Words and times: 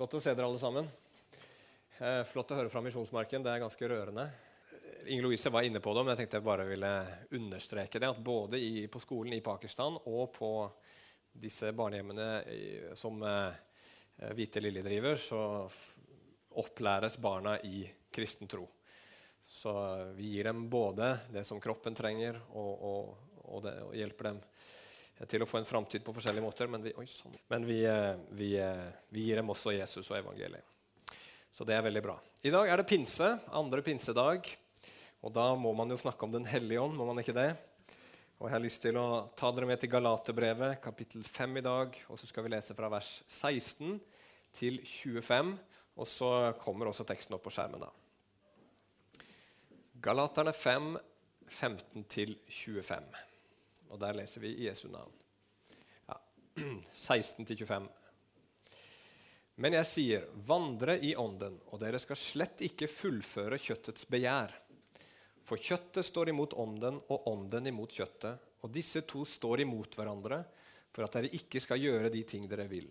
Godt 0.00 0.14
å 0.16 0.20
se 0.24 0.32
dere 0.32 0.46
alle 0.48 0.56
sammen. 0.56 0.86
Eh, 2.00 2.22
flott 2.24 2.54
å 2.54 2.56
høre 2.56 2.70
fra 2.72 2.80
Misjonsmarken. 2.80 3.42
Det 3.44 3.50
er 3.52 3.60
ganske 3.60 3.88
rørende. 3.90 4.22
Inger 5.12 5.26
Louise 5.26 5.52
var 5.52 5.66
inne 5.68 5.82
på 5.84 5.92
det, 5.92 6.04
men 6.06 6.14
jeg 6.14 6.22
tenkte 6.22 6.38
jeg 6.38 6.46
bare 6.46 6.64
ville 6.64 6.92
understreke 7.36 8.00
det. 8.00 8.08
At 8.08 8.22
både 8.24 8.56
i, 8.56 8.86
på 8.88 9.02
skolen 9.04 9.36
i 9.36 9.42
Pakistan 9.44 9.98
og 9.98 10.32
på 10.32 10.50
disse 11.44 11.74
barnehjemmene 11.76 12.30
som 12.96 13.20
eh, 13.28 13.60
Hvite 14.38 14.64
Lilje 14.64 14.86
driver, 14.88 15.20
så 15.20 15.42
opplæres 16.64 17.20
barna 17.20 17.58
i 17.68 17.84
kristen 18.08 18.48
tro. 18.48 18.64
Så 19.44 19.74
vi 20.16 20.32
gir 20.32 20.48
dem 20.48 20.64
både 20.72 21.12
det 21.28 21.44
som 21.44 21.60
kroppen 21.60 21.92
trenger, 21.92 22.40
og, 22.54 22.72
og, 22.72 23.16
og, 23.44 23.66
det, 23.68 23.76
og 23.84 23.92
hjelper 24.00 24.32
dem 24.32 24.44
til 25.28 25.42
å 25.44 25.48
få 25.48 25.60
en 25.60 25.68
framtid 25.68 26.04
på 26.04 26.14
forskjellige 26.16 26.44
måter. 26.44 26.68
Men, 26.70 26.84
vi, 26.84 26.94
oi, 26.96 27.06
sånn. 27.08 27.36
men 27.52 27.66
vi, 27.68 27.82
eh, 27.88 28.16
vi, 28.36 28.54
eh, 28.56 28.86
vi, 29.12 29.26
gir 29.28 29.40
dem 29.40 29.52
også 29.52 29.74
Jesus 29.76 30.08
og 30.08 30.18
evangeliet. 30.20 30.64
Så 31.52 31.66
det 31.66 31.74
er 31.76 31.84
veldig 31.84 32.02
bra. 32.04 32.16
I 32.46 32.52
dag 32.54 32.70
er 32.70 32.80
det 32.80 32.88
pinse, 32.88 33.32
andre 33.52 33.82
pinsedag. 33.84 34.48
Og 35.20 35.32
da 35.34 35.50
må 35.58 35.74
man 35.76 35.90
jo 35.92 35.98
snakke 36.00 36.24
om 36.24 36.32
Den 36.32 36.46
hellige 36.48 36.80
ånd, 36.80 36.96
må 36.96 37.04
man 37.04 37.20
ikke 37.20 37.36
det? 37.36 37.50
Og 38.40 38.48
Jeg 38.48 38.54
har 38.54 38.62
lyst 38.64 38.80
til 38.80 38.96
å 38.96 39.28
ta 39.36 39.50
dere 39.52 39.68
med 39.68 39.80
til 39.82 39.90
Galaterbrevet, 39.92 40.80
kapittel 40.80 41.22
5 41.26 41.58
i 41.60 41.64
dag. 41.66 41.98
Og 42.08 42.18
så 42.18 42.30
skal 42.30 42.46
vi 42.46 42.54
lese 42.54 42.76
fra 42.78 42.88
vers 42.88 43.18
16 43.26 43.98
til 44.56 44.80
25. 44.80 45.58
Og 46.00 46.08
så 46.08 46.30
kommer 46.62 46.88
også 46.88 47.04
teksten 47.04 47.36
opp 47.36 47.44
på 47.44 47.52
skjermen. 47.52 47.84
da. 47.84 47.90
Galaterne 50.00 50.54
5, 50.56 50.94
15 51.50 52.06
til 52.08 52.38
25. 52.48 53.29
Og 53.90 53.98
der 54.00 54.16
leser 54.20 54.42
vi 54.42 54.54
i 54.54 54.68
Jesu 54.68 54.88
navn. 54.90 55.12
Ja, 56.06 56.18
16-25. 56.94 57.88
Men 59.60 59.76
jeg 59.76 59.88
sier, 59.88 60.22
vandre 60.46 60.96
i 61.04 61.12
ånden, 61.18 61.58
og 61.68 61.82
dere 61.82 61.98
skal 62.00 62.16
slett 62.16 62.62
ikke 62.64 62.88
fullføre 62.88 63.58
kjøttets 63.60 64.06
begjær. 64.08 64.54
For 65.44 65.60
kjøttet 65.60 66.06
står 66.06 66.30
imot 66.32 66.54
ånden, 66.56 67.00
og 67.12 67.28
ånden 67.28 67.68
imot 67.68 67.92
kjøttet. 67.92 68.40
Og 68.64 68.72
disse 68.72 69.02
to 69.08 69.26
står 69.28 69.64
imot 69.66 69.98
hverandre, 69.98 70.42
for 70.90 71.04
at 71.04 71.16
dere 71.16 71.32
ikke 71.36 71.60
skal 71.62 71.80
gjøre 71.80 72.12
de 72.12 72.22
ting 72.28 72.46
dere 72.48 72.66
vil. 72.70 72.88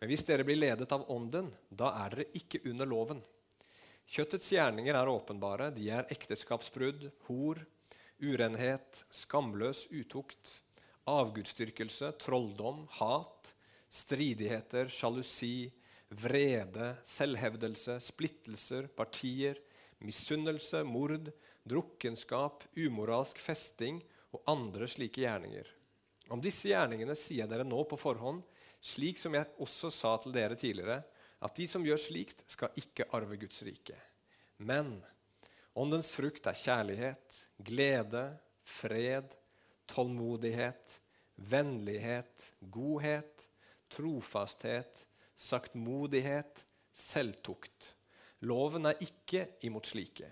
Men 0.00 0.10
hvis 0.10 0.24
dere 0.26 0.46
blir 0.48 0.58
ledet 0.58 0.90
av 0.96 1.04
ånden, 1.12 1.52
da 1.68 1.92
er 2.04 2.16
dere 2.16 2.40
ikke 2.40 2.62
under 2.72 2.88
loven. 2.88 3.20
Kjøttets 4.12 4.48
gjerninger 4.52 4.96
er 4.98 5.12
åpenbare. 5.12 5.70
De 5.76 5.86
er 5.94 6.08
ekteskapsbrudd, 6.12 7.04
hor, 7.28 7.60
urenhet, 8.22 9.02
skamløs 9.12 9.86
utukt, 9.90 10.60
avgudsdyrkelse, 11.10 12.12
trolldom, 12.22 12.86
hat, 12.98 13.52
stridigheter, 13.92 14.88
sjalusi, 14.92 15.72
vrede, 16.12 16.94
selvhevdelse, 17.08 17.98
splittelser, 18.00 18.88
partier, 18.96 19.58
misunnelse, 20.02 20.82
mord, 20.86 21.30
drukkenskap, 21.68 22.66
umoralsk 22.78 23.40
festing 23.42 24.00
og 24.32 24.42
andre 24.50 24.88
slike 24.90 25.22
gjerninger. 25.22 25.68
Om 26.32 26.40
disse 26.42 26.70
gjerningene 26.70 27.16
sier 27.18 27.44
jeg 27.44 27.52
dere 27.52 27.66
nå 27.66 27.82
på 27.88 27.98
forhånd, 28.00 28.42
slik 28.82 29.20
som 29.20 29.34
jeg 29.36 29.50
også 29.62 29.90
sa 29.94 30.16
til 30.22 30.34
dere 30.34 30.56
tidligere, 30.58 31.02
at 31.42 31.56
de 31.58 31.66
som 31.70 31.84
gjør 31.84 32.00
slikt, 32.00 32.44
skal 32.50 32.74
ikke 32.78 33.08
arve 33.14 33.36
Guds 33.40 33.62
rike. 33.66 33.98
Men 34.62 34.94
Åndens 35.74 36.10
frukt 36.12 36.46
er 36.46 36.58
kjærlighet, 36.58 37.38
glede, 37.64 38.26
fred, 38.62 39.32
tålmodighet, 39.88 40.98
vennlighet, 41.34 42.52
godhet, 42.60 43.46
trofasthet, 43.88 45.06
saktmodighet, 45.36 46.64
selvtukt. 46.92 47.94
Loven 48.44 48.90
er 48.90 49.00
ikke 49.00 49.46
imot 49.64 49.88
slike. 49.88 50.28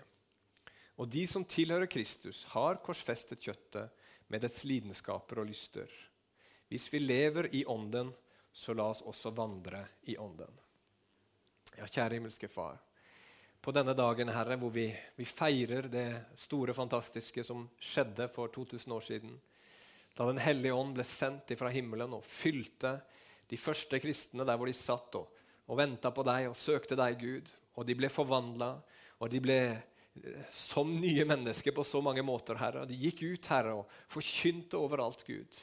Og 1.01 1.09
de 1.09 1.25
som 1.25 1.45
tilhører 1.47 1.89
Kristus, 1.89 2.43
har 2.53 2.77
korsfestet 2.85 3.41
kjøttet 3.41 3.89
med 4.29 4.45
dets 4.45 4.61
lidenskaper 4.67 5.41
og 5.41 5.49
lyster. 5.49 5.89
Hvis 6.69 6.85
vi 6.93 7.01
lever 7.01 7.49
i 7.55 7.63
Ånden, 7.65 8.13
så 8.53 8.75
la 8.77 8.91
oss 8.91 9.01
også 9.01 9.33
vandre 9.33 9.81
i 10.11 10.19
Ånden. 10.21 10.53
Ja, 11.79 11.87
kjære 11.87 12.19
himmelske 12.19 12.51
Far 12.51 12.77
på 13.61 13.71
denne 13.75 13.93
dagen, 13.93 14.31
Herre, 14.33 14.57
hvor 14.57 14.71
vi, 14.73 14.87
vi, 15.15 15.25
feirer 15.25 15.85
det 15.91 16.07
store, 16.39 16.73
fantastiske 16.73 17.43
som 17.45 17.67
skjedde 17.77 18.25
for 18.33 18.49
2000 18.53 18.93
år 18.95 19.05
siden. 19.05 19.35
Da 20.17 20.25
Den 20.25 20.41
hellige 20.41 20.73
ånd 20.73 20.95
ble 20.97 21.05
sendt 21.05 21.53
ifra 21.53 21.69
himmelen 21.69 22.17
og 22.17 22.25
fylte 22.25 22.97
de 23.51 23.59
første 23.61 23.99
kristne 24.01 24.47
der 24.47 24.57
hvor 24.57 24.69
de 24.69 24.75
satt 24.75 25.15
og, 25.19 25.29
og 25.69 25.77
venta 25.77 26.09
på 26.11 26.25
deg 26.25 26.49
og 26.49 26.57
søkte 26.57 26.97
deg, 26.97 27.21
Gud. 27.21 27.53
Og 27.77 27.85
de 27.87 27.95
ble 27.95 28.09
forvandla, 28.11 28.73
og 29.21 29.29
de 29.31 29.39
ble 29.43 29.59
eh, 29.69 30.47
som 30.51 30.89
nye 30.97 31.23
mennesker 31.29 31.75
på 31.75 31.85
så 31.87 32.01
mange 32.03 32.25
måter, 32.25 32.57
Herre. 32.59 32.83
Og 32.83 32.89
de 32.89 32.97
gikk 32.97 33.23
ut, 33.29 33.51
Herre, 33.53 33.77
og 33.77 34.11
forkynte 34.11 34.81
overalt, 34.81 35.23
Gud. 35.27 35.61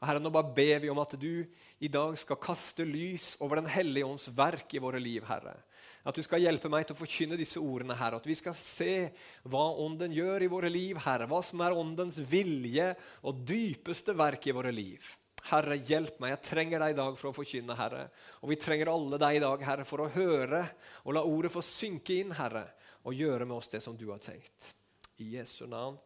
Og 0.00 0.08
Herre, 0.08 0.22
Nå 0.22 0.32
bare 0.34 0.52
ber 0.56 0.82
vi 0.82 0.90
om 0.92 1.00
at 1.00 1.14
du 1.20 1.44
i 1.80 1.88
dag 1.88 2.16
skal 2.18 2.40
kaste 2.40 2.84
lys 2.88 3.34
over 3.44 3.60
Den 3.60 3.70
hellige 3.70 4.08
ånds 4.08 4.28
verk 4.36 4.74
i 4.74 4.82
våre 4.82 5.00
liv, 5.02 5.24
Herre. 5.28 5.56
At 6.04 6.18
du 6.18 6.22
skal 6.24 6.42
hjelpe 6.44 6.68
meg 6.68 6.84
til 6.84 6.96
å 6.96 7.00
forkynne 7.00 7.38
disse 7.40 7.60
ordene, 7.62 7.96
Herre. 7.96 8.20
At 8.20 8.28
vi 8.28 8.36
skal 8.36 8.56
se 8.58 9.08
hva 9.48 9.64
Ånden 9.80 10.12
gjør 10.12 10.44
i 10.44 10.50
våre 10.52 10.68
liv, 10.68 10.98
Herre. 11.00 11.28
Hva 11.30 11.40
som 11.44 11.62
er 11.64 11.76
Åndens 11.76 12.18
vilje 12.28 12.90
og 13.24 13.40
dypeste 13.48 14.12
verk 14.16 14.50
i 14.50 14.56
våre 14.56 14.72
liv. 14.74 15.06
Herre, 15.48 15.76
hjelp 15.76 16.20
meg. 16.20 16.34
Jeg 16.34 16.44
trenger 16.46 16.80
deg 16.80 16.94
i 16.94 16.98
dag 17.00 17.16
for 17.20 17.30
å 17.30 17.36
forkynne, 17.36 17.76
Herre. 17.76 18.06
Og 18.40 18.52
vi 18.52 18.60
trenger 18.60 18.92
alle 18.92 19.20
deg 19.20 19.38
i 19.38 19.42
dag, 19.44 19.64
Herre, 19.64 19.88
for 19.88 20.04
å 20.04 20.10
høre 20.12 20.62
og 21.04 21.16
la 21.16 21.24
ordet 21.28 21.52
få 21.52 21.64
synke 21.64 22.16
inn, 22.20 22.32
Herre, 22.36 22.66
og 23.04 23.16
gjøre 23.16 23.48
med 23.48 23.58
oss 23.58 23.72
det 23.72 23.82
som 23.84 23.96
du 23.96 24.06
har 24.12 24.20
tenkt. 24.24 24.72
I 25.20 25.34
Jesu 25.38 25.66
navn. 25.68 25.96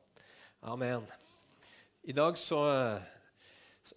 Amen. 0.66 1.06
I 2.02 2.14
dag 2.14 2.38
så, 2.38 2.60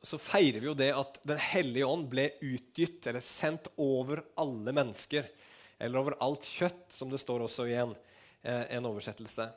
så 0.02 0.18
feirer 0.22 0.62
vi 0.62 0.70
jo 0.70 0.78
det 0.78 0.92
at 0.96 1.20
Den 1.28 1.40
hellige 1.42 1.88
ånd 1.88 2.08
ble 2.12 2.30
utgitt, 2.42 3.06
eller 3.08 3.24
sendt 3.26 3.72
over 3.82 4.24
alle 4.40 4.74
mennesker 4.76 5.28
eller 5.82 5.98
over 5.98 6.16
alt 6.22 6.46
kjøtt, 6.46 6.92
som 6.94 7.10
det 7.10 7.20
står 7.22 7.48
også 7.48 7.66
i 7.70 7.74
en, 7.82 7.96
eh, 8.44 8.66
en 8.78 8.86
oversettelse. 8.86 9.48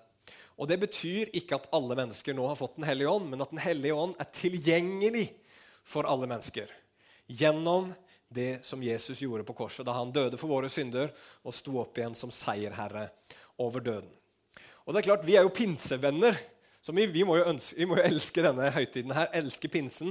Og 0.56 0.68
Det 0.68 0.78
betyr 0.80 1.34
ikke 1.34 1.58
at 1.58 1.68
alle 1.72 1.96
mennesker 1.98 2.34
nå 2.34 2.46
har 2.48 2.56
fått 2.56 2.76
Den 2.76 2.88
hellige 2.88 3.10
ånd, 3.10 3.28
men 3.30 3.42
at 3.42 3.50
Den 3.50 3.60
hellige 3.60 3.94
ånd 3.94 4.14
er 4.18 4.32
tilgjengelig 4.32 5.28
for 5.84 6.08
alle 6.08 6.26
mennesker 6.26 6.70
gjennom 7.28 7.92
det 8.28 8.66
som 8.66 8.82
Jesus 8.82 9.20
gjorde 9.20 9.44
på 9.44 9.54
korset 9.54 9.86
da 9.86 9.92
han 9.92 10.12
døde 10.12 10.38
for 10.40 10.50
våre 10.50 10.68
synder 10.68 11.12
og 11.44 11.54
sto 11.54 11.78
opp 11.80 11.98
igjen 11.98 12.16
som 12.16 12.32
seierherre 12.32 13.10
over 13.58 13.80
døden. 13.80 14.10
Og 14.84 14.92
det 14.92 15.00
er 15.00 15.08
klart, 15.08 15.24
Vi 15.24 15.36
er 15.36 15.42
jo 15.42 15.54
pinsevenner, 15.54 16.36
så 16.84 16.92
vi, 16.92 17.06
vi, 17.08 17.22
må, 17.24 17.38
ønske, 17.40 17.78
vi 17.78 17.86
må 17.88 17.96
jo 17.96 18.04
elske 18.04 18.42
denne 18.44 18.68
høytiden 18.74 19.14
her, 19.16 19.30
elske 19.32 19.70
pinsen. 19.72 20.10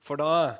For 0.00 0.16
da, 0.16 0.54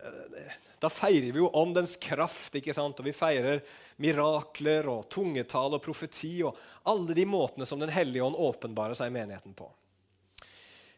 eh, 0.00 0.54
da 0.80 0.88
feirer 0.88 1.34
vi 1.34 1.42
jo 1.42 1.50
åndens 1.60 1.92
kraft, 2.00 2.56
ikke 2.56 2.72
sant? 2.72 2.96
og 2.96 3.04
vi 3.04 3.12
feirer 3.12 3.60
mirakler 4.00 4.88
og 4.88 5.10
tungetall 5.12 5.76
og 5.76 5.82
profeti 5.84 6.38
og 6.48 6.56
alle 6.88 7.12
de 7.18 7.26
måtene 7.28 7.68
som 7.68 7.82
Den 7.82 7.92
hellige 7.92 8.24
ånd 8.24 8.38
åpenbarer 8.40 8.96
seg 8.96 9.12
i 9.12 9.14
menigheten 9.18 9.52
på. 9.58 9.68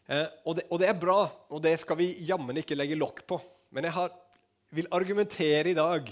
Eh, 0.07 0.23
og, 0.45 0.55
det, 0.55 0.69
og, 0.69 0.79
det, 0.79 0.87
er 0.93 1.03
bra, 1.03 1.19
og 1.51 1.59
det 1.67 1.75
skal 1.83 1.99
vi 1.99 2.13
jammen 2.23 2.63
ikke 2.63 2.79
legge 2.79 2.99
lokk 2.99 3.25
på. 3.27 3.41
Men 3.75 3.89
jeg 3.89 3.97
har, 3.97 4.15
vil 4.71 4.87
argumentere 4.95 5.73
i 5.73 5.75
dag 5.75 6.07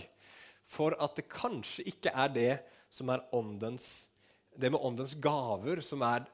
for 0.67 0.99
at 0.99 1.15
det 1.15 1.29
kanskje 1.31 1.87
ikke 1.95 2.11
er 2.11 2.35
det 2.35 2.51
som 2.91 3.07
er 3.15 3.23
åndens, 3.31 4.09
det 4.51 4.67
med 4.67 4.83
åndens 4.83 5.15
gaver 5.15 5.79
som 5.79 6.03
er 6.03 6.27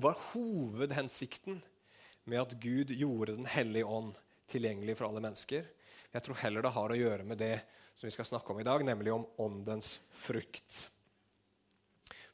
var 0.00 0.18
hovedhensikten 0.32 1.60
med 2.28 2.40
at 2.40 2.56
Gud 2.60 2.90
gjorde 2.90 3.36
Den 3.36 3.46
hellige 3.46 3.84
ånd 3.84 4.14
tilgjengelig 4.48 4.96
for 4.98 5.08
alle 5.08 5.22
mennesker. 5.24 5.66
Jeg 6.12 6.24
tror 6.24 6.40
heller 6.40 6.64
det 6.64 6.72
har 6.72 6.92
å 6.92 6.98
gjøre 6.98 7.24
med 7.28 7.40
det 7.40 7.56
som 7.94 8.06
vi 8.06 8.14
skal 8.14 8.28
snakke 8.28 8.52
om 8.52 8.60
i 8.60 8.66
dag, 8.66 8.84
nemlig 8.84 9.12
om 9.12 9.26
åndens 9.36 9.98
frukt. 10.14 10.88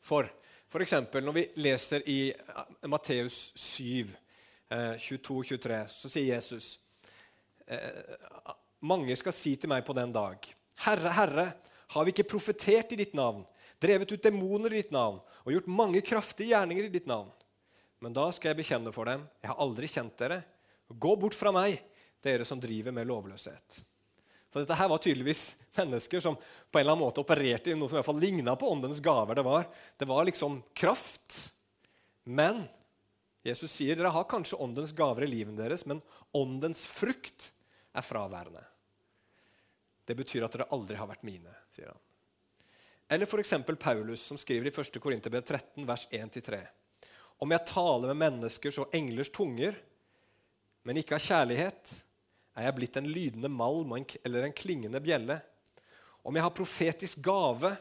For 0.05 0.29
f.eks. 0.69 0.93
når 1.15 1.35
vi 1.35 1.45
leser 1.65 2.05
i 2.11 2.19
eh, 2.33 2.89
Matteus 2.91 3.53
7, 3.57 4.11
22-23, 4.71 5.71
eh, 5.73 5.87
så 5.89 6.11
sier 6.11 6.35
Jesus 6.35 6.75
eh, 7.67 8.15
Mange 8.85 9.17
skal 9.17 9.33
si 9.33 9.55
til 9.57 9.71
meg 9.73 9.85
på 9.87 9.97
den 9.97 10.13
dag, 10.13 10.45
Herre, 10.85 11.13
Herre, 11.17 11.47
har 11.95 12.05
vi 12.05 12.13
ikke 12.13 12.27
profetert 12.35 12.93
i 12.93 12.99
ditt 12.99 13.15
navn, 13.17 13.45
drevet 13.81 14.13
ut 14.13 14.25
demoner 14.25 14.75
i 14.75 14.83
ditt 14.83 14.93
navn 14.93 15.23
og 15.45 15.53
gjort 15.53 15.71
mange 15.71 16.01
kraftige 16.05 16.53
gjerninger 16.53 16.89
i 16.89 16.93
ditt 16.93 17.09
navn? 17.11 17.31
Men 18.05 18.17
da 18.17 18.27
skal 18.35 18.53
jeg 18.53 18.61
bekjenne 18.63 18.93
for 18.93 19.09
dem, 19.09 19.25
jeg 19.41 19.51
har 19.51 19.61
aldri 19.65 19.89
kjent 19.89 20.17
dere. 20.21 20.43
Gå 20.89 21.15
bort 21.21 21.37
fra 21.37 21.53
meg, 21.55 21.79
dere 22.25 22.45
som 22.49 22.61
driver 22.61 22.93
med 22.97 23.09
lovløshet. 23.09 23.81
Så 24.53 24.63
dette 24.63 24.77
her 24.79 24.91
var 24.93 25.01
tydeligvis 25.03 25.49
mennesker 25.75 26.23
som 26.23 26.37
på 26.37 26.79
en 26.79 26.85
eller 26.85 26.95
annen 26.95 27.03
måte 27.03 27.23
opererte 27.25 27.73
i 27.73 27.79
noe 27.79 27.91
som 27.91 27.97
i 27.97 28.01
hvert 28.01 28.07
fall 28.07 28.21
ligna 28.23 28.55
på 28.61 28.69
åndens 28.71 29.01
gaver. 29.03 29.41
Det 29.41 29.45
var, 29.47 29.67
det 29.99 30.07
var 30.07 30.29
liksom 30.29 30.61
kraft. 30.77 31.39
Men 32.23 32.63
Jesus 33.45 33.73
sier 33.75 33.99
dere 33.99 34.13
har 34.15 34.29
kanskje 34.31 34.61
åndens 34.63 34.95
gaver 34.97 35.27
i 35.27 35.33
livet 35.33 35.59
deres, 35.59 35.85
men 35.91 36.01
åndens 36.33 36.85
frukt 36.89 37.51
er 37.95 38.07
fraværende. 38.07 38.63
det 40.05 40.15
betyr 40.15 40.45
at 40.45 40.53
dere 40.53 40.69
aldri 40.77 40.97
har 41.01 41.09
vært 41.09 41.25
mine, 41.25 41.53
sier 41.73 41.89
han. 41.89 42.04
Eller 43.09 43.27
f.eks. 43.27 43.55
Paulus, 43.81 44.21
som 44.21 44.39
skriver 44.41 44.71
i 44.71 44.73
1. 44.73 45.01
Korinterbrev 45.01 45.45
13, 45.45 45.85
vers 45.87 46.07
1-3. 46.11 46.61
Om 47.43 47.53
jeg 47.53 47.67
taler 47.69 48.11
med 48.13 48.21
menneskers 48.23 48.79
og 48.81 48.95
englers 48.97 49.33
tunger, 49.35 49.77
men 50.85 51.01
ikke 51.01 51.19
har 51.19 51.25
kjærlighet, 51.25 51.93
er 52.55 52.69
jeg 52.69 52.77
blitt 52.77 52.97
en 53.01 53.11
lydende 53.11 53.51
malm 53.51 53.93
eller 53.97 54.47
en 54.47 54.57
klingende 54.57 55.03
bjelle. 55.05 55.41
Om 56.25 56.37
jeg 56.37 56.47
har 56.47 56.57
profetisk 56.57 57.23
gave, 57.25 57.75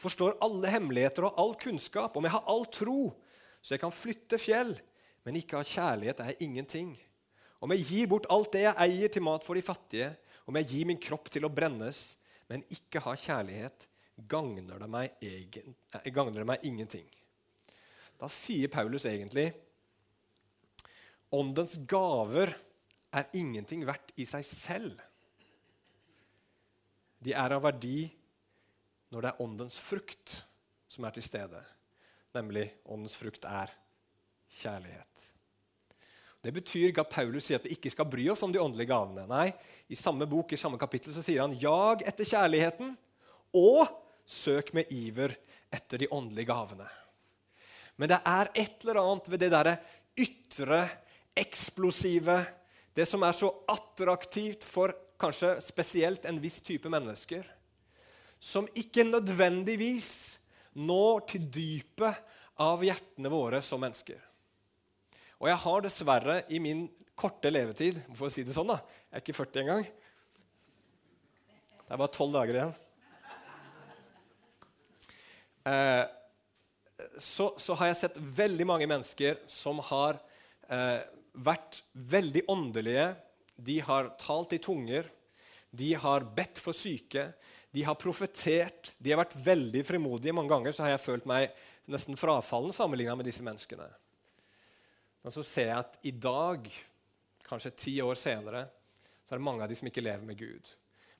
forstår 0.00 0.38
alle 0.44 0.70
hemmeligheter 0.72 1.26
og 1.28 1.40
all 1.40 1.54
kunnskap, 1.60 2.16
om 2.16 2.24
jeg 2.24 2.34
har 2.34 2.50
all 2.50 2.64
tro, 2.72 2.98
så 3.60 3.74
jeg 3.74 3.82
kan 3.82 3.94
flytte 3.94 4.40
fjell, 4.40 4.74
men 5.24 5.40
ikke 5.40 5.60
har 5.60 5.68
kjærlighet, 5.68 6.20
er 6.20 6.32
jeg 6.32 6.48
ingenting. 6.48 6.94
Om 7.60 7.72
jeg 7.74 7.86
gir 7.88 8.08
bort 8.12 8.28
alt 8.32 8.52
det 8.52 8.66
jeg 8.66 8.80
eier 8.86 9.12
til 9.12 9.24
mat 9.24 9.44
for 9.44 9.56
de 9.56 9.64
fattige, 9.64 10.12
om 10.44 10.56
jeg 10.60 10.70
gir 10.70 10.88
min 10.88 11.00
kropp 11.00 11.30
til 11.32 11.46
å 11.46 11.52
brennes, 11.52 12.14
men 12.48 12.64
ikke 12.72 13.00
har 13.04 13.20
kjærlighet, 13.20 13.86
gagner 14.16 14.78
det 14.78 14.88
meg, 14.90 15.14
egen, 15.22 15.74
eh, 15.92 16.10
gagner 16.12 16.40
det 16.42 16.48
meg 16.48 16.64
ingenting. 16.64 17.06
Da 18.20 18.28
sier 18.30 18.70
Paulus 18.72 19.06
egentlig 19.10 19.50
åndens 21.34 21.76
gaver 21.90 22.54
er 23.14 23.30
ingenting 23.34 23.84
verdt 23.86 24.12
i 24.20 24.26
seg 24.28 24.46
selv. 24.46 25.00
De 27.24 27.34
er 27.34 27.54
av 27.56 27.64
verdi 27.64 28.06
når 29.10 29.22
det 29.22 29.30
er 29.30 29.42
åndens 29.42 29.78
frukt 29.82 30.40
som 30.90 31.06
er 31.06 31.14
til 31.16 31.26
stede. 31.26 31.62
Nemlig 32.34 32.68
åndens 32.90 33.14
frukt 33.18 33.46
er 33.48 33.72
kjærlighet. 34.60 35.30
Det 36.44 36.52
betyr 36.52 36.90
ikke 36.90 37.04
at 37.06 37.12
Paulus 37.12 37.46
sier 37.46 37.56
at 37.56 37.64
vi 37.64 37.72
ikke 37.72 37.92
skal 37.94 38.08
bry 38.10 38.26
oss 38.28 38.42
om 38.44 38.52
de 38.52 38.60
åndelige 38.60 38.90
gavene. 38.90 39.24
Nei, 39.30 39.48
I 39.88 39.96
samme 39.96 40.26
bok 40.28 40.52
i 40.52 40.60
samme 40.60 40.78
kapittel 40.78 41.14
så 41.14 41.22
sier 41.24 41.40
han 41.40 41.54
jag 41.56 42.04
etter 42.04 42.28
kjærligheten 42.28 42.92
og 43.56 43.86
søk 44.26 44.72
med 44.76 44.90
iver 44.92 45.36
etter 45.74 46.00
de 46.00 46.10
åndelige 46.10 46.48
gavene. 46.50 46.86
Men 47.96 48.10
det 48.10 48.20
er 48.26 48.50
et 48.54 48.84
eller 48.84 49.00
annet 49.02 49.30
ved 49.30 49.42
det 49.44 49.50
derre 49.54 49.74
ytre, 50.18 50.80
eksplosive, 51.34 52.38
det 52.94 53.06
som 53.10 53.22
er 53.26 53.34
så 53.34 53.50
attraktivt 53.70 54.66
for 54.66 54.94
kanskje 55.20 55.56
spesielt 55.62 56.26
en 56.28 56.38
viss 56.42 56.60
type 56.62 56.90
mennesker, 56.90 57.42
som 58.38 58.68
ikke 58.76 59.06
nødvendigvis 59.06 60.38
når 60.74 61.24
til 61.30 61.48
dypet 61.54 62.32
av 62.60 62.82
hjertene 62.84 63.30
våre 63.32 63.62
som 63.66 63.82
mennesker. 63.82 64.18
Og 65.42 65.50
jeg 65.50 65.60
har 65.64 65.84
dessverre 65.84 66.36
i 66.54 66.60
min 66.62 66.86
korte 67.18 67.50
levetid 67.50 68.00
for 68.14 68.28
å 68.28 68.32
si 68.32 68.44
det 68.46 68.54
sånn 68.54 68.72
da, 68.72 68.80
Jeg 69.10 69.20
er 69.20 69.22
ikke 69.22 69.38
40 69.38 69.60
engang. 69.62 69.84
Det 71.84 71.92
er 71.94 72.00
bare 72.00 72.14
tolv 72.14 72.34
dager 72.34 72.58
igjen. 72.58 72.74
Eh, 75.64 76.04
så, 77.18 77.54
så, 77.58 77.74
har 77.74 77.90
jeg 77.90 78.00
sett 78.04 78.20
veldig 78.38 78.66
mange 78.68 78.88
mennesker 78.90 79.40
som 79.50 79.80
har 79.90 80.20
eh, 80.68 81.00
vært 81.34 81.82
veldig 81.92 82.44
åndelige. 82.52 83.08
De 83.56 83.80
har 83.86 84.12
talt 84.20 84.54
i 84.54 84.62
tunger, 84.62 85.08
de 85.74 85.94
har 85.98 86.26
bedt 86.36 86.60
for 86.62 86.76
syke, 86.76 87.32
de 87.74 87.82
har 87.82 87.98
profetert. 87.98 88.92
De 89.02 89.10
har 89.10 89.18
vært 89.24 89.34
veldig 89.34 89.82
frimodige. 89.86 90.34
Mange 90.36 90.52
ganger 90.52 90.74
så 90.74 90.84
har 90.84 90.94
jeg 90.94 91.02
følt 91.02 91.24
meg 91.26 91.50
nesten 91.90 92.14
frafallen 92.16 92.72
sammenligna 92.72 93.16
med 93.18 93.26
disse 93.26 93.42
menneskene. 93.42 93.88
Men 95.24 95.34
så 95.34 95.42
ser 95.42 95.72
jeg 95.72 95.80
at 95.80 95.98
i 96.06 96.12
dag, 96.14 96.68
kanskje 97.48 97.74
ti 97.74 97.96
år 98.04 98.14
senere, 98.20 98.68
så 99.24 99.34
er 99.34 99.40
det 99.40 99.46
mange 99.48 99.64
av 99.66 99.72
de 99.72 99.78
som 99.80 99.90
ikke 99.90 100.04
lever 100.04 100.22
med 100.28 100.38
Gud. 100.38 100.70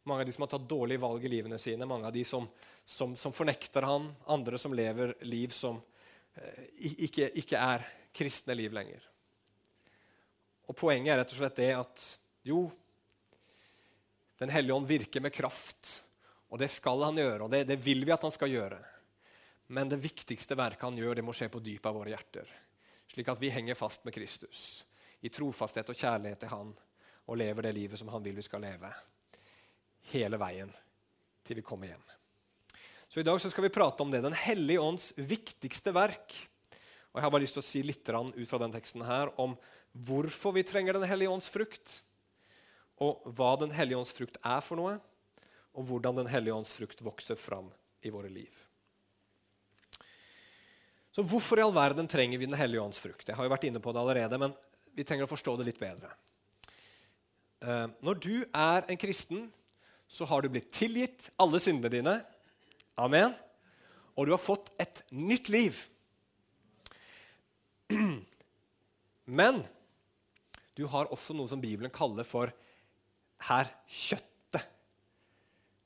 Mange 0.04 0.20
av 0.20 0.28
de 0.28 0.34
som 0.36 0.44
har 0.44 0.52
tatt 0.52 0.68
dårlige 0.68 1.00
valg 1.00 1.24
i 1.24 1.30
livene 1.32 1.58
sine, 1.58 1.86
mange 1.88 2.06
av 2.06 2.12
de 2.12 2.24
som, 2.28 2.46
som, 2.84 3.16
som 3.16 3.32
fornekter 3.32 3.86
han, 3.88 4.10
andre 4.28 4.60
som 4.60 4.74
lever 4.76 5.14
liv 5.24 5.52
som 5.56 5.78
eh, 6.36 6.64
ikke, 7.08 7.30
ikke, 7.40 7.60
er 7.60 7.86
kristne 8.12 8.56
liv 8.56 8.74
lenger. 8.76 9.06
Og 10.68 10.76
Poenget 10.76 11.14
er 11.14 11.22
rett 11.22 11.32
og 11.32 11.40
slett 11.40 11.60
det 11.60 11.70
at 11.76 12.08
jo, 12.44 12.66
Den 14.36 14.50
hellige 14.50 14.74
ånd 14.74 14.88
virker 14.90 15.22
med 15.22 15.32
kraft, 15.32 16.02
og 16.50 16.58
det 16.58 16.66
skal 16.68 17.00
han 17.06 17.16
gjøre, 17.16 17.46
og 17.46 17.52
det, 17.52 17.62
det 17.68 17.76
vil 17.80 18.02
vi 18.04 18.12
at 18.12 18.24
han 18.26 18.34
skal 18.34 18.50
gjøre. 18.50 18.80
Men 19.72 19.88
det 19.88 20.02
viktigste 20.02 20.58
verket 20.58 20.82
han 20.84 20.98
gjør, 20.98 21.14
det 21.16 21.24
må 21.24 21.32
skje 21.32 21.48
på 21.48 21.62
dypet 21.62 21.86
av 21.88 21.96
våre 21.96 22.12
hjerter. 22.12 22.50
Slik 23.08 23.30
at 23.30 23.40
vi 23.40 23.52
henger 23.54 23.78
fast 23.78 24.04
med 24.04 24.12
Kristus 24.16 24.82
i 25.24 25.30
trofasthet 25.32 25.88
og 25.88 25.96
kjærlighet 25.96 26.42
til 26.42 26.52
Han 26.52 26.74
og 27.24 27.38
lever 27.40 27.64
det 27.64 27.76
livet 27.78 28.00
som 28.00 28.10
Han 28.12 28.24
vil 28.26 28.36
vi 28.36 28.44
skal 28.44 28.64
leve. 28.66 28.90
Hele 30.12 30.38
veien 30.40 30.72
til 31.44 31.60
vi 31.60 31.64
kommer 31.64 31.92
hjem. 31.92 32.02
Så 33.08 33.20
I 33.20 33.26
dag 33.26 33.38
så 33.40 33.50
skal 33.52 33.66
vi 33.66 33.72
prate 33.72 34.02
om 34.02 34.10
det. 34.10 34.24
Den 34.24 34.36
hellige 34.36 34.82
ånds 34.82 35.12
viktigste 35.16 35.92
verk. 35.94 36.34
Og 37.12 37.20
Jeg 37.20 37.22
har 37.22 37.30
bare 37.30 37.44
lyst 37.44 37.54
til 37.54 37.62
å 37.62 37.66
si 37.68 37.82
litt 37.86 38.08
ut 38.10 38.48
fra 38.50 38.58
den 38.58 38.74
teksten 38.74 39.04
her 39.06 39.30
om 39.38 39.54
hvorfor 39.94 40.56
vi 40.56 40.64
trenger 40.66 40.98
Den 40.98 41.06
hellige 41.06 41.30
ånds 41.30 41.48
frukt, 41.48 42.02
og 42.98 43.22
hva 43.36 43.54
Den 43.60 43.70
hellige 43.70 43.98
ånds 43.98 44.10
frukt 44.10 44.38
er 44.42 44.60
for 44.60 44.80
noe, 44.80 44.98
og 45.74 45.86
hvordan 45.86 46.16
Den 46.16 46.30
hellige 46.32 46.54
ånds 46.54 46.72
frukt 46.74 47.02
vokser 47.06 47.38
fram 47.38 47.70
i 48.02 48.10
våre 48.10 48.28
liv. 48.28 48.50
Så 51.14 51.22
hvorfor 51.22 51.60
i 51.60 51.62
all 51.62 51.74
verden 51.74 52.08
trenger 52.10 52.38
vi 52.38 52.50
Den 52.50 52.58
hellige 52.58 52.82
ånds 52.82 52.98
frukt? 52.98 53.28
Jeg 53.28 53.36
har 53.36 53.46
jo 53.46 53.54
vært 53.54 53.68
inne 53.68 53.78
på 53.78 53.94
det 53.94 54.02
allerede, 54.02 54.38
men 54.38 54.54
vi 54.94 55.04
trenger 55.06 55.28
å 55.28 55.30
forstå 55.30 55.54
det 55.58 55.68
litt 55.70 55.78
bedre. 55.78 56.10
Eh, 57.62 57.86
når 58.02 58.18
du 58.18 58.34
er 58.42 58.90
en 58.90 58.98
kristen, 58.98 59.52
så 60.08 60.26
har 60.28 60.42
du 60.42 60.50
blitt 60.52 60.72
tilgitt 60.74 61.30
alle 61.40 61.60
syndene 61.62 61.92
dine. 61.92 62.14
Amen. 63.00 63.34
Og 64.14 64.26
du 64.26 64.34
har 64.34 64.42
fått 64.42 64.70
et 64.80 65.02
nytt 65.10 65.48
liv. 65.52 65.78
Men 69.40 69.64
du 70.74 70.86
har 70.90 71.10
også 71.14 71.34
noe 71.36 71.50
som 71.50 71.62
Bibelen 71.62 71.92
kaller 71.94 72.26
for 72.26 72.52
her 73.48 73.70
kjøttet. 73.86 74.68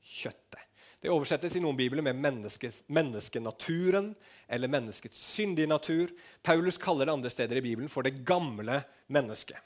Kjøttet. 0.03 0.65
Det 0.99 1.11
oversettes 1.15 1.55
i 1.55 1.61
noen 1.63 1.77
bibler 1.79 2.03
med 2.03 2.19
menneskenaturen 2.19 4.11
eller 4.51 4.73
menneskets 4.73 5.21
syndige 5.37 5.71
natur. 5.71 6.11
Paulus 6.43 6.79
kaller 6.81 7.07
det 7.07 7.15
andre 7.15 7.31
steder 7.31 7.61
i 7.61 7.63
Bibelen 7.63 7.93
for 7.93 8.03
det 8.03 8.25
gamle 8.27 8.81
mennesket. 9.07 9.61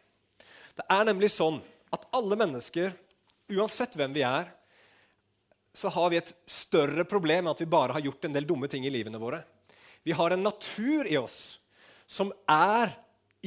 Det 0.76 0.84
er 0.92 1.08
nemlig 1.08 1.30
sånn 1.32 1.62
at 1.92 2.04
alle 2.16 2.36
mennesker, 2.40 2.92
uansett 3.54 3.96
hvem 3.98 4.14
vi 4.16 4.24
er, 4.26 4.50
så 5.72 5.88
har 5.92 6.10
vi 6.12 6.18
et 6.20 6.34
større 6.48 7.04
problem 7.08 7.46
med 7.46 7.54
at 7.54 7.62
vi 7.64 7.70
bare 7.72 7.96
har 7.96 8.04
gjort 8.04 8.26
en 8.28 8.34
del 8.36 8.46
dumme 8.48 8.68
ting 8.68 8.84
i 8.86 8.92
livene 8.92 9.20
våre. 9.20 9.40
Vi 10.04 10.12
har 10.16 10.34
en 10.34 10.44
natur 10.44 11.08
i 11.08 11.16
oss 11.16 11.58
som 12.06 12.32
er 12.50 12.92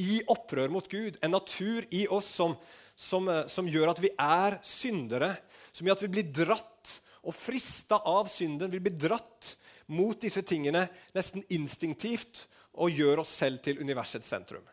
i 0.00 0.20
opprør 0.32 0.72
mot 0.72 0.88
Gud. 0.90 1.18
En 1.22 1.36
natur 1.36 1.86
i 1.94 2.06
oss 2.12 2.28
som, 2.38 2.56
som, 2.98 3.28
eh, 3.28 3.44
som 3.50 3.68
gjør 3.68 3.92
at 3.92 4.02
vi 4.02 4.10
er 4.18 4.58
syndere, 4.66 5.36
som 5.72 5.86
gjør 5.86 5.98
at 5.98 6.06
vi 6.06 6.14
blir 6.16 6.32
dratt 6.34 6.96
og 7.26 7.34
frista 7.34 7.98
av 8.06 8.28
synden, 8.30 8.70
Vi 8.70 8.80
blir 8.80 8.98
dratt 8.98 9.56
mot 9.86 10.18
disse 10.20 10.42
tingene 10.42 10.86
nesten 11.14 11.44
instinktivt 11.50 12.46
og 12.74 12.90
gjør 12.90 13.22
oss 13.22 13.34
selv 13.34 13.62
til 13.62 13.80
universets 13.80 14.28
sentrum. 14.28 14.64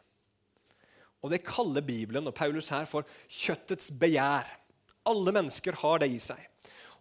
Og 1.24 1.32
Det 1.32 1.46
kaller 1.46 1.82
Bibelen 1.82 2.28
og 2.28 2.36
Paulus 2.36 2.70
her 2.70 2.86
for 2.86 3.08
kjøttets 3.30 3.90
begjær. 3.96 4.46
Alle 5.10 5.34
mennesker 5.36 5.78
har 5.82 6.04
det 6.04 6.10
i 6.14 6.20
seg. 6.22 6.40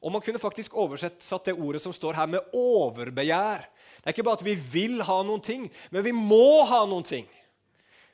Og 0.02 0.10
Man 0.12 0.22
kunne 0.24 0.40
faktisk 0.42 0.74
oversatt 0.74 1.44
det 1.46 1.54
ordet 1.54 1.82
som 1.82 1.92
står 1.94 2.16
her, 2.18 2.26
med 2.26 2.54
overbegjær. 2.58 3.62
Det 4.02 4.08
er 4.08 4.16
ikke 4.16 4.24
bare 4.26 4.40
at 4.40 4.46
vi 4.46 4.56
vil 4.56 5.02
ha 5.06 5.20
noen 5.22 5.44
ting, 5.44 5.68
men 5.90 6.02
vi 6.02 6.12
må 6.16 6.64
ha 6.66 6.82
noen 6.90 7.06
ting. 7.06 7.28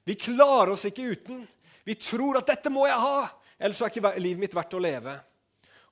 Vi 0.04 0.18
klarer 0.20 0.74
oss 0.74 0.84
ikke 0.88 1.14
uten. 1.16 1.46
Vi 1.84 1.94
tror 1.96 2.38
at 2.38 2.46
'dette 2.46 2.70
må 2.70 2.86
jeg 2.86 3.00
ha', 3.00 3.30
ellers 3.58 3.80
er 3.80 3.88
ikke 3.88 4.20
livet 4.20 4.40
mitt 4.40 4.54
verdt 4.54 4.76
å 4.76 4.80
leve. 4.84 5.16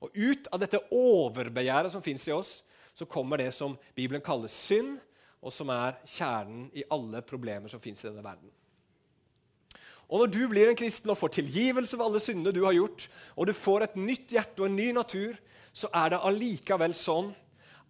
Og 0.01 0.13
ut 0.13 0.47
av 0.53 0.59
dette 0.61 0.81
overbegjæret 0.93 1.91
som 1.91 2.01
fins 2.05 2.27
i 2.27 2.31
oss, 2.31 2.61
så 2.93 3.05
kommer 3.05 3.37
det 3.37 3.51
som 3.53 3.77
Bibelen 3.95 4.21
kaller 4.21 4.47
synd, 4.47 4.99
og 5.41 5.53
som 5.53 5.69
er 5.69 5.97
kjernen 6.05 6.69
i 6.73 6.85
alle 6.89 7.21
problemer 7.21 7.69
som 7.69 7.81
fins 7.81 8.03
i 8.03 8.07
denne 8.07 8.25
verden. 8.25 8.49
Og 10.07 10.21
Når 10.23 10.29
du 10.31 10.43
blir 10.47 10.69
en 10.71 10.79
kristen 10.79 11.11
og 11.11 11.19
får 11.19 11.35
tilgivelse 11.41 11.97
for 11.97 12.07
alle 12.07 12.21
syndene 12.23 12.55
du 12.55 12.61
har 12.63 12.75
gjort, 12.77 13.09
og 13.35 13.49
du 13.49 13.53
får 13.55 13.83
et 13.83 13.97
nytt 13.99 14.31
hjerte 14.37 14.63
og 14.63 14.69
en 14.69 14.79
ny 14.79 14.93
natur, 14.95 15.35
så 15.75 15.89
er 15.93 16.13
det 16.13 16.23
allikevel 16.29 16.95
sånn 16.95 17.33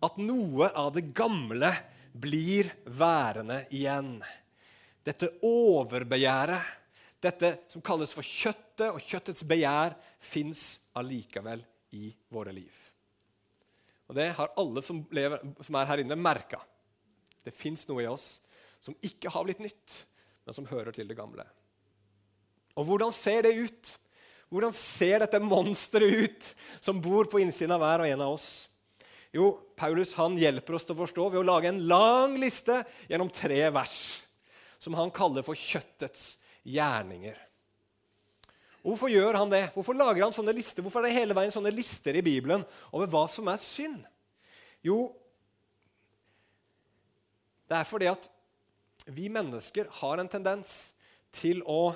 at 0.03 0.17
noe 0.21 0.69
av 0.73 0.91
det 0.95 1.07
gamle 1.17 1.69
blir 2.17 2.71
værende 2.89 3.63
igjen. 3.73 4.17
Dette 5.05 5.29
overbegjæret, 5.45 6.73
dette 7.21 7.53
som 7.71 7.85
kalles 7.85 8.11
for 8.13 8.25
kjøttet 8.25 8.89
og 8.89 9.01
kjøttets 9.01 9.45
begjær, 9.47 9.95
fins 10.19 10.65
allikevel 10.97 11.63
i 11.97 12.11
våre 12.33 12.53
liv. 12.53 12.73
Og 14.07 14.15
Det 14.15 14.27
har 14.37 14.53
alle 14.57 14.81
som, 14.81 15.03
lever, 15.11 15.41
som 15.61 15.77
er 15.77 15.89
her 15.89 16.01
inne, 16.01 16.17
merka. 16.17 16.59
Det 17.43 17.53
fins 17.55 17.85
noe 17.87 18.03
i 18.03 18.09
oss 18.09 18.39
som 18.83 18.95
ikke 19.05 19.31
har 19.33 19.45
blitt 19.47 19.63
nytt, 19.63 20.03
men 20.45 20.55
som 20.55 20.67
hører 20.69 20.95
til 20.95 21.07
det 21.09 21.17
gamle. 21.17 21.45
Og 22.77 22.85
hvordan 22.85 23.13
ser 23.13 23.47
det 23.47 23.55
ut? 23.57 23.93
Hvordan 24.53 24.73
ser 24.75 25.23
dette 25.25 25.41
monsteret 25.43 26.23
ut 26.23 26.49
som 26.79 27.01
bor 27.03 27.27
på 27.27 27.41
innsiden 27.43 27.73
av 27.75 27.83
hver 27.83 28.05
og 28.05 28.11
en 28.11 28.23
av 28.23 28.35
oss? 28.37 28.49
Jo, 29.35 29.49
Paulus 29.75 30.13
han 30.17 30.37
hjelper 30.39 30.77
oss 30.77 30.87
til 30.87 30.95
å 30.95 31.01
forstå 31.01 31.25
ved 31.33 31.41
å 31.41 31.47
lage 31.47 31.69
en 31.69 31.81
lang 31.89 32.37
liste 32.39 32.79
gjennom 33.09 33.31
tre 33.33 33.59
vers, 33.75 33.97
som 34.79 34.95
han 34.97 35.11
kaller 35.13 35.43
for 35.45 35.59
kjøttets 35.59 36.37
gjerninger. 36.63 37.35
Hvorfor 38.87 39.11
gjør 39.11 39.35
han 39.41 39.51
det? 39.51 39.65
Hvorfor 39.75 39.97
lager 39.99 40.23
han 40.23 40.35
sånne 40.35 40.55
lister? 40.55 40.85
Hvorfor 40.85 41.03
er 41.03 41.09
det 41.09 41.17
hele 41.17 41.35
veien 41.35 41.51
sånne 41.51 41.73
lister 41.75 42.15
i 42.15 42.23
Bibelen 42.23 42.63
over 42.95 43.09
hva 43.11 43.25
som 43.27 43.49
er 43.51 43.59
synd? 43.59 44.05
Jo, 44.85 45.09
det 47.67 47.81
er 47.81 47.87
fordi 47.89 48.07
at 48.07 48.29
vi 49.11 49.27
mennesker 49.31 49.89
har 49.99 50.21
en 50.21 50.31
tendens 50.31 50.93
til 51.35 51.59
å 51.67 51.91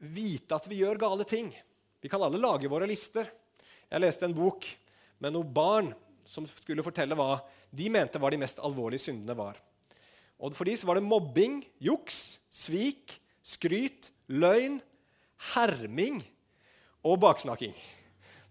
vite 0.00 0.56
at 0.56 0.66
vi 0.70 0.80
gjør 0.80 1.00
gale 1.00 1.26
ting. 1.28 1.52
Vi 2.00 2.08
kan 2.08 2.22
alle 2.24 2.40
lage 2.40 2.70
våre 2.70 2.88
lister. 2.88 3.28
Jeg 3.90 4.02
leste 4.02 4.26
en 4.26 4.36
bok 4.36 4.66
med 5.20 5.34
noen 5.34 5.52
barn 5.52 5.90
som 6.24 6.46
skulle 6.48 6.84
fortelle 6.84 7.16
hva 7.18 7.40
de 7.70 7.88
mente 7.92 8.20
var 8.22 8.32
de 8.32 8.40
mest 8.40 8.60
alvorlige 8.64 9.08
syndene 9.08 9.36
var. 9.36 9.58
Og 10.40 10.54
For 10.56 10.64
de 10.64 10.76
så 10.78 10.88
var 10.88 10.96
det 10.96 11.04
mobbing, 11.04 11.60
juks, 11.82 12.40
svik, 12.48 13.18
skryt, 13.44 14.08
løgn, 14.32 14.78
herming 15.52 16.22
og 17.04 17.20
baksnakking. 17.20 17.74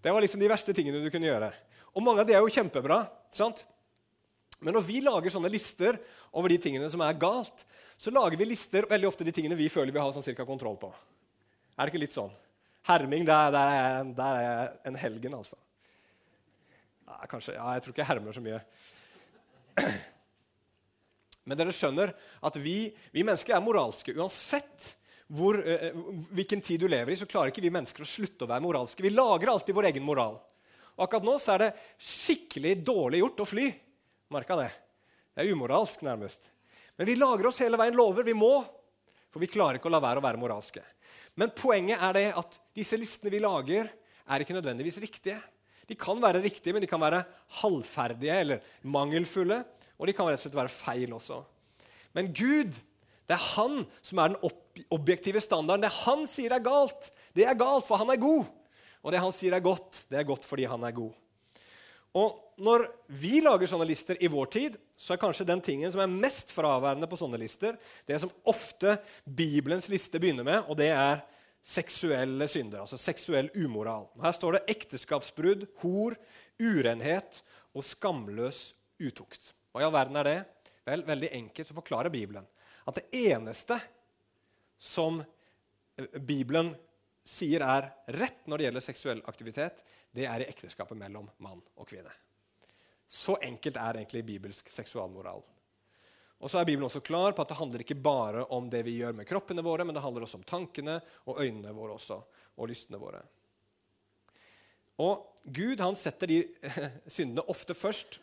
Det 0.02 0.14
var 0.14 0.22
liksom 0.22 0.42
de 0.42 0.52
verste 0.52 0.76
tingene 0.76 1.02
du 1.02 1.10
kunne 1.12 1.30
gjøre. 1.30 1.50
Og 1.98 2.06
mange 2.06 2.22
av 2.22 2.30
de 2.30 2.36
er 2.38 2.44
jo 2.44 2.54
kjempebra. 2.54 3.08
sant? 3.32 3.66
Men 4.60 4.76
når 4.76 4.86
vi 4.86 5.02
lager 5.02 5.32
sånne 5.32 5.52
lister 5.52 5.98
over 6.32 6.52
de 6.52 6.60
tingene 6.62 6.90
som 6.92 7.02
er 7.02 7.18
galt, 7.20 7.66
så 7.98 8.12
lager 8.12 8.38
vi 8.38 8.48
lister 8.52 8.88
veldig 8.90 9.08
ofte 9.10 9.26
de 9.28 9.34
tingene 9.36 9.58
vi 9.60 9.70
føler 9.72 9.92
vi 9.92 10.00
har 10.00 10.12
sånn 10.14 10.26
cirka 10.26 10.46
kontroll 10.48 10.78
på. 10.80 10.92
Er 11.80 11.88
det 11.88 11.94
ikke 11.94 12.04
litt 12.04 12.16
sånn? 12.16 12.32
Herming, 12.90 13.24
der, 13.24 13.54
der, 13.56 13.74
er, 13.80 14.08
der 14.18 14.38
er 14.38 14.42
jeg 14.44 14.80
en 14.90 14.98
helgen, 15.00 15.36
altså. 15.38 15.56
Ja, 17.08 17.20
kanskje, 17.32 17.56
ja, 17.56 17.74
Jeg 17.78 17.86
tror 17.86 17.94
ikke 17.94 18.02
jeg 18.04 18.10
hermer 18.10 18.36
så 18.36 18.44
mye. 18.44 18.60
Men 21.48 21.62
dere 21.62 21.74
skjønner 21.74 22.12
at 22.46 22.60
vi, 22.60 22.76
vi 23.16 23.24
mennesker 23.24 23.56
er 23.56 23.64
moralske. 23.64 24.14
Uansett 24.20 24.90
hvor, 25.32 25.56
uh, 25.56 26.04
hvilken 26.36 26.62
tid 26.66 26.84
du 26.84 26.90
lever 26.92 27.16
i, 27.16 27.20
så 27.22 27.30
klarer 27.30 27.54
ikke 27.54 27.64
vi 27.64 27.72
mennesker 27.72 28.04
å 28.04 28.12
slutte 28.12 28.44
å 28.44 28.52
være 28.52 28.66
moralske. 28.68 29.06
Vi 29.06 29.16
lager 29.16 29.54
alltid 29.54 29.78
vår 29.80 29.90
egen 29.94 30.06
moral. 30.06 30.36
Og 30.98 31.06
akkurat 31.08 31.30
nå 31.30 31.40
så 31.40 31.56
er 31.56 31.64
det 31.64 31.74
skikkelig 31.96 32.76
dårlig 32.84 33.24
gjort 33.24 33.46
å 33.46 33.50
fly. 33.54 33.72
Merka 34.36 34.60
det? 34.60 34.70
Det 35.32 35.46
er 35.46 35.56
umoralsk, 35.56 36.04
nærmest. 36.04 36.52
Men 37.00 37.08
vi 37.08 37.16
lager 37.16 37.48
oss 37.48 37.64
hele 37.64 37.80
veien 37.80 37.96
lover. 37.96 38.28
Vi 38.28 38.36
må, 38.36 38.58
for 39.32 39.40
vi 39.40 39.48
klarer 39.48 39.80
ikke 39.80 39.88
å 39.88 39.96
la 39.96 40.04
være 40.04 40.20
å 40.20 40.26
være 40.28 40.42
moralske. 40.42 40.84
Men 41.40 41.54
poenget 41.56 42.02
er 42.04 42.18
det 42.18 42.26
at 42.42 42.60
disse 42.76 42.98
listene 43.00 43.32
vi 43.32 43.40
lager, 43.40 43.88
er 44.30 44.44
ikke 44.44 44.58
nødvendigvis 44.58 45.00
riktige. 45.02 45.40
De 45.90 45.96
kan 45.98 46.20
være 46.22 46.44
riktige, 46.44 46.74
men 46.76 46.84
de 46.84 46.90
kan 46.90 47.02
være 47.02 47.24
halvferdige 47.62 48.36
eller 48.44 48.66
mangelfulle. 48.84 49.64
Og 49.98 50.08
de 50.08 50.14
kan 50.14 50.28
rett 50.28 50.38
og 50.38 50.44
slett 50.44 50.58
være 50.60 50.74
feil 50.74 51.16
også. 51.16 51.40
Men 52.14 52.30
Gud, 52.36 52.78
det 53.28 53.36
er 53.36 53.48
han 53.56 53.82
som 54.06 54.22
er 54.22 54.34
den 54.34 54.86
objektive 54.92 55.42
standarden. 55.44 55.88
Det 55.88 55.96
han 56.04 56.28
sier 56.30 56.56
er 56.56 56.64
galt, 56.66 57.10
det 57.36 57.48
er 57.48 57.58
galt, 57.58 57.88
for 57.88 58.02
han 58.02 58.12
er 58.14 58.22
god. 58.22 58.46
Og 59.04 59.14
det 59.14 59.24
han 59.24 59.34
sier 59.34 59.56
er 59.56 59.64
godt, 59.64 60.04
det 60.12 60.20
er 60.20 60.28
godt 60.28 60.46
fordi 60.46 60.68
han 60.70 60.84
er 60.84 60.96
god. 60.96 61.16
Og 62.18 62.38
når 62.60 62.86
vi 63.22 63.40
lager 63.44 63.70
sånne 63.70 63.88
lister 63.88 64.18
i 64.24 64.30
vår 64.32 64.50
tid, 64.54 64.78
så 65.00 65.14
er 65.14 65.22
kanskje 65.22 65.48
den 65.48 65.62
tingen 65.64 65.92
som 65.94 66.02
er 66.04 66.12
mest 66.12 66.52
fraværende 66.52 67.08
på 67.10 67.20
sånne 67.20 67.40
lister, 67.40 67.78
det 68.10 68.18
som 68.22 68.32
ofte 68.50 68.98
Bibelens 69.24 69.90
liste 69.92 70.20
begynner 70.20 70.48
med, 70.48 70.66
og 70.68 70.80
det 70.80 70.90
er 70.92 71.22
seksuelle 71.64 72.48
synder. 72.50 72.84
Altså 72.84 73.00
seksuell 73.00 73.52
umoral. 73.60 74.08
Her 74.24 74.36
står 74.36 74.58
det 74.58 74.76
ekteskapsbrudd, 74.76 75.68
hor, 75.84 76.18
urenhet 76.60 77.42
og 77.76 77.86
skamløs 77.86 78.72
utukt. 79.00 79.54
Hva 79.72 79.84
i 79.84 79.88
all 79.88 79.96
verden 79.96 80.20
er 80.20 80.28
det? 80.28 80.38
Vel, 80.90 81.06
Veldig 81.08 81.30
enkelt 81.38 81.70
så 81.70 81.78
forklarer 81.78 82.14
Bibelen 82.14 82.48
at 82.90 82.98
det 82.98 83.28
eneste 83.30 83.78
som 84.82 85.20
Bibelen 86.26 86.72
sier 87.30 87.64
er 87.66 87.92
rett 88.18 88.48
når 88.50 88.58
det 88.58 88.68
gjelder 88.68 88.86
seksuell 88.86 89.22
aktivitet, 89.30 89.84
det 90.16 90.26
er 90.26 90.44
i 90.44 90.50
ekteskapet 90.50 90.98
mellom 90.98 91.30
mann 91.46 91.62
og 91.78 91.88
kvinne. 91.90 92.12
Så 93.10 93.38
enkelt 93.46 93.78
er 93.78 94.02
egentlig 94.02 94.26
bibelsk 94.26 94.70
seksualmoral. 94.74 95.42
Og 96.40 96.52
så 96.52 96.62
er 96.62 96.68
Bibelen 96.70 96.88
også 96.88 97.02
klar 97.04 97.34
på 97.36 97.44
at 97.44 97.52
det 97.52 97.58
handler 97.60 97.84
ikke 97.84 98.00
bare 98.00 98.46
om 98.56 98.70
det 98.72 98.84
vi 98.88 99.00
gjør 99.02 99.18
med 99.18 99.28
kroppene 99.28 99.64
våre, 99.66 99.84
men 99.84 99.98
det 99.98 100.04
handler 100.04 100.24
også 100.24 100.40
om 100.40 100.46
tankene 100.48 101.00
og 101.28 101.42
øynene 101.42 101.74
våre 101.76 101.98
også, 101.98 102.20
og 102.56 102.70
lystene 102.72 103.02
våre. 103.02 103.20
Og 105.04 105.44
Gud 105.44 105.82
han 105.84 105.98
setter 106.00 106.32
de 106.32 106.40
syndene 107.18 107.46
ofte 107.52 107.76
først, 107.76 108.20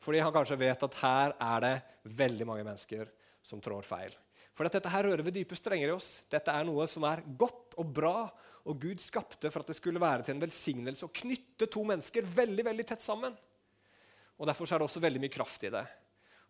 fordi 0.00 0.22
han 0.24 0.34
kanskje 0.34 0.58
vet 0.60 0.82
at 0.86 0.98
her 1.02 1.36
er 1.36 1.64
det 1.64 1.76
veldig 2.18 2.48
mange 2.48 2.66
mennesker 2.66 3.08
som 3.44 3.62
trår 3.62 3.86
feil. 3.86 4.14
For 4.56 4.66
dette 4.66 4.90
her 4.92 5.06
rører 5.06 5.24
ved 5.24 5.36
dype 5.36 5.56
strenger 5.56 5.92
i 5.92 5.94
oss. 5.94 6.24
Dette 6.30 6.52
er 6.52 6.66
noe 6.68 6.86
som 6.90 7.04
er 7.08 7.22
godt 7.38 7.76
og 7.80 7.92
bra, 7.96 8.14
og 8.70 8.78
Gud 8.80 9.02
skapte 9.02 9.50
for 9.50 9.64
at 9.64 9.72
det 9.72 9.76
skulle 9.78 10.02
være 10.02 10.24
til 10.26 10.36
en 10.36 10.42
velsignelse 10.44 11.06
å 11.06 11.14
knytte 11.20 11.68
to 11.70 11.82
mennesker 11.86 12.26
veldig 12.26 12.66
veldig 12.70 12.86
tett 12.86 13.02
sammen. 13.02 13.34
Og 14.40 14.48
Derfor 14.48 14.70
er 14.70 14.80
det 14.80 14.86
også 14.86 15.02
veldig 15.02 15.20
mye 15.20 15.34
kraft 15.34 15.66
i 15.66 15.72
det. 15.74 15.84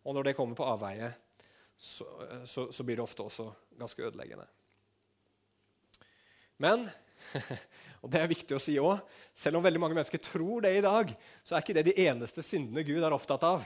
Og 0.07 0.15
når 0.15 0.31
det 0.31 0.37
kommer 0.39 0.59
på 0.59 0.69
avveie, 0.69 1.11
så, 1.81 2.07
så, 2.45 2.69
så 2.73 2.85
blir 2.85 3.01
det 3.01 3.05
ofte 3.05 3.25
også 3.25 3.49
ganske 3.81 4.05
ødeleggende. 4.05 4.47
Men 6.61 6.85
og 8.03 8.13
det 8.13 8.21
er 8.21 8.31
viktig 8.31 8.57
å 8.57 8.63
si 8.63 8.77
også, 8.81 9.05
selv 9.37 9.59
om 9.59 9.65
veldig 9.65 9.81
mange 9.83 9.97
mennesker 9.97 10.23
tror 10.25 10.65
det 10.65 10.75
i 10.77 10.85
dag, 10.85 11.13
så 11.45 11.57
er 11.57 11.65
ikke 11.65 11.77
det 11.77 11.87
de 11.91 11.97
eneste 12.07 12.45
syndene 12.45 12.85
Gud 12.87 13.03
er 13.03 13.17
opptatt 13.17 13.45
av. 13.49 13.65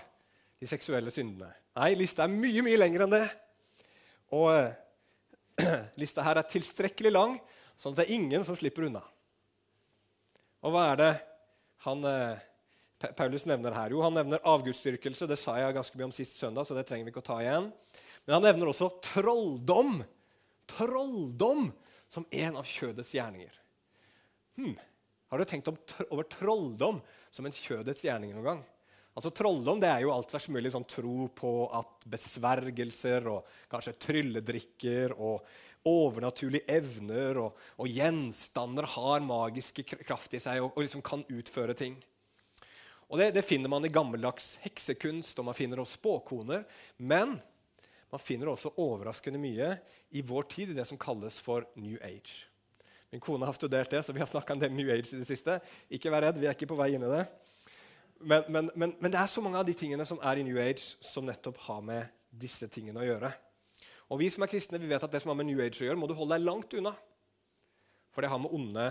De 0.63 0.69
seksuelle 0.71 1.11
syndene. 1.13 1.51
Nei, 1.77 1.91
lista 1.99 2.25
er 2.25 2.33
mye, 2.33 2.63
mye 2.65 2.79
lengre 2.79 3.07
enn 3.07 3.15
det. 3.15 3.25
Og 4.35 5.61
lista 6.01 6.25
her 6.25 6.41
er 6.41 6.49
tilstrekkelig 6.49 7.13
lang, 7.13 7.35
sånn 7.79 7.95
at 7.95 8.03
det 8.03 8.07
er 8.07 8.17
ingen 8.17 8.45
som 8.47 8.57
slipper 8.59 8.89
unna. 8.89 9.03
Og 10.65 10.73
hva 10.73 10.87
er 10.93 11.01
det 11.01 11.13
han 11.85 12.05
eh, 12.09 12.45
Paulus 13.19 13.45
nevner 13.49 13.75
her? 13.77 13.93
Jo, 13.93 14.01
han 14.07 14.17
nevner 14.17 14.45
avgudsdyrkelse. 14.49 15.29
Det 15.29 15.39
sa 15.41 15.59
jeg 15.61 15.77
ganske 15.77 15.99
mye 16.01 16.09
om 16.09 16.17
sist 16.17 16.39
søndag, 16.41 16.65
så 16.65 16.77
det 16.77 16.87
trenger 16.89 17.09
vi 17.09 17.13
ikke 17.13 17.25
å 17.25 17.29
ta 17.29 17.41
igjen. 17.43 17.69
Men 18.25 18.39
han 18.39 18.47
nevner 18.49 18.71
også 18.73 18.89
trolldom. 19.05 19.99
Trolldom 20.73 21.69
som 22.09 22.25
en 22.31 22.61
av 22.61 22.69
kjødets 22.69 23.13
gjerninger. 23.17 23.61
Hmm. 24.57 24.77
Har 25.29 25.41
du 25.41 25.51
tenkt 25.51 25.69
over 26.07 26.25
trolldom 26.31 27.03
som 27.35 27.47
en 27.49 27.57
kjødets 27.57 28.07
gjerning 28.07 28.33
noen 28.33 28.49
gang? 28.49 28.65
Altså 29.15 29.31
Trolldom 29.31 29.79
det 29.83 29.91
er 29.91 30.03
jo 30.03 30.11
alt 30.15 30.33
slags 30.33 30.49
mulig 30.51 30.73
sånn 30.75 30.87
tro 30.91 31.29
på 31.39 31.53
at 31.79 32.09
besvergelser 32.11 33.29
og 33.31 33.47
kanskje 33.71 33.95
trylledrikker 34.09 35.15
og 35.15 35.45
overnaturlige 35.87 36.67
evner 36.75 37.39
og, 37.45 37.61
og 37.79 37.91
gjenstander 37.93 38.89
har 38.97 39.23
magiske 39.23 39.85
kraft 39.87 40.35
i 40.35 40.43
seg 40.43 40.65
og, 40.65 40.73
og 40.75 40.83
liksom 40.83 41.05
kan 41.05 41.23
utføre 41.31 41.77
ting. 41.79 41.95
Og 43.07 43.21
det, 43.21 43.31
det, 43.37 43.45
finner 43.47 43.71
man 43.71 43.85
i 43.85 43.93
gammeldags 43.93 44.57
heksekunst, 44.65 45.39
og 45.39 45.47
man 45.47 45.55
finner 45.55 45.79
også 45.79 46.01
spåkoner. 46.01 46.65
Men 46.97 47.37
man 48.11 48.23
finner 48.23 48.51
også 48.51 48.73
overraskende 48.81 49.39
mye 49.39 49.75
i 50.17 50.25
vår 50.25 50.49
tid 50.51 50.73
i 50.73 50.79
det 50.79 50.89
som 50.89 50.99
kalles 50.99 51.37
for 51.43 51.69
New 51.79 52.01
Age. 52.03 52.49
Min 53.13 53.23
kone 53.23 53.47
har 53.47 53.55
studert 53.55 53.93
det, 53.93 54.03
så 54.03 54.15
vi 54.17 54.25
har 54.25 54.31
snakka 54.31 54.57
en 54.57 54.65
del 54.65 54.75
New 54.75 54.91
Age 54.91 55.13
i 55.13 55.21
det 55.21 55.29
siste. 55.29 55.61
Ikke 55.93 56.11
vær 56.11 56.27
redd, 56.27 56.41
vi 56.41 56.49
er 56.49 56.57
ikke 56.57 56.73
på 56.73 56.81
vei 56.81 56.95
inn 56.97 57.07
i 57.07 57.13
det. 57.13 57.27
Men, 58.25 58.45
men, 58.49 58.71
men, 58.75 58.95
men, 58.99 59.13
det 59.13 59.21
er 59.21 59.31
så 59.31 59.43
mange 59.45 59.61
av 59.61 59.67
de 59.69 59.75
tingene 59.77 60.05
som 60.09 60.21
er 60.25 60.41
i 60.41 60.45
New 60.47 60.59
Age, 60.61 60.95
som 61.05 61.27
nettopp 61.29 61.59
har 61.67 61.83
med 61.85 62.13
disse 62.33 62.69
tingene 62.73 63.03
å 63.03 63.07
gjøre. 63.07 63.31
Og 64.13 64.21
Vi 64.21 64.29
som 64.33 64.45
er 64.45 64.51
kristne, 64.53 64.81
vi 64.81 64.89
vet 64.91 65.05
at 65.05 65.13
det 65.13 65.21
som 65.23 65.33
har 65.33 65.39
med 65.39 65.49
New 65.49 65.61
Age 65.61 65.83
å 65.83 65.89
gjøre, 65.89 65.99
må 66.01 66.09
du 66.09 66.17
holde 66.17 66.37
deg 66.37 66.47
langt 66.47 66.77
unna. 66.79 66.95
For 68.15 68.25
det 68.25 68.31
har 68.31 68.41
med 68.41 68.55
onde, 68.55 68.87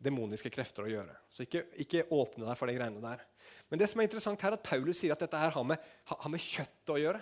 demoniske 0.00 0.52
krefter 0.52 0.86
å 0.86 0.90
gjøre. 0.90 1.16
Så 1.32 1.44
ikke, 1.44 1.66
ikke 1.84 2.06
åpne 2.16 2.46
deg 2.46 2.56
for 2.56 2.70
de 2.70 2.76
greiene 2.78 3.02
der. 3.04 3.24
Men 3.68 3.82
det 3.82 3.90
som 3.90 4.00
er 4.00 4.08
interessant 4.08 4.40
her, 4.42 4.54
er 4.54 4.60
at 4.60 4.66
Paulus 4.66 5.02
sier 5.02 5.12
at 5.14 5.20
dette 5.22 5.40
her 5.40 5.52
har 5.54 5.66
med, 5.66 5.90
har 6.08 6.32
med 6.32 6.42
kjøttet 6.42 6.94
å 6.94 6.98
gjøre. 7.00 7.20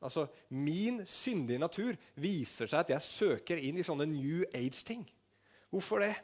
Altså, 0.00 0.26
Min 0.48 1.02
syndige 1.04 1.60
natur 1.60 1.98
viser 2.16 2.70
seg 2.70 2.80
at 2.80 2.92
jeg 2.94 3.04
søker 3.04 3.60
inn 3.60 3.78
i 3.78 3.84
sånne 3.84 4.08
New 4.08 4.46
Age-ting. 4.48 5.04
Hvorfor 5.70 6.02
det? 6.06 6.14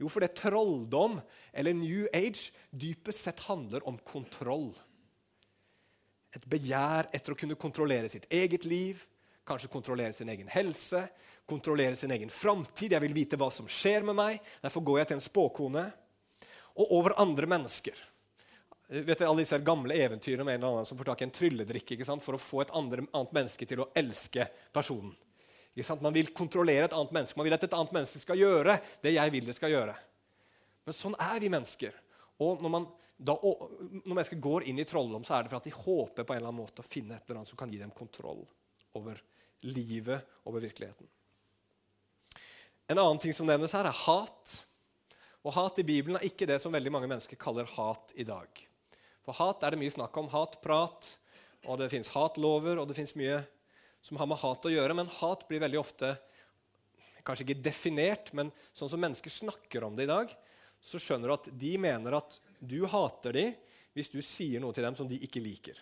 Jo, 0.00 0.08
fordi 0.08 0.30
trolldom, 0.32 1.18
eller 1.52 1.76
New 1.76 2.06
Age, 2.16 2.50
dypest 2.70 3.26
sett 3.26 3.42
handler 3.44 3.84
om 3.88 3.98
kontroll. 4.00 4.70
Et 6.32 6.46
begjær 6.48 7.10
etter 7.12 7.34
å 7.34 7.38
kunne 7.38 7.58
kontrollere 7.60 8.08
sitt 8.08 8.28
eget 8.32 8.64
liv, 8.64 9.02
kanskje 9.44 9.72
kontrollere 9.72 10.14
sin 10.16 10.30
egen 10.32 10.48
helse, 10.52 11.02
kontrollere 11.50 11.98
sin 11.98 12.12
egen 12.14 12.30
framtid. 12.30 12.94
Jeg 12.94 13.04
vil 13.04 13.16
vite 13.16 13.38
hva 13.40 13.50
som 13.52 13.68
skjer 13.68 14.06
med 14.06 14.16
meg. 14.16 14.38
Derfor 14.62 14.84
går 14.86 15.00
jeg 15.00 15.10
til 15.10 15.18
en 15.18 15.26
spåkone. 15.26 15.84
Og 16.80 16.92
over 17.00 17.16
andre 17.20 17.48
mennesker. 17.50 17.98
Vet 18.90 19.18
du, 19.18 19.24
alle 19.26 19.42
disse 19.42 19.58
gamle 19.62 19.94
eventyrene 20.02 20.42
om 20.42 20.48
en 20.50 20.56
eller 20.56 20.76
annen 20.78 20.86
som 20.88 20.98
får 20.98 21.10
tak 21.10 21.20
i 21.22 21.26
en 21.28 21.34
trylledrikk 21.34 21.92
for 22.22 22.34
å 22.34 22.40
få 22.42 22.62
et 22.62 22.72
andre, 22.74 23.04
annet 23.12 23.34
menneske 23.36 23.66
til 23.66 23.84
å 23.84 23.90
elske 23.94 24.46
personen. 24.72 25.12
Man 26.02 26.14
vil 26.14 26.32
kontrollere 26.34 26.88
et 26.88 26.94
annet 26.96 27.12
menneske. 27.14 27.38
Man 27.38 27.46
vil 27.46 27.54
at 27.54 27.64
et 27.64 27.74
annet 27.76 27.92
menneske 27.94 28.22
skal 28.22 28.40
gjøre 28.40 28.78
det 29.04 29.14
jeg 29.14 29.32
vil 29.32 29.46
det 29.46 29.54
skal 29.56 29.72
gjøre. 29.72 29.94
Men 30.86 30.96
sånn 30.96 31.14
er 31.22 31.38
vi 31.42 31.50
mennesker. 31.52 31.94
Og 32.42 32.62
når, 32.64 32.72
man, 32.72 32.88
da, 33.16 33.36
når 33.38 34.14
mennesker 34.16 34.40
går 34.42 34.66
inn 34.70 34.80
i 34.82 34.86
trolldom, 34.88 35.24
så 35.26 35.36
er 35.36 35.44
det 35.44 35.52
for 35.52 35.60
at 35.60 35.68
de 35.68 35.76
håper 35.76 36.26
på 36.26 36.34
en 36.34 36.40
eller 36.40 36.50
annen 36.50 36.62
måte 36.64 36.82
å 36.82 36.88
finne 36.88 37.16
et 37.16 37.28
eller 37.28 37.42
annet 37.42 37.52
som 37.52 37.60
kan 37.60 37.70
gi 37.70 37.78
dem 37.80 37.92
kontroll 37.94 38.42
over 38.98 39.20
livet, 39.68 40.26
over 40.48 40.64
virkeligheten. 40.64 41.06
En 42.90 42.98
annen 42.98 43.20
ting 43.22 43.36
som 43.36 43.46
nevnes 43.46 43.74
her, 43.76 43.86
er 43.86 44.02
hat. 44.06 44.56
Og 45.46 45.54
Hat 45.54 45.78
i 45.78 45.86
Bibelen 45.86 46.18
er 46.18 46.26
ikke 46.26 46.48
det 46.48 46.58
som 46.64 46.74
veldig 46.74 46.92
mange 46.92 47.08
mennesker 47.08 47.38
kaller 47.40 47.68
hat 47.76 48.12
i 48.18 48.26
dag. 48.26 48.64
For 49.22 49.36
hat 49.36 49.62
er 49.62 49.76
det 49.76 49.80
mye 49.80 49.92
snakk 49.94 50.16
om. 50.18 50.28
Hatprat, 50.32 51.14
og 51.68 51.78
det 51.78 51.90
fins 51.92 52.10
hatlover, 52.16 52.80
og 52.80 52.88
det 52.90 52.96
fins 52.98 53.14
mye 53.20 53.38
som 54.00 54.18
har 54.20 54.28
med 54.30 54.40
hat 54.40 54.66
å 54.66 54.72
gjøre. 54.72 54.96
Men 54.96 55.12
hat 55.20 55.46
blir 55.48 55.62
veldig 55.62 55.80
ofte 55.80 56.14
kanskje 57.24 57.46
ikke 57.46 57.62
definert, 57.64 58.32
men 58.36 58.52
sånn 58.72 58.90
som 58.90 59.00
mennesker 59.02 59.32
snakker 59.32 59.84
om 59.84 59.96
det 59.96 60.06
i 60.06 60.10
dag, 60.10 60.32
så 60.80 61.00
skjønner 61.00 61.28
du 61.28 61.34
at 61.34 61.50
de 61.60 61.74
mener 61.80 62.16
at 62.16 62.40
du 62.58 62.80
hater 62.88 63.36
dem 63.36 63.54
hvis 63.96 64.08
du 64.12 64.20
sier 64.24 64.62
noe 64.62 64.72
til 64.72 64.86
dem 64.86 64.96
som 64.96 65.08
de 65.08 65.18
ikke 65.26 65.42
liker. 65.42 65.78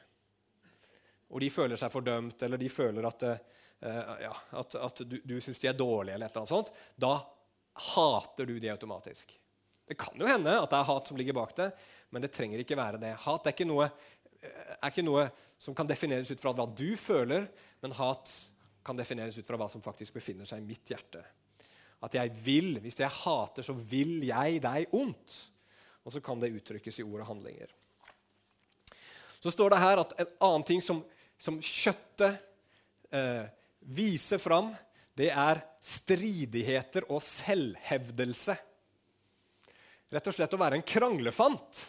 Og 1.28 1.42
de 1.44 1.50
føler 1.52 1.78
seg 1.78 1.92
fordømt, 1.92 2.40
eller 2.42 2.60
de 2.60 2.70
føler 2.72 3.06
at, 3.06 3.24
uh, 3.84 4.14
ja, 4.24 4.32
at, 4.58 4.78
at 4.80 5.02
du, 5.04 5.18
du 5.22 5.36
syns 5.44 5.60
de 5.60 5.68
er 5.70 5.76
dårlige, 5.76 6.16
eller 6.16 6.26
et 6.26 6.32
eller 6.32 6.42
annet 6.42 6.54
sånt. 6.54 6.72
Da 6.96 7.12
hater 7.94 8.48
du 8.48 8.56
de 8.58 8.72
automatisk. 8.72 9.36
Det 9.88 9.96
kan 10.00 10.16
jo 10.20 10.28
hende 10.28 10.56
at 10.56 10.72
det 10.72 10.80
er 10.80 10.88
hat 10.88 11.08
som 11.08 11.20
ligger 11.20 11.36
bak 11.36 11.54
det, 11.56 11.68
men 12.12 12.24
det 12.24 12.32
trenger 12.32 12.60
ikke 12.64 12.76
være 12.76 13.00
det. 13.00 13.12
Hat 13.24 13.46
er 13.46 13.54
ikke 13.54 13.68
noe, 13.68 13.90
er 14.42 14.90
ikke 14.90 15.06
noe 15.06 15.26
som 15.58 15.74
kan 15.74 15.88
defineres 15.88 16.30
ut 16.30 16.40
fra 16.40 16.52
hva 16.54 16.68
du 16.70 16.92
føler, 16.98 17.48
men 17.82 17.96
hat 17.98 18.30
kan 18.86 18.98
defineres 18.98 19.38
ut 19.38 19.46
fra 19.46 19.58
hva 19.60 19.68
som 19.70 19.82
faktisk 19.84 20.16
befinner 20.16 20.48
seg 20.48 20.62
i 20.62 20.68
mitt 20.68 20.92
hjerte. 20.92 21.24
At 22.04 22.14
jeg 22.14 22.30
vil, 22.44 22.78
Hvis 22.80 23.00
jeg 23.00 23.10
hater, 23.10 23.62
så 23.66 23.74
vil 23.74 24.22
jeg 24.24 24.62
deg 24.62 24.94
ondt. 24.94 25.34
Og 26.06 26.14
så 26.14 26.22
kan 26.24 26.38
det 26.40 26.54
uttrykkes 26.54 27.00
i 27.00 27.04
ord 27.04 27.24
og 27.24 27.30
handlinger. 27.34 27.72
Så 29.38 29.50
står 29.50 29.74
det 29.74 29.82
her 29.82 30.02
at 30.02 30.14
en 30.18 30.30
annen 30.46 30.66
ting 30.66 30.80
som, 30.82 31.02
som 31.38 31.58
kjøttet 31.62 32.38
eh, 33.10 33.50
viser 33.80 34.40
fram, 34.42 34.72
det 35.18 35.30
er 35.34 35.60
stridigheter 35.82 37.06
og 37.10 37.22
selvhevdelse. 37.26 38.54
Rett 40.08 40.30
og 40.30 40.34
slett 40.34 40.54
å 40.54 40.60
være 40.60 40.78
en 40.78 40.86
kranglefant. 40.86 41.82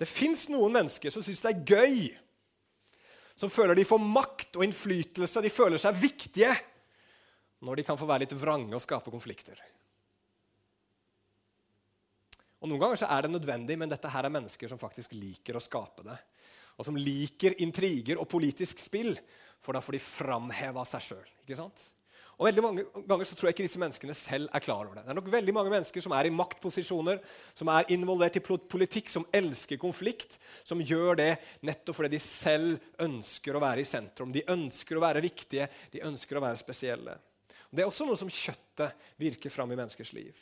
Det 0.00 0.08
fins 0.08 0.46
noen 0.48 0.72
mennesker 0.72 1.12
som 1.12 1.24
syns 1.24 1.42
det 1.44 1.50
er 1.52 1.64
gøy, 1.76 2.06
som 3.36 3.52
føler 3.52 3.76
de 3.76 3.84
får 3.88 4.00
makt 4.00 4.56
og 4.56 4.64
innflytelse, 4.64 5.42
de 5.44 5.52
føler 5.52 5.80
seg 5.80 5.96
viktige 5.96 6.54
når 7.64 7.80
de 7.80 7.84
kan 7.84 7.98
få 8.00 8.08
være 8.08 8.24
litt 8.24 8.36
vrange 8.40 8.72
og 8.76 8.80
skape 8.80 9.12
konflikter. 9.12 9.60
Og 12.60 12.68
Noen 12.68 12.80
ganger 12.80 13.00
så 13.00 13.08
er 13.12 13.24
det 13.24 13.32
nødvendig, 13.32 13.76
men 13.80 13.92
dette 13.92 14.08
her 14.12 14.26
er 14.28 14.32
mennesker 14.32 14.68
som 14.68 14.80
faktisk 14.80 15.14
liker 15.16 15.56
å 15.56 15.64
skape 15.64 16.04
det. 16.04 16.16
Og 16.76 16.86
som 16.88 16.96
liker 16.96 17.56
intriger 17.64 18.20
og 18.20 18.28
politisk 18.28 18.80
spill, 18.80 19.14
for 19.60 19.76
da 19.76 19.84
får 19.84 19.96
de 19.96 20.02
framheva 20.04 20.84
seg 20.88 21.06
sjøl. 21.10 21.30
Og 22.40 22.46
veldig 22.48 22.62
mange 22.64 22.82
ganger 23.04 23.28
så 23.28 23.36
tror 23.36 23.50
jeg 23.50 23.54
ikke 23.58 23.64
disse 23.66 23.80
menneskene 23.82 24.14
selv 24.16 24.48
er 24.56 24.62
klar 24.64 24.86
over 24.86 24.96
det. 24.96 25.02
Det 25.04 25.12
er 25.12 25.16
nok 25.18 25.26
veldig 25.28 25.52
mange 25.52 25.72
mennesker 25.74 26.00
som 26.00 26.14
er 26.16 26.24
i 26.24 26.32
maktposisjoner, 26.32 27.18
som 27.52 27.68
er 27.68 27.90
involvert 27.92 28.38
i 28.40 28.42
politikk, 28.42 29.10
som 29.12 29.26
elsker 29.36 29.76
konflikt, 29.82 30.38
som 30.64 30.80
gjør 30.80 31.18
det 31.20 31.34
nettopp 31.68 31.98
fordi 31.98 32.14
de 32.14 32.20
selv 32.24 32.78
ønsker 33.04 33.58
å 33.58 33.60
være 33.60 33.84
i 33.84 33.90
sentrum. 33.90 34.32
De 34.32 34.46
ønsker 34.56 34.96
å 34.96 35.02
være 35.04 35.20
viktige, 35.26 35.66
de 35.92 36.00
ønsker 36.08 36.40
å 36.40 36.42
være 36.46 36.62
spesielle. 36.62 37.18
Det 37.68 37.84
er 37.84 37.90
også 37.90 38.08
noe 38.08 38.16
som 38.16 38.32
kjøttet 38.32 38.96
virker 39.20 39.52
fram 39.52 39.76
i 39.76 39.76
menneskers 39.76 40.14
liv. 40.16 40.40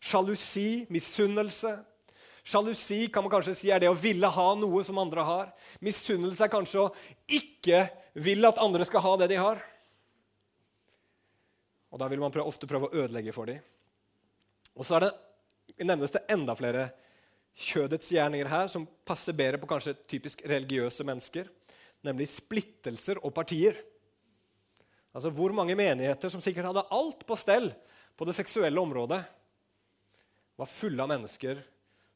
Sjalusi, 0.00 0.86
misunnelse. 0.88 1.74
Sjalusi 2.48 3.02
kan 3.12 3.28
man 3.28 3.32
kanskje 3.36 3.58
si 3.60 3.68
er 3.72 3.84
det 3.84 3.92
å 3.92 4.00
ville 4.00 4.32
ha 4.32 4.48
noe 4.56 4.80
som 4.88 5.04
andre 5.04 5.28
har. 5.28 5.52
Misunnelse 5.84 6.48
er 6.48 6.56
kanskje 6.56 6.88
å 6.88 6.90
ikke 7.28 7.84
ville 8.24 8.48
at 8.48 8.64
andre 8.64 8.88
skal 8.88 9.04
ha 9.04 9.14
det 9.20 9.30
de 9.36 9.40
har. 9.44 9.60
Og 11.94 12.00
Da 12.02 12.08
vil 12.10 12.18
man 12.18 12.34
ofte 12.42 12.66
prøve 12.66 12.90
å 12.90 13.02
ødelegge 13.04 13.32
for 13.32 13.46
dem. 13.46 13.62
Og 14.74 14.82
så 14.82 14.98
det, 14.98 15.12
nevnes 15.78 16.10
det 16.10 16.24
enda 16.34 16.56
flere 16.58 16.88
kjødets 17.54 18.10
gjerninger 18.10 18.50
her 18.50 18.66
som 18.70 18.88
passer 19.06 19.36
bedre 19.38 19.60
på 19.62 19.68
kanskje 19.70 19.94
typisk 20.10 20.42
religiøse 20.50 21.06
mennesker, 21.06 21.46
nemlig 22.02 22.26
splittelser 22.32 23.22
og 23.22 23.30
partier. 23.36 23.78
Altså 25.14 25.30
Hvor 25.30 25.54
mange 25.54 25.78
menigheter 25.78 26.32
som 26.32 26.42
sikkert 26.42 26.72
hadde 26.72 26.86
alt 26.90 27.22
på 27.22 27.38
stell 27.38 27.70
på 28.18 28.26
det 28.26 28.34
seksuelle 28.34 28.82
området, 28.82 29.22
var 30.58 30.70
fulle 30.70 31.02
av 31.02 31.10
mennesker 31.14 31.62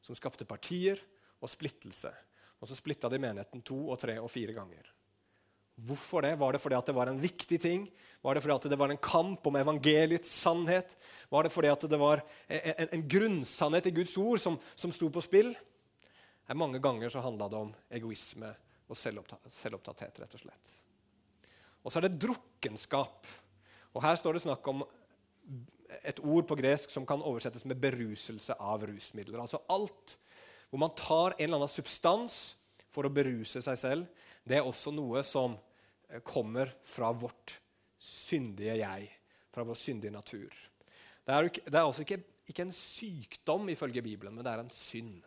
som 0.03 0.15
skapte 0.15 0.47
partier 0.47 0.99
og 1.39 1.51
splittelse. 1.51 2.11
Og 2.59 2.67
så 2.67 2.75
splitta 2.75 3.07
de 3.11 3.19
menigheten 3.19 3.63
to 3.63 3.85
og 3.87 3.99
tre 3.99 4.17
og 4.19 4.27
fire 4.31 4.55
ganger. 4.55 4.91
Hvorfor 5.87 6.25
det? 6.25 6.35
Var 6.39 6.53
det 6.53 6.61
fordi 6.61 6.79
det 6.85 6.95
var 6.95 7.11
en 7.11 7.21
viktig 7.21 7.59
ting? 7.61 7.87
Var 8.21 8.35
det 8.35 8.43
fordi 8.43 8.69
det 8.69 8.79
var 8.79 8.91
en 8.91 8.97
kamp 8.97 9.47
om 9.47 9.55
evangeliets 9.55 10.31
sannhet? 10.41 10.97
Var 11.29 11.43
det 11.43 11.53
fordi 11.53 11.71
det 11.87 11.99
var 11.99 12.23
en, 12.47 12.87
en 12.91 13.07
grunnsannhet 13.07 13.87
i 13.87 13.95
Guds 13.95 14.17
ord 14.17 14.39
som, 14.39 14.59
som 14.75 14.91
sto 14.91 15.09
på 15.09 15.23
spill? 15.23 15.53
Mange 16.53 16.81
ganger 16.81 17.09
så 17.09 17.21
handla 17.21 17.47
det 17.49 17.57
om 17.59 17.71
egoisme 17.93 18.49
og 18.89 18.97
selvopptatthet, 18.97 20.19
rett 20.19 20.33
og 20.33 20.41
slett. 20.41 20.73
Og 21.85 21.91
så 21.91 21.99
er 21.99 22.07
det 22.07 22.19
drukkenskap. 22.19 23.27
Og 23.93 24.01
Her 24.03 24.17
står 24.19 24.35
det 24.35 24.43
snakk 24.43 24.65
om 24.67 24.81
et 26.05 26.19
ord 26.21 26.47
på 26.49 26.57
gresk 26.59 26.91
som 26.93 27.05
kan 27.07 27.23
oversettes 27.25 27.65
med 27.69 27.79
beruselse 27.81 28.55
av 28.59 28.83
rusmidler. 28.89 29.39
Altså 29.41 29.61
alt 29.69 30.17
hvor 30.69 30.81
man 30.81 30.93
tar 30.97 31.33
en 31.37 31.45
eller 31.47 31.61
annen 31.61 31.71
substans 31.71 32.57
for 32.93 33.05
å 33.05 33.13
beruse 33.13 33.61
seg 33.63 33.77
selv, 33.79 34.27
det 34.45 34.59
er 34.59 34.65
også 34.65 34.93
noe 34.93 35.23
som 35.25 35.55
kommer 36.23 36.71
fra 36.83 37.11
vårt 37.13 37.59
syndige 37.99 38.79
jeg, 38.79 39.09
fra 39.51 39.65
vår 39.67 39.77
syndige 39.77 40.13
natur. 40.13 40.55
Det 41.25 41.35
er, 41.35 41.49
det 41.65 41.75
er 41.75 41.83
altså 41.83 42.01
ikke, 42.05 42.21
ikke, 42.49 42.65
en 42.65 42.73
sykdom 42.73 43.69
ifølge 43.69 44.01
Bibelen, 44.01 44.33
men 44.33 44.45
det 44.45 44.53
er 44.53 44.63
en 44.63 44.73
synd. 44.73 45.21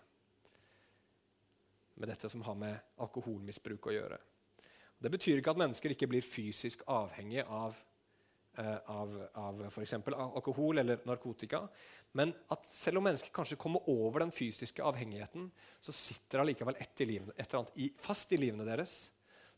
Med 1.94 2.08
dette 2.10 2.30
som 2.32 2.42
har 2.42 2.58
med 2.58 2.94
alkoholmisbruk 3.04 3.86
å 3.86 3.94
gjøre. 3.94 4.18
Det 5.02 5.10
betyr 5.12 5.38
ikke 5.38 5.54
at 5.54 5.60
mennesker 5.60 5.94
ikke 5.94 6.08
blir 6.10 6.24
fysisk 6.24 6.82
avhengige 6.90 7.44
av, 7.44 7.78
eh, 8.58 8.78
av, 8.90 9.14
av 9.38 9.64
f.eks. 9.68 9.94
alkohol 10.10 10.82
eller 10.82 11.02
narkotika. 11.06 11.66
Men 12.18 12.32
at 12.54 12.66
selv 12.70 12.98
om 12.98 13.06
mennesker 13.06 13.34
kanskje 13.34 13.60
kommer 13.60 13.86
over 13.90 14.24
den 14.24 14.34
fysiske 14.34 14.82
avhengigheten, 14.82 15.50
så 15.80 15.94
sitter 15.94 16.42
allikevel 16.42 16.78
et 16.80 17.04
eller 17.04 17.34
annet 17.60 18.00
fast 18.00 18.32
i 18.32 18.40
livene 18.40 18.66
deres 18.66 19.11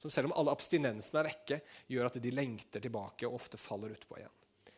som 0.05 0.13
selv 0.13 0.29
om 0.29 0.35
alle 0.37 0.53
abstinensene 0.53 1.23
er 1.23 1.31
vekke, 1.31 1.57
gjør 1.89 2.11
at 2.11 2.17
de 2.21 2.33
lengter 2.35 2.83
tilbake 2.85 3.25
og 3.25 3.39
ofte 3.39 3.57
faller 3.57 3.95
utpå 3.95 4.19
igjen. 4.19 4.35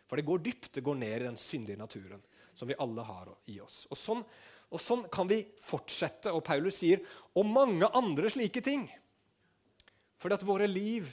For 0.07 0.15
det 0.15 0.27
går 0.29 0.45
dypt, 0.45 0.69
det 0.77 0.85
går 0.87 0.99
ned 1.01 1.15
i 1.17 1.25
den 1.25 1.39
syndige 1.41 1.81
naturen 1.81 2.21
som 2.55 2.71
vi 2.71 2.77
alle 2.79 3.03
har 3.03 3.33
i 3.51 3.57
oss. 3.59 3.89
Og 3.91 3.99
sånn, 3.99 4.21
og 4.71 4.79
sånn 4.79 5.03
kan 5.11 5.27
vi 5.27 5.41
fortsette. 5.59 6.31
Og 6.31 6.45
Paulus 6.47 6.79
sier 6.79 7.03
og 7.35 7.51
mange 7.51 7.91
andre 7.91 8.31
slike 8.31 8.63
ting. 8.63 8.87
Fordi 10.23 10.39
at 10.39 10.47
våre 10.47 10.69
liv 10.71 11.11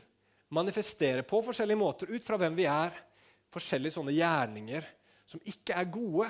manifesterer 0.54 1.26
på 1.26 1.41
forskjellige 1.49 1.82
måter 1.82 2.13
ut 2.13 2.23
fra 2.23 2.38
hvem 2.38 2.54
vi 2.54 2.67
er, 2.69 2.93
forskjellige 3.49 3.97
sånne 3.97 4.13
gjerninger 4.13 4.86
som 5.26 5.41
ikke 5.49 5.73
er 5.73 5.89
gode, 5.89 6.30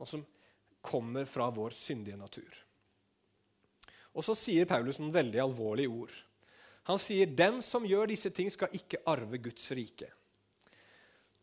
og 0.00 0.08
som 0.08 0.24
kommer 0.80 1.28
fra 1.28 1.50
vår 1.52 1.76
syndige 1.76 2.16
natur. 2.16 2.48
Og 4.16 4.24
så 4.24 4.32
sier 4.32 4.64
Paulus 4.64 4.96
noen 5.02 5.12
veldig 5.12 5.44
alvorlige 5.44 5.92
ord. 5.92 6.16
Han 6.88 7.00
sier 7.00 7.28
den 7.28 7.60
som 7.64 7.84
gjør 7.84 8.08
disse 8.08 8.30
ting, 8.34 8.48
skal 8.50 8.72
ikke 8.76 9.02
arve 9.08 9.40
Guds 9.44 9.66
rike. 9.76 10.08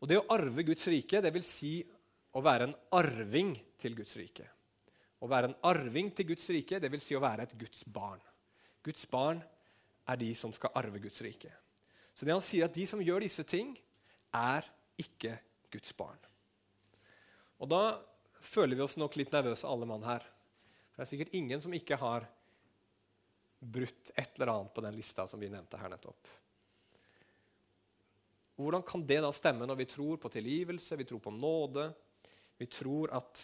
Og 0.01 0.09
Det 0.09 0.17
å 0.19 0.27
arve 0.33 0.65
Guds 0.65 0.87
rike, 0.91 1.21
det 1.21 1.31
vil 1.33 1.45
si 1.45 1.77
å 2.35 2.41
være 2.43 2.67
en 2.67 2.75
arving 2.97 3.53
til 3.79 3.95
Guds 3.97 4.17
rike. 4.19 4.47
Å 5.21 5.29
være 5.29 5.49
en 5.49 5.59
arving 5.69 6.09
til 6.13 6.27
Guds 6.33 6.49
rike, 6.53 6.79
det 6.81 6.91
vil 6.91 7.01
si 7.01 7.15
å 7.15 7.23
være 7.23 7.45
et 7.45 7.55
Guds 7.57 7.85
barn. 7.87 8.21
Guds 8.85 9.05
barn 9.09 9.39
er 10.05 10.19
de 10.21 10.33
som 10.37 10.53
skal 10.53 10.73
arve 10.77 10.99
Guds 11.01 11.21
rike. 11.25 11.53
Så 12.13 12.27
det 12.27 12.35
han 12.35 12.43
sier 12.43 12.67
at 12.67 12.75
de 12.75 12.85
som 12.87 13.01
gjør 13.01 13.25
disse 13.25 13.45
ting, 13.47 13.73
er 14.35 14.67
ikke 14.99 15.37
Guds 15.73 15.93
barn. 15.97 16.19
Og 17.61 17.69
da 17.71 17.97
føler 18.45 18.77
vi 18.77 18.85
oss 18.85 18.97
nok 18.99 19.15
litt 19.17 19.33
nervøse, 19.33 19.67
alle 19.67 19.87
mann 19.89 20.05
her. 20.05 20.25
For 20.91 21.01
det 21.01 21.05
er 21.05 21.11
sikkert 21.13 21.37
ingen 21.37 21.63
som 21.63 21.73
ikke 21.75 21.97
har 21.99 22.27
brutt 23.59 24.11
et 24.15 24.35
eller 24.35 24.51
annet 24.53 24.73
på 24.73 24.83
den 24.85 24.95
lista 24.95 25.27
som 25.27 25.39
vi 25.41 25.49
nevnte 25.51 25.79
her 25.79 25.91
nettopp. 25.91 26.31
Hvordan 28.55 28.83
kan 28.87 29.03
det 29.07 29.19
da 29.23 29.31
stemme 29.35 29.67
når 29.67 29.79
vi 29.81 29.87
tror 29.91 30.19
på 30.21 30.31
tilgivelse, 30.31 30.95
vi 30.95 31.07
tror 31.07 31.19
på 31.23 31.33
nåde? 31.35 31.89
Vi 32.57 32.67
tror 32.71 33.11
at 33.15 33.41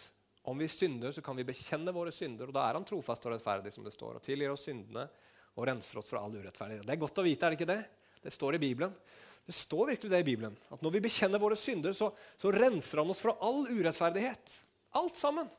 om 0.48 0.58
vi 0.58 0.68
synder, 0.72 1.12
så 1.12 1.22
kan 1.22 1.36
vi 1.38 1.46
bekjenne 1.46 1.94
våre 1.94 2.14
synder, 2.16 2.50
og 2.50 2.56
da 2.56 2.64
er 2.66 2.80
han 2.80 2.86
trofast 2.88 3.26
og 3.28 3.36
rettferdig, 3.36 3.74
som 3.76 3.86
det 3.86 3.94
står, 3.94 4.18
og 4.18 4.26
tilgir 4.26 4.54
oss 4.54 4.64
syndene 4.66 5.04
og 5.52 5.68
renser 5.68 6.00
oss 6.00 6.10
fra 6.10 6.24
all 6.24 6.34
urettferdighet. 6.34 6.86
Det 6.88 6.96
er 6.96 7.02
godt 7.02 7.20
å 7.22 7.26
vite, 7.26 7.46
er 7.46 7.54
det 7.54 7.60
ikke 7.60 7.74
det? 7.74 7.82
Det 8.24 8.34
står 8.34 8.58
i 8.58 8.62
Bibelen. 8.64 8.96
Det 9.46 9.54
står 9.58 9.92
virkelig 9.92 10.12
det 10.14 10.22
i 10.24 10.26
Bibelen. 10.26 10.56
At 10.72 10.82
når 10.82 10.96
vi 10.96 11.04
bekjenner 11.06 11.42
våre 11.42 11.58
synder, 11.60 11.94
så, 11.98 12.12
så 12.40 12.54
renser 12.54 13.02
han 13.02 13.12
oss 13.12 13.24
fra 13.26 13.36
all 13.44 13.66
urettferdighet. 13.68 14.56
Alt 14.98 15.20
sammen. 15.20 15.50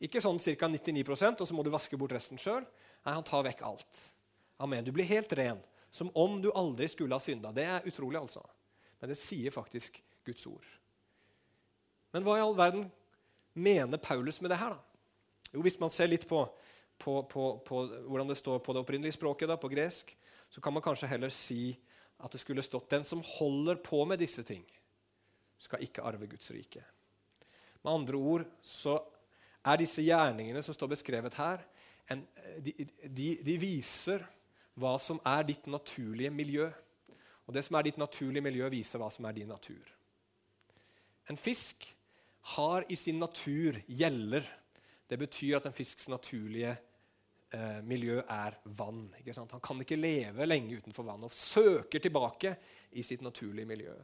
Ikke 0.00 0.22
sånn 0.22 0.40
ca. 0.40 0.68
99% 0.68 1.42
og 1.42 1.48
så 1.48 1.56
må 1.56 1.64
du 1.64 1.72
vaske 1.72 1.98
bort 2.00 2.14
resten 2.16 2.40
sjøl. 2.40 2.66
Nei, 3.04 3.14
han 3.14 3.26
tar 3.26 3.44
vekk 3.46 3.62
alt. 3.66 4.00
Amen. 4.60 4.84
Du 4.84 4.92
blir 4.92 5.08
helt 5.08 5.32
ren. 5.32 5.60
Som 5.90 6.10
om 6.14 6.38
du 6.42 6.50
aldri 6.52 6.88
skulle 6.88 7.16
ha 7.16 7.22
synda. 7.22 7.52
Det 7.52 7.64
er 7.66 7.86
utrolig, 7.88 8.20
altså. 8.20 8.44
Men 9.00 9.10
det 9.10 9.18
sier 9.18 9.50
faktisk 9.54 9.98
Guds 10.26 10.46
ord. 10.46 10.66
Men 12.14 12.26
hva 12.26 12.36
i 12.38 12.44
all 12.44 12.56
verden 12.58 12.86
mener 13.54 13.98
Paulus 14.02 14.40
med 14.40 14.52
det 14.52 14.60
her, 14.60 14.76
da? 14.76 14.80
Jo, 15.50 15.62
Hvis 15.64 15.80
man 15.80 15.90
ser 15.90 16.10
litt 16.10 16.28
på, 16.30 16.44
på, 16.98 17.22
på, 17.26 17.44
på 17.66 17.80
hvordan 18.06 18.30
det 18.30 18.38
står 18.38 18.60
på 18.62 18.74
det 18.74 18.82
opprinnelige 18.84 19.16
språket, 19.18 19.48
da, 19.50 19.56
på 19.58 19.70
gresk, 19.72 20.12
så 20.50 20.62
kan 20.62 20.74
man 20.74 20.84
kanskje 20.84 21.10
heller 21.10 21.32
si 21.34 21.74
at 22.20 22.32
det 22.32 22.40
skulle 22.42 22.62
stått 22.62 22.90
'Den 22.90 23.04
som 23.04 23.22
holder 23.24 23.76
på 23.76 24.04
med 24.04 24.18
disse 24.18 24.42
ting, 24.42 24.64
skal 25.58 25.82
ikke 25.82 26.02
arve 26.02 26.26
Guds 26.26 26.50
rike'. 26.50 26.84
Med 27.82 27.92
andre 27.92 28.16
ord 28.16 28.44
så 28.62 28.98
er 29.64 29.76
disse 29.76 30.02
gjerningene 30.02 30.62
som 30.62 30.74
står 30.74 30.88
beskrevet 30.88 31.34
her, 31.34 31.64
en, 32.10 32.26
de, 32.58 32.74
de, 33.06 33.28
de, 33.46 33.56
viser 33.60 34.24
hva 34.80 34.96
som 35.02 35.20
er 35.26 35.46
ditt 35.48 35.68
naturlige 35.70 36.32
miljø. 36.34 36.66
Og 37.46 37.54
det 37.54 37.64
som 37.66 37.78
er 37.78 37.86
ditt 37.86 38.00
naturlige 38.00 38.44
miljø, 38.44 38.68
viser 38.72 39.02
hva 39.02 39.10
som 39.12 39.26
er 39.28 39.36
din 39.36 39.50
natur. 39.50 39.88
En 41.30 41.38
fisk 41.38 41.86
har 42.56 42.86
i 42.90 42.96
sin 42.98 43.20
natur 43.20 43.78
gjeller. 43.86 44.46
Det 45.10 45.18
betyr 45.18 45.58
at 45.58 45.66
en 45.68 45.74
fisks 45.74 46.08
naturlige 46.10 46.72
eh, 47.54 47.80
miljø 47.86 48.20
er 48.22 48.56
vann. 48.78 49.08
Han 49.38 49.62
kan 49.62 49.82
ikke 49.82 49.98
leve 49.98 50.46
lenge 50.46 50.80
utenfor 50.80 51.06
vann 51.06 51.26
og 51.26 51.34
søker 51.34 52.02
tilbake 52.02 52.54
i 52.98 53.04
sitt 53.06 53.22
naturlige 53.22 53.68
miljø. 53.68 53.94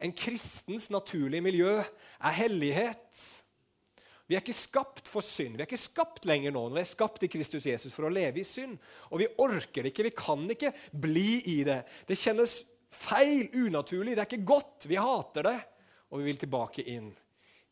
En 0.00 0.12
kristens 0.12 0.90
naturlige 0.92 1.44
miljø 1.44 1.72
er 1.80 2.36
hellighet. 2.36 3.24
Vi 4.26 4.34
er 4.34 4.42
ikke 4.42 4.56
skapt 4.58 5.06
for 5.06 5.22
synd. 5.22 5.54
Vi 5.54 5.62
er 5.62 5.68
ikke 5.68 5.78
skapt 5.78 6.26
lenger 6.26 6.54
nå. 6.54 6.64
Vi 6.74 6.82
er 6.82 6.88
skapt 6.88 7.22
i 7.22 7.30
Kristus 7.30 7.68
Jesus 7.68 7.94
for 7.94 8.08
å 8.08 8.12
leve 8.12 8.42
i 8.42 8.46
synd. 8.46 8.74
Og 9.12 9.22
vi 9.22 9.28
orker 9.42 9.86
det 9.86 9.92
ikke. 9.92 10.08
Vi 10.08 10.16
kan 10.18 10.42
ikke 10.50 10.72
bli 10.90 11.28
i 11.54 11.60
det. 11.66 11.82
Det 12.08 12.18
kjennes 12.18 12.58
feil, 12.90 13.46
unaturlig. 13.54 14.16
Det 14.16 14.24
er 14.24 14.30
ikke 14.32 14.48
godt. 14.50 14.88
Vi 14.90 14.98
hater 14.98 15.46
det. 15.46 15.58
Og 16.10 16.22
vi 16.22 16.30
vil 16.30 16.42
tilbake 16.42 16.86
inn 16.90 17.12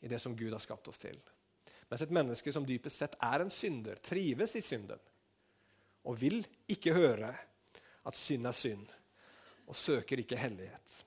i 0.05 0.11
det 0.11 0.21
som 0.23 0.37
Gud 0.39 0.53
har 0.55 0.63
skapt 0.63 0.93
oss 0.93 1.03
til. 1.03 1.19
Mens 1.91 2.03
et 2.05 2.15
menneske 2.15 2.55
som 2.55 2.67
dypest 2.67 3.03
sett 3.03 3.19
er 3.23 3.43
en 3.43 3.53
synder, 3.53 3.99
trives 4.03 4.55
i 4.59 4.63
synden 4.65 5.03
og 6.05 6.21
vil 6.21 6.43
ikke 6.71 6.95
høre 6.95 7.31
at 8.05 8.19
synd 8.19 8.49
er 8.49 8.57
synd, 8.57 8.87
og 9.65 9.77
søker 9.77 10.21
ikke 10.21 10.37
hellighet. 10.37 10.99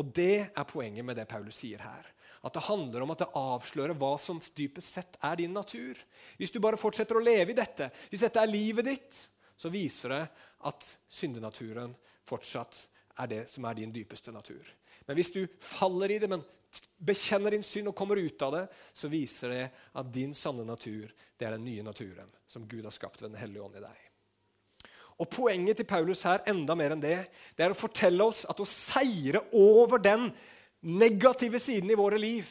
Og 0.00 0.10
Det 0.14 0.50
er 0.50 0.66
poenget 0.68 1.04
med 1.04 1.16
det 1.16 1.28
Paulus 1.30 1.60
sier 1.62 1.82
her. 1.82 2.06
At 2.44 2.52
det 2.52 2.66
handler 2.66 3.02
om 3.02 3.12
at 3.14 3.22
det 3.22 3.30
avslører 3.40 3.96
hva 3.96 4.16
som 4.20 4.40
dypest 4.56 4.98
sett 4.98 5.16
er 5.24 5.38
din 5.40 5.54
natur. 5.56 5.96
Hvis 6.36 6.52
du 6.52 6.60
bare 6.60 6.80
fortsetter 6.80 7.16
å 7.16 7.24
leve 7.24 7.54
i 7.54 7.56
dette, 7.56 7.88
hvis 8.10 8.26
dette 8.26 8.42
er 8.42 8.50
livet 8.50 8.84
ditt, 8.84 9.20
så 9.56 9.70
viser 9.72 10.12
det 10.12 10.24
at 10.68 10.88
syndenaturen 11.08 11.94
fortsatt 12.26 12.82
er 13.22 13.30
det 13.30 13.42
som 13.48 13.64
er 13.64 13.78
din 13.78 13.94
dypeste 13.94 14.32
natur. 14.34 14.66
Men 15.06 15.16
hvis 15.16 15.32
du 15.32 15.46
faller 15.62 16.12
i 16.12 16.18
det, 16.20 16.28
men 16.28 16.44
bekjenner 16.98 17.54
din 17.54 17.64
synd 17.64 17.92
og 17.92 17.96
kommer 17.96 18.20
ut 18.20 18.42
av 18.42 18.56
det, 18.56 18.64
så 18.92 19.08
viser 19.12 19.54
det 19.54 19.64
at 20.00 20.12
din 20.12 20.34
sanne 20.36 20.66
natur 20.68 21.12
det 21.38 21.46
er 21.46 21.56
den 21.56 21.66
nye 21.66 21.84
naturen 21.86 22.30
som 22.50 22.66
Gud 22.68 22.84
har 22.84 22.94
skapt 22.94 23.22
ved 23.22 23.32
Den 23.32 23.40
hellige 23.40 23.62
ånd 23.64 23.78
i 23.78 23.84
deg. 23.84 24.03
Og 25.20 25.30
Poenget 25.30 25.78
til 25.78 25.86
Paulus 25.86 26.24
her 26.26 26.42
enda 26.50 26.74
mer 26.74 26.94
enn 26.94 27.02
det, 27.02 27.18
det 27.54 27.64
er 27.64 27.74
å 27.74 27.78
fortelle 27.78 28.26
oss 28.26 28.42
at 28.50 28.60
å 28.60 28.66
seire 28.66 29.44
over 29.54 30.02
den 30.02 30.30
negative 30.82 31.60
siden 31.62 31.92
i 31.92 31.98
våre 31.98 32.18
liv, 32.20 32.48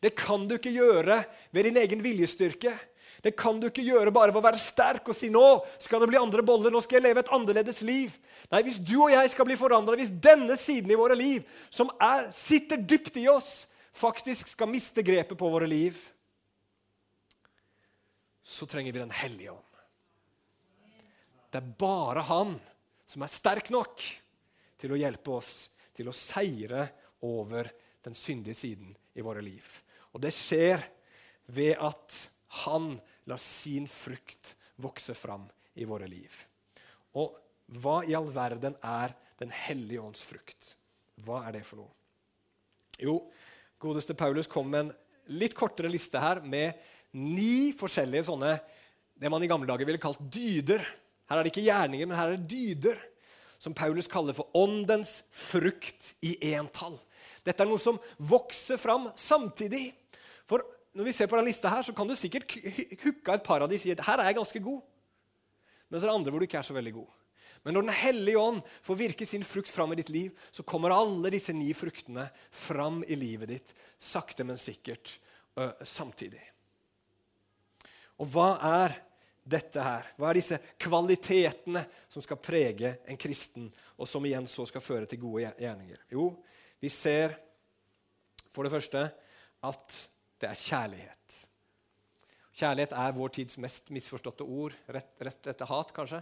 det 0.00 0.14
kan 0.16 0.46
du 0.48 0.56
ikke 0.56 0.72
gjøre 0.72 1.20
ved 1.52 1.68
din 1.68 1.76
egen 1.82 2.00
viljestyrke. 2.00 2.72
Det 3.20 3.34
kan 3.36 3.58
du 3.60 3.66
ikke 3.68 3.84
gjøre 3.84 4.12
bare 4.16 4.32
ved 4.32 4.40
å 4.40 4.46
være 4.46 4.60
sterk 4.60 5.10
og 5.12 5.16
si 5.16 5.28
'nå 5.28 5.60
skal 5.78 6.00
det 6.00 6.08
bli 6.08 6.16
andre 6.16 6.42
boller', 6.42 6.72
'nå 6.72 6.80
skal 6.80 6.96
jeg 6.96 7.02
leve 7.02 7.20
et 7.20 7.32
annerledes 7.32 7.82
liv'. 7.82 8.16
Nei, 8.50 8.62
Hvis 8.62 8.78
du 8.78 9.02
og 9.02 9.12
jeg 9.12 9.30
skal 9.30 9.44
bli 9.44 9.56
forandra, 9.56 9.94
hvis 9.94 10.10
denne 10.10 10.56
siden 10.56 10.90
i 10.90 10.96
våre 10.96 11.14
liv, 11.14 11.44
som 11.70 11.90
er, 12.00 12.30
sitter 12.32 12.76
dypt 12.76 13.16
i 13.16 13.28
oss, 13.28 13.66
faktisk 13.92 14.48
skal 14.48 14.68
miste 14.68 15.02
grepet 15.02 15.36
på 15.36 15.50
våre 15.50 15.68
liv, 15.68 15.96
så 18.42 18.66
trenger 18.66 18.92
vi 18.92 18.98
Den 18.98 19.10
hellige 19.10 19.52
ånd. 19.52 19.69
Det 21.50 21.58
er 21.58 21.74
bare 21.78 22.22
Han 22.30 22.54
som 23.10 23.24
er 23.26 23.32
sterk 23.32 23.70
nok 23.74 24.02
til 24.80 24.94
å 24.94 24.98
hjelpe 24.98 25.34
oss 25.34 25.54
til 25.96 26.08
å 26.08 26.16
seire 26.16 26.86
over 27.26 27.68
den 28.04 28.16
syndige 28.16 28.56
siden 28.56 28.94
i 29.18 29.24
våre 29.24 29.42
liv. 29.44 29.66
Og 30.14 30.22
det 30.22 30.32
skjer 30.34 30.84
ved 31.50 31.76
at 31.82 32.18
Han 32.64 32.94
lar 33.28 33.42
sin 33.42 33.88
frukt 33.90 34.54
vokse 34.80 35.14
fram 35.14 35.44
i 35.74 35.86
våre 35.86 36.08
liv. 36.10 36.30
Og 37.18 37.34
hva 37.80 38.00
i 38.06 38.14
all 38.18 38.30
verden 38.34 38.76
er 38.82 39.16
Den 39.40 39.52
hellige 39.56 40.02
ånds 40.04 40.20
frukt? 40.20 40.74
Hva 41.24 41.38
er 41.48 41.54
det 41.54 41.62
for 41.64 41.80
noe? 41.80 41.92
Jo, 43.00 43.14
godeste 43.80 44.12
Paulus 44.12 44.44
kom 44.44 44.68
med 44.68 44.82
en 44.82 44.90
litt 45.40 45.54
kortere 45.56 45.88
liste 45.88 46.20
her 46.20 46.42
med 46.44 46.76
ni 47.16 47.72
forskjellige 47.72 48.26
sånne 48.28 48.50
det 49.16 49.30
man 49.32 49.40
i 49.40 49.48
gamle 49.48 49.68
dager 49.68 49.88
ville 49.88 50.02
kalt 50.02 50.20
dyder. 50.20 50.84
Her 51.30 51.38
er 51.38 51.46
det 51.46 51.52
ikke 51.52 51.68
gjerninger, 51.68 52.10
men 52.10 52.18
her 52.18 52.32
er 52.32 52.36
det 52.36 52.50
dyder. 52.50 52.98
Som 53.60 53.76
Paulus 53.76 54.08
kaller 54.10 54.34
for 54.34 54.48
åndens 54.56 55.20
frukt 55.36 56.14
i 56.24 56.32
entall. 56.54 56.96
Dette 57.44 57.62
er 57.62 57.68
noe 57.68 57.80
som 57.80 58.00
vokser 58.18 58.80
fram 58.80 59.10
samtidig. 59.14 59.90
For 60.48 60.64
når 60.96 61.06
vi 61.06 61.14
ser 61.14 61.28
på 61.30 61.38
denne 61.38 61.52
lista 61.52 61.70
her, 61.70 61.84
så 61.86 61.94
kan 61.94 62.08
du 62.08 62.16
sikkert 62.18 62.56
hooke 63.04 63.36
et 63.36 63.44
par 63.46 63.62
av 63.62 63.70
de 63.70 63.78
og 63.78 63.82
si 63.82 63.92
at 63.92 64.02
her 64.08 64.18
er 64.18 64.30
jeg 64.30 64.40
ganske 64.40 64.62
god. 64.64 64.80
Men 65.86 66.00
så 66.00 66.06
er 66.06 66.10
det 66.10 66.16
andre 66.18 66.34
hvor 66.34 66.42
du 66.42 66.48
ikke 66.48 66.58
er 66.62 66.66
så 66.66 66.76
veldig 66.76 66.94
god. 66.98 67.10
Men 67.60 67.76
når 67.76 67.84
Den 67.84 67.98
hellige 68.00 68.40
ånd 68.40 68.62
får 68.82 68.98
virke 69.02 69.28
sin 69.28 69.44
frukt 69.44 69.68
fram 69.68 69.92
i 69.92 69.98
ditt 70.00 70.08
liv, 70.08 70.32
så 70.50 70.64
kommer 70.64 70.94
alle 70.96 71.32
disse 71.34 71.52
ni 71.52 71.68
fruktene 71.76 72.30
fram 72.48 73.02
i 73.04 73.18
livet 73.20 73.52
ditt, 73.52 73.74
sakte, 74.00 74.46
men 74.48 74.56
sikkert, 74.56 75.18
samtidig. 75.84 76.40
Og 78.20 78.32
hva 78.32 78.54
er 78.64 78.96
dette 79.42 79.82
her? 79.84 80.10
Hva 80.16 80.30
er 80.30 80.40
disse 80.40 80.58
kvalitetene 80.80 81.82
som 82.10 82.24
skal 82.24 82.40
prege 82.42 82.96
en 83.08 83.20
kristen, 83.20 83.68
og 83.96 84.08
som 84.08 84.24
igjen 84.26 84.48
så 84.50 84.66
skal 84.68 84.84
føre 84.84 85.08
til 85.10 85.22
gode 85.22 85.52
gjerninger? 85.60 86.02
Jo, 86.12 86.32
vi 86.80 86.90
ser 86.92 87.36
for 88.50 88.66
det 88.66 88.74
første 88.74 89.06
at 89.66 89.96
det 90.40 90.48
er 90.48 90.60
kjærlighet. 90.60 91.38
Kjærlighet 92.60 92.92
er 92.96 93.16
vår 93.16 93.32
tids 93.36 93.56
mest 93.62 93.88
misforståtte 93.94 94.44
ord, 94.44 94.74
rett, 94.92 95.12
rett 95.24 95.50
etter 95.52 95.68
hat, 95.70 95.92
kanskje. 95.96 96.20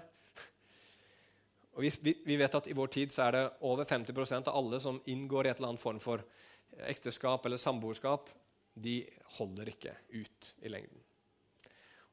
Og 1.79 1.85
vi, 1.85 2.15
vi, 2.27 2.37
vet 2.39 2.55
at 2.59 2.67
I 2.67 2.75
vår 2.75 2.91
tid 2.91 3.15
så 3.15 3.29
er 3.29 3.37
det 3.37 3.45
over 3.67 3.87
50% 3.87 4.51
av 4.51 4.59
alle 4.59 4.81
som 4.83 4.99
inngår 5.07 5.47
i 5.47 5.51
et 5.53 5.61
eller 5.61 5.73
annet 5.73 5.83
form 5.83 6.01
for 6.03 6.25
ekteskap 6.91 7.47
eller 7.47 7.61
samboerskap, 7.63 8.31
de 8.79 9.01
holder 9.39 9.71
ikke 9.73 9.95
ut 10.15 10.51
i 10.63 10.71
lengden. 10.71 11.08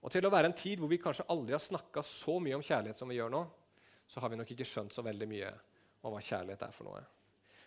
Og 0.06 0.12
Til 0.13 0.28
å 0.28 0.30
være 0.30 0.52
en 0.52 0.58
tid 0.58 0.78
hvor 0.78 0.91
vi 0.91 1.02
kanskje 1.02 1.26
aldri 1.34 1.56
har 1.56 1.63
snakka 1.63 2.04
så 2.06 2.38
mye 2.38 2.58
om 2.58 2.63
kjærlighet 2.63 3.00
som 3.00 3.10
vi 3.10 3.18
gjør 3.18 3.32
nå, 3.34 3.41
så 4.06 4.22
har 4.22 4.30
vi 4.30 4.38
nok 4.38 4.52
ikke 4.54 4.68
skjønt 4.70 4.94
så 4.94 5.02
veldig 5.02 5.28
mye 5.32 5.50
om 6.06 6.13
hva 6.13 6.22
kjærlighet 6.22 6.62
er 6.68 6.76
for 6.76 6.86
noe. 6.86 7.02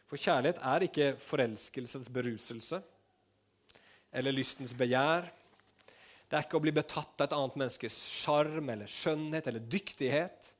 For 0.07 0.22
kjærlighet 0.22 0.61
er 0.62 0.87
ikke 0.87 1.09
forelskelsens 1.18 2.07
beruselse 2.14 2.79
eller 4.14 4.37
lystens 4.37 4.72
begjær. 4.79 5.27
Det 6.29 6.38
er 6.38 6.46
ikke 6.46 6.61
å 6.61 6.62
bli 6.62 6.77
betatt 6.77 7.18
av 7.18 7.27
et 7.27 7.35
annet 7.35 7.59
menneskes 7.64 7.98
sjarm 8.22 8.70
eller 8.70 8.88
skjønnhet 8.92 9.51
eller 9.51 9.66
dyktighet. 9.74 10.53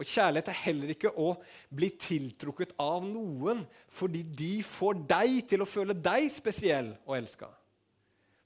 Og 0.00 0.08
kjærlighet 0.08 0.50
er 0.50 0.60
heller 0.64 0.92
ikke 0.96 1.14
å 1.14 1.30
bli 1.70 1.92
tiltrukket 2.00 2.74
av 2.82 3.06
noen 3.06 3.62
fordi 3.92 4.24
de 4.24 4.52
får 4.66 5.02
deg 5.14 5.42
til 5.54 5.62
å 5.62 5.68
føle 5.68 5.94
deg 5.94 6.26
spesiell 6.32 6.94
og 7.04 7.18
elska. 7.20 7.54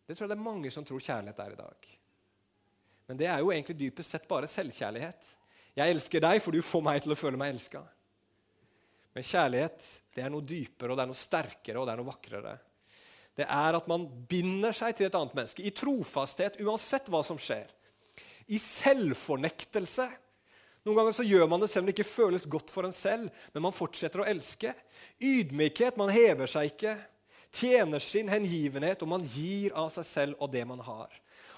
Det 0.04 0.18
tror 0.18 0.26
jeg 0.26 0.34
det 0.34 0.40
er 0.40 0.48
mange 0.52 0.74
som 0.74 0.84
tror 0.84 1.00
kjærlighet 1.00 1.44
er 1.46 1.54
i 1.54 1.62
dag. 1.64 1.94
Men 3.08 3.18
det 3.20 3.28
er 3.28 3.40
jo 3.42 3.52
egentlig 3.52 3.76
dypest 3.78 4.14
sett 4.14 4.28
bare 4.28 4.48
selvkjærlighet. 4.50 5.32
Jeg 5.74 5.94
elsker 5.94 6.22
deg, 6.22 6.40
for 6.42 6.54
du 6.54 6.62
får 6.64 6.84
meg 6.86 7.02
til 7.04 7.12
å 7.12 7.18
føle 7.18 7.40
meg 7.40 7.54
elska. 7.54 7.82
Men 9.14 9.26
kjærlighet 9.26 9.88
det 10.14 10.22
er 10.24 10.32
noe 10.32 10.46
dypere, 10.46 10.92
og 10.92 10.98
det 10.98 11.04
er 11.04 11.10
noe 11.10 11.18
sterkere 11.18 11.80
og 11.80 11.88
det 11.88 11.94
er 11.94 12.00
noe 12.00 12.12
vakrere 12.12 12.54
det 13.34 13.46
er 13.50 13.76
at 13.76 13.86
man 13.90 14.06
binder 14.30 14.74
seg 14.74 14.94
til 14.94 15.08
et 15.08 15.16
annet 15.18 15.34
menneske 15.34 15.64
i 15.66 15.72
trofasthet 15.74 16.60
uansett 16.62 17.08
hva 17.10 17.22
som 17.26 17.38
skjer. 17.40 17.66
I 18.46 18.60
selvfornektelse. 18.62 20.06
Noen 20.84 20.98
ganger 21.00 21.16
så 21.16 21.26
gjør 21.26 21.48
man 21.50 21.64
det 21.64 21.70
selv 21.72 21.84
om 21.84 21.88
det 21.88 21.96
ikke 21.96 22.06
føles 22.06 22.46
godt 22.50 22.70
for 22.70 22.86
en 22.86 22.94
selv, 22.94 23.32
men 23.54 23.64
man 23.64 23.74
fortsetter 23.74 24.22
å 24.22 24.28
elske. 24.28 24.70
Ydmykhet. 25.18 25.98
Man 25.98 26.12
hever 26.14 26.50
seg 26.50 26.74
ikke. 26.74 26.94
Tjener 27.54 28.02
sin 28.02 28.30
hengivenhet, 28.30 29.02
og 29.02 29.10
man 29.10 29.26
gir 29.34 29.74
av 29.78 29.90
seg 29.94 30.06
selv 30.06 30.42
og 30.42 30.52
det 30.54 30.62
man 30.68 30.82
har. 30.84 31.10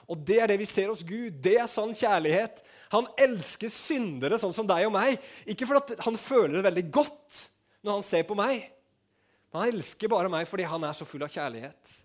Og 0.06 0.18
Det 0.22 0.38
er 0.42 0.50
det 0.50 0.60
vi 0.60 0.68
ser 0.70 0.88
hos 0.92 1.02
Gud. 1.06 1.34
Det 1.42 1.56
er 1.58 1.68
sann 1.70 1.94
kjærlighet. 1.96 2.62
Han 2.94 3.08
elsker 3.18 3.70
syndere 3.72 4.38
sånn 4.38 4.54
som 4.54 4.68
deg 4.68 4.86
og 4.86 4.94
meg. 4.94 5.18
Ikke 5.50 5.66
fordi 5.66 5.98
han 6.06 6.18
føler 6.20 6.58
det 6.58 6.66
veldig 6.68 6.86
godt 6.94 7.40
når 7.82 7.98
han 7.98 8.06
ser 8.06 8.26
på 8.28 8.36
meg. 8.38 8.68
Men 9.50 9.62
han 9.64 9.72
elsker 9.74 10.10
bare 10.12 10.30
meg 10.30 10.46
fordi 10.50 10.66
han 10.68 10.86
er 10.86 10.94
så 10.94 11.06
full 11.08 11.24
av 11.26 11.32
kjærlighet. 11.32 11.96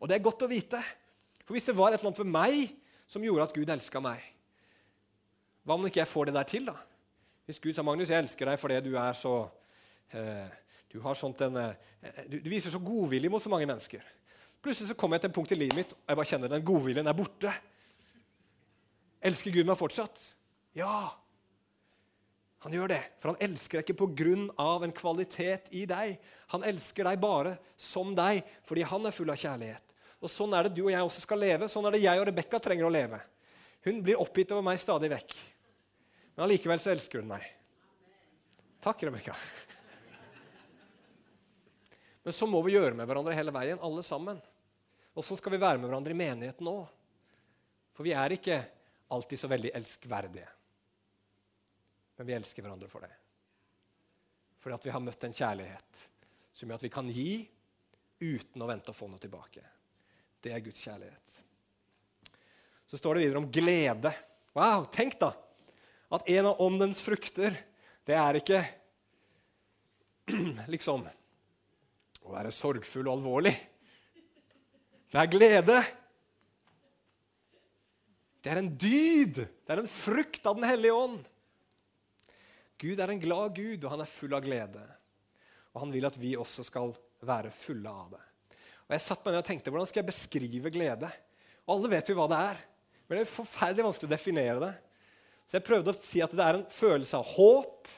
Og 0.00 0.10
det 0.10 0.18
er 0.18 0.26
godt 0.26 0.42
å 0.46 0.50
vite. 0.50 0.82
For 1.46 1.54
hvis 1.54 1.68
det 1.68 1.76
var 1.78 1.92
et 1.92 2.00
eller 2.00 2.10
annet 2.10 2.22
ved 2.24 2.34
meg 2.34 2.74
som 3.06 3.22
gjorde 3.22 3.46
at 3.46 3.54
Gud 3.54 3.70
elska 3.70 4.02
meg, 4.02 4.22
hva 5.66 5.78
om 5.78 5.86
ikke 5.86 6.02
jeg 6.02 6.10
får 6.10 6.28
det 6.28 6.36
der 6.36 6.50
til, 6.50 6.66
da? 6.66 6.76
Hvis 7.46 7.60
Gud 7.62 7.74
sa, 7.74 7.82
'Magnus, 7.82 8.10
jeg 8.10 8.18
elsker 8.18 8.46
deg 8.50 8.58
fordi 8.58 8.80
du 8.82 8.96
er 8.98 9.12
så 9.14 9.48
eh, 10.10 10.50
du, 10.90 10.98
en, 10.98 11.56
eh, 11.56 12.22
du, 12.30 12.38
du, 12.40 12.50
viser 12.50 12.70
så 12.70 12.78
godvilje 12.78 13.30
mot 13.30 13.42
så 13.42 13.50
mange 13.50 13.66
mennesker. 13.66 14.02
Plutselig 14.66 14.90
så 14.90 14.94
kommer 14.98 15.14
jeg 15.14 15.22
til 15.22 15.30
et 15.30 15.36
punkt 15.36 15.52
i 15.54 15.56
livet 15.60 15.78
mitt 15.78 15.92
og 15.94 16.08
jeg 16.10 16.18
bare 16.18 16.26
kjenner 16.26 16.50
den 16.50 16.64
godviljen 16.66 17.06
er 17.06 17.14
borte. 17.14 17.52
Elsker 19.22 19.52
Gud 19.54 19.68
meg 19.68 19.78
fortsatt? 19.78 20.24
Ja. 20.74 21.12
Han 22.64 22.74
gjør 22.74 22.90
det, 22.90 22.98
for 23.22 23.30
han 23.30 23.44
elsker 23.46 23.78
deg 23.78 23.86
ikke 23.86 24.08
pga. 24.10 24.32
en 24.82 24.92
kvalitet 24.92 25.68
i 25.70 25.84
deg. 25.86 26.16
Han 26.50 26.64
elsker 26.66 27.06
deg 27.06 27.20
bare 27.22 27.52
som 27.76 28.10
deg 28.18 28.42
fordi 28.66 28.82
han 28.82 29.06
er 29.06 29.14
full 29.14 29.30
av 29.30 29.38
kjærlighet. 29.38 29.94
Og 30.18 30.34
Sånn 30.34 30.58
er 30.58 30.66
det 30.66 30.74
du 30.74 30.82
og 30.88 30.90
jeg 30.90 31.06
også 31.12 31.22
skal 31.22 31.38
leve. 31.38 31.68
Sånn 31.70 31.86
er 31.86 31.94
det 31.94 32.02
jeg 32.02 32.18
og 32.18 32.26
Rebekka 32.26 32.58
trenger 32.58 32.88
å 32.88 32.90
leve. 32.90 33.22
Hun 33.86 34.02
blir 34.02 34.18
oppgitt 34.18 34.50
over 34.50 34.66
meg 34.66 34.82
stadig 34.82 35.12
vekk. 35.14 35.36
Men 36.34 36.48
allikevel 36.48 36.82
så 36.82 36.90
elsker 36.90 37.22
hun 37.22 37.30
meg. 37.30 37.46
Takk, 38.82 39.06
Rebekka. 39.06 39.38
Men 42.26 42.34
så 42.34 42.50
må 42.50 42.66
vi 42.66 42.74
gjøre 42.74 42.98
med 42.98 43.06
hverandre 43.06 43.38
hele 43.38 43.54
veien, 43.54 43.78
alle 43.78 44.02
sammen. 44.02 44.42
Og 45.16 45.24
så 45.24 45.36
skal 45.38 45.54
vi 45.54 45.60
være 45.62 45.80
med 45.80 45.88
hverandre 45.88 46.12
i 46.12 46.18
menigheten 46.18 46.68
òg. 46.68 46.84
For 47.96 48.04
vi 48.04 48.12
er 48.12 48.34
ikke 48.36 48.58
alltid 49.16 49.40
så 49.40 49.48
veldig 49.48 49.72
elskverdige. 49.78 50.48
Men 52.16 52.28
vi 52.28 52.36
elsker 52.36 52.64
hverandre 52.64 52.90
for 52.92 53.04
det. 53.04 53.12
Fordi 54.60 54.76
at 54.76 54.86
vi 54.86 54.92
har 54.92 55.04
møtt 55.04 55.24
en 55.24 55.36
kjærlighet 55.36 56.04
som 56.56 56.68
gjør 56.68 56.80
at 56.80 56.84
vi 56.84 56.92
kan 56.92 57.08
gi 57.12 57.30
uten 58.20 58.62
å 58.64 58.68
vente 58.68 58.92
å 58.92 58.96
få 58.96 59.08
noe 59.08 59.20
tilbake. 59.20 59.64
Det 60.40 60.52
er 60.52 60.64
Guds 60.64 60.84
kjærlighet. 60.84 61.36
Så 62.86 63.00
står 63.00 63.16
det 63.16 63.26
videre 63.26 63.42
om 63.42 63.50
glede. 63.52 64.12
Wow, 64.56 64.86
tenk 64.92 65.18
da! 65.20 65.32
At 66.12 66.28
en 66.30 66.48
av 66.52 66.60
åndens 66.62 67.00
frukter, 67.02 67.56
det 68.06 68.14
er 68.16 68.38
ikke 68.38 68.60
liksom 70.74 71.08
å 72.26 72.34
være 72.34 72.52
sorgfull 72.54 73.08
og 73.08 73.16
alvorlig. 73.16 73.54
Det 75.12 75.22
er 75.22 75.30
glede. 75.30 75.78
Det 78.42 78.52
er 78.52 78.60
en 78.60 78.72
dyd. 78.78 79.40
Det 79.42 79.74
er 79.74 79.82
en 79.82 79.90
frukt 79.90 80.46
av 80.46 80.58
Den 80.58 80.68
hellige 80.68 80.94
ånd. 80.94 81.24
Gud 82.76 83.00
er 83.00 83.10
en 83.10 83.20
glad 83.22 83.54
Gud, 83.56 83.84
og 83.84 83.92
han 83.94 84.02
er 84.04 84.10
full 84.10 84.34
av 84.36 84.44
glede. 84.44 84.82
Og 85.72 85.82
han 85.84 85.92
vil 85.94 86.06
at 86.08 86.18
vi 86.20 86.34
også 86.36 86.64
skal 86.66 86.92
være 87.26 87.52
fulle 87.54 87.90
av 87.90 88.16
det. 88.16 88.22
Og 88.86 88.94
Jeg 88.94 89.02
satt 89.02 89.24
meg 89.24 89.34
ned 89.34 89.42
og 89.42 89.48
tenkte 89.48 89.72
hvordan 89.72 89.88
skal 89.88 90.02
jeg 90.02 90.10
beskrive 90.12 90.72
glede. 90.74 91.10
Og 91.66 91.76
Alle 91.76 91.92
vet 91.96 92.10
jo 92.10 92.18
hva 92.18 92.28
det 92.30 92.42
er, 92.52 92.60
men 93.06 93.18
det 93.18 93.24
er 93.24 93.32
forferdelig 93.32 93.86
vanskelig 93.86 94.08
å 94.08 94.14
definere 94.14 94.58
det. 94.62 94.72
Så 95.46 95.58
jeg 95.58 95.66
prøvde 95.66 95.92
å 95.92 95.98
si 95.98 96.22
at 96.22 96.34
det 96.34 96.42
er 96.42 96.58
en 96.58 96.68
følelse 96.70 97.18
av 97.18 97.28
håp, 97.36 97.90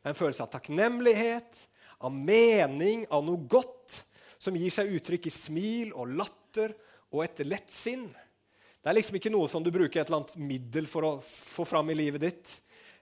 det 0.00 0.08
er 0.08 0.12
en 0.14 0.20
følelse 0.20 0.44
av 0.44 0.52
takknemlighet, 0.52 1.62
av 2.00 2.12
mening, 2.16 3.04
av 3.12 3.24
noe 3.24 3.40
godt, 3.50 4.02
som 4.40 4.56
gir 4.56 4.72
seg 4.72 4.92
uttrykk 4.96 5.28
i 5.28 5.32
smil 5.32 5.92
og 5.92 6.14
latter 6.16 6.39
og 6.58 7.22
et 7.24 7.42
lett 7.46 7.70
sinn. 7.72 8.08
Det 8.80 8.90
er 8.90 8.96
liksom 8.96 9.18
ikke 9.18 9.32
noe 9.32 9.48
som 9.50 9.64
du 9.64 9.70
bruker 9.72 10.00
et 10.00 10.08
eller 10.08 10.22
annet 10.22 10.36
middel 10.40 10.86
for 10.88 11.06
å 11.06 11.12
få 11.24 11.66
fram 11.68 11.90
i 11.92 11.98
livet 11.98 12.22
ditt, 12.24 12.52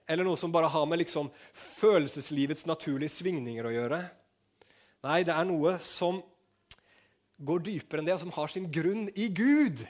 eller 0.09 0.27
noe 0.27 0.39
som 0.39 0.51
bare 0.51 0.69
har 0.71 0.87
med 0.89 0.99
liksom 1.01 1.29
følelseslivets 1.55 2.65
naturlige 2.67 3.13
svingninger 3.13 3.65
å 3.69 3.73
gjøre. 3.75 3.99
Nei, 5.05 5.21
det 5.23 5.31
er 5.31 5.47
noe 5.47 5.77
som 5.85 6.19
går 7.39 7.63
dypere 7.63 8.01
enn 8.01 8.09
det, 8.09 8.17
og 8.17 8.23
som 8.25 8.35
har 8.35 8.51
sin 8.51 8.67
grunn 8.73 9.07
i 9.15 9.29
Gud. 9.31 9.85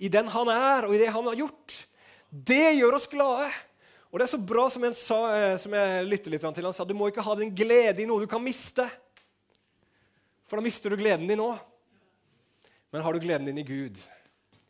I 0.00 0.08
den 0.08 0.30
han 0.32 0.48
er, 0.48 0.86
og 0.88 0.94
i 0.94 1.02
det 1.02 1.12
han 1.12 1.26
har 1.28 1.36
gjort. 1.36 1.76
Det 2.30 2.78
gjør 2.78 2.96
oss 2.96 3.10
glade. 3.10 3.50
Og 4.14 4.20
det 4.20 4.28
er 4.28 4.30
så 4.30 4.40
bra 4.40 4.68
som, 4.70 4.84
sa, 4.94 5.18
eh, 5.34 5.56
som 5.58 5.74
jeg 5.74 6.06
lytter 6.06 6.32
litt 6.32 6.44
til. 6.46 6.64
Han 6.64 6.74
sa 6.76 6.86
du 6.86 6.94
må 6.96 7.10
ikke 7.10 7.24
ha 7.26 7.34
din 7.36 7.52
glede 7.54 8.02
i 8.02 8.06
noe 8.06 8.22
du 8.22 8.30
kan 8.30 8.42
miste. 8.42 8.86
For 10.46 10.56
da 10.56 10.64
mister 10.64 10.92
du 10.92 11.00
gleden 11.00 11.26
din 11.28 11.42
òg. 11.42 11.58
Men 12.94 13.02
har 13.02 13.12
du 13.12 13.18
gleden 13.18 13.46
din 13.46 13.58
i 13.58 13.62
Gud, 13.66 13.98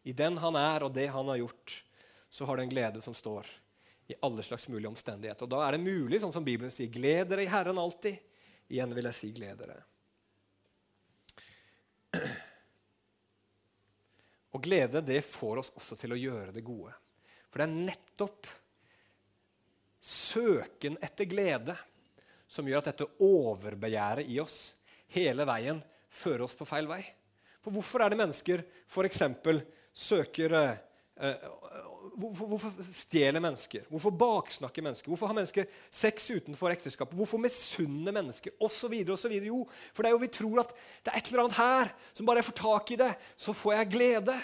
i 0.03 0.13
den 0.17 0.39
han 0.41 0.57
er, 0.57 0.87
og 0.87 0.95
det 0.97 1.11
han 1.13 1.29
har 1.29 1.37
gjort, 1.37 1.85
så 2.33 2.47
har 2.49 2.57
du 2.57 2.63
en 2.63 2.71
glede 2.71 3.01
som 3.05 3.13
står 3.15 3.49
i 4.09 4.15
alle 4.25 4.41
slags 4.43 4.65
mulige 4.69 4.89
omstendigheter. 4.89 5.45
Og 5.45 5.51
da 5.53 5.59
er 5.67 5.75
det 5.75 5.83
mulig, 5.85 6.23
sånn 6.23 6.33
som 6.33 6.45
Bibelen 6.47 6.73
sier, 6.73 6.89
gled 6.89 7.29
dere 7.29 7.45
i 7.45 7.51
Herren 7.53 7.77
alltid. 7.83 8.17
Igjen 8.73 8.95
vil 8.97 9.09
jeg 9.11 9.17
si 9.19 9.29
gled 9.37 9.61
dere. 9.61 9.77
Og 14.57 14.65
glede 14.65 15.03
det 15.05 15.19
får 15.29 15.61
oss 15.61 15.69
også 15.77 15.99
til 16.01 16.15
å 16.17 16.19
gjøre 16.23 16.55
det 16.57 16.63
gode. 16.65 16.95
For 17.51 17.61
det 17.61 17.67
er 17.67 17.91
nettopp 17.91 18.49
søken 20.01 20.97
etter 21.05 21.29
glede 21.29 21.77
som 22.49 22.65
gjør 22.73 22.81
at 22.81 22.89
dette 22.89 23.11
overbegjæret 23.29 24.33
i 24.33 24.41
oss 24.41 24.79
hele 25.13 25.45
veien 25.53 25.85
fører 26.09 26.47
oss 26.49 26.57
på 26.57 26.69
feil 26.73 26.89
vei. 26.89 27.03
For 27.65 27.73
hvorfor 27.73 28.05
er 28.05 28.13
det 28.13 28.21
mennesker 28.21 28.63
f.eks. 28.87 29.23
søker 29.97 30.57
eh, 30.61 30.81
eh, 31.17 31.53
Hvorfor, 32.15 32.47
hvorfor 32.47 32.93
stjeler 32.95 33.43
mennesker? 33.43 33.87
Hvorfor 33.91 34.13
baksnakker 34.15 34.85
mennesker? 34.85 35.09
Hvorfor 35.11 35.27
har 35.27 35.35
mennesker 35.35 35.65
sex 35.91 36.29
utenfor 36.31 36.71
ekteskapet? 36.71 37.17
Hvorfor 37.19 37.41
misunner 37.43 38.15
mennesker? 38.15 38.55
Og 38.63 38.71
så 38.71 38.87
videre, 38.93 39.17
og 39.17 39.19
så 39.19 39.31
videre. 39.33 39.49
Jo, 39.51 39.65
for 39.91 40.05
det 40.05 40.13
er 40.13 40.15
jo 40.15 40.21
vi 40.23 40.29
tror 40.37 40.61
at 40.63 40.77
det 40.77 41.11
er 41.11 41.19
et 41.19 41.31
eller 41.33 41.43
annet 41.43 41.59
her 41.59 41.91
som 42.13 42.29
bare 42.29 42.39
jeg 42.39 42.49
får 42.53 42.59
tak 42.61 42.93
i 42.95 43.01
det, 43.01 43.11
så 43.35 43.57
får 43.57 43.75
jeg 43.75 43.91
glede. 43.97 44.37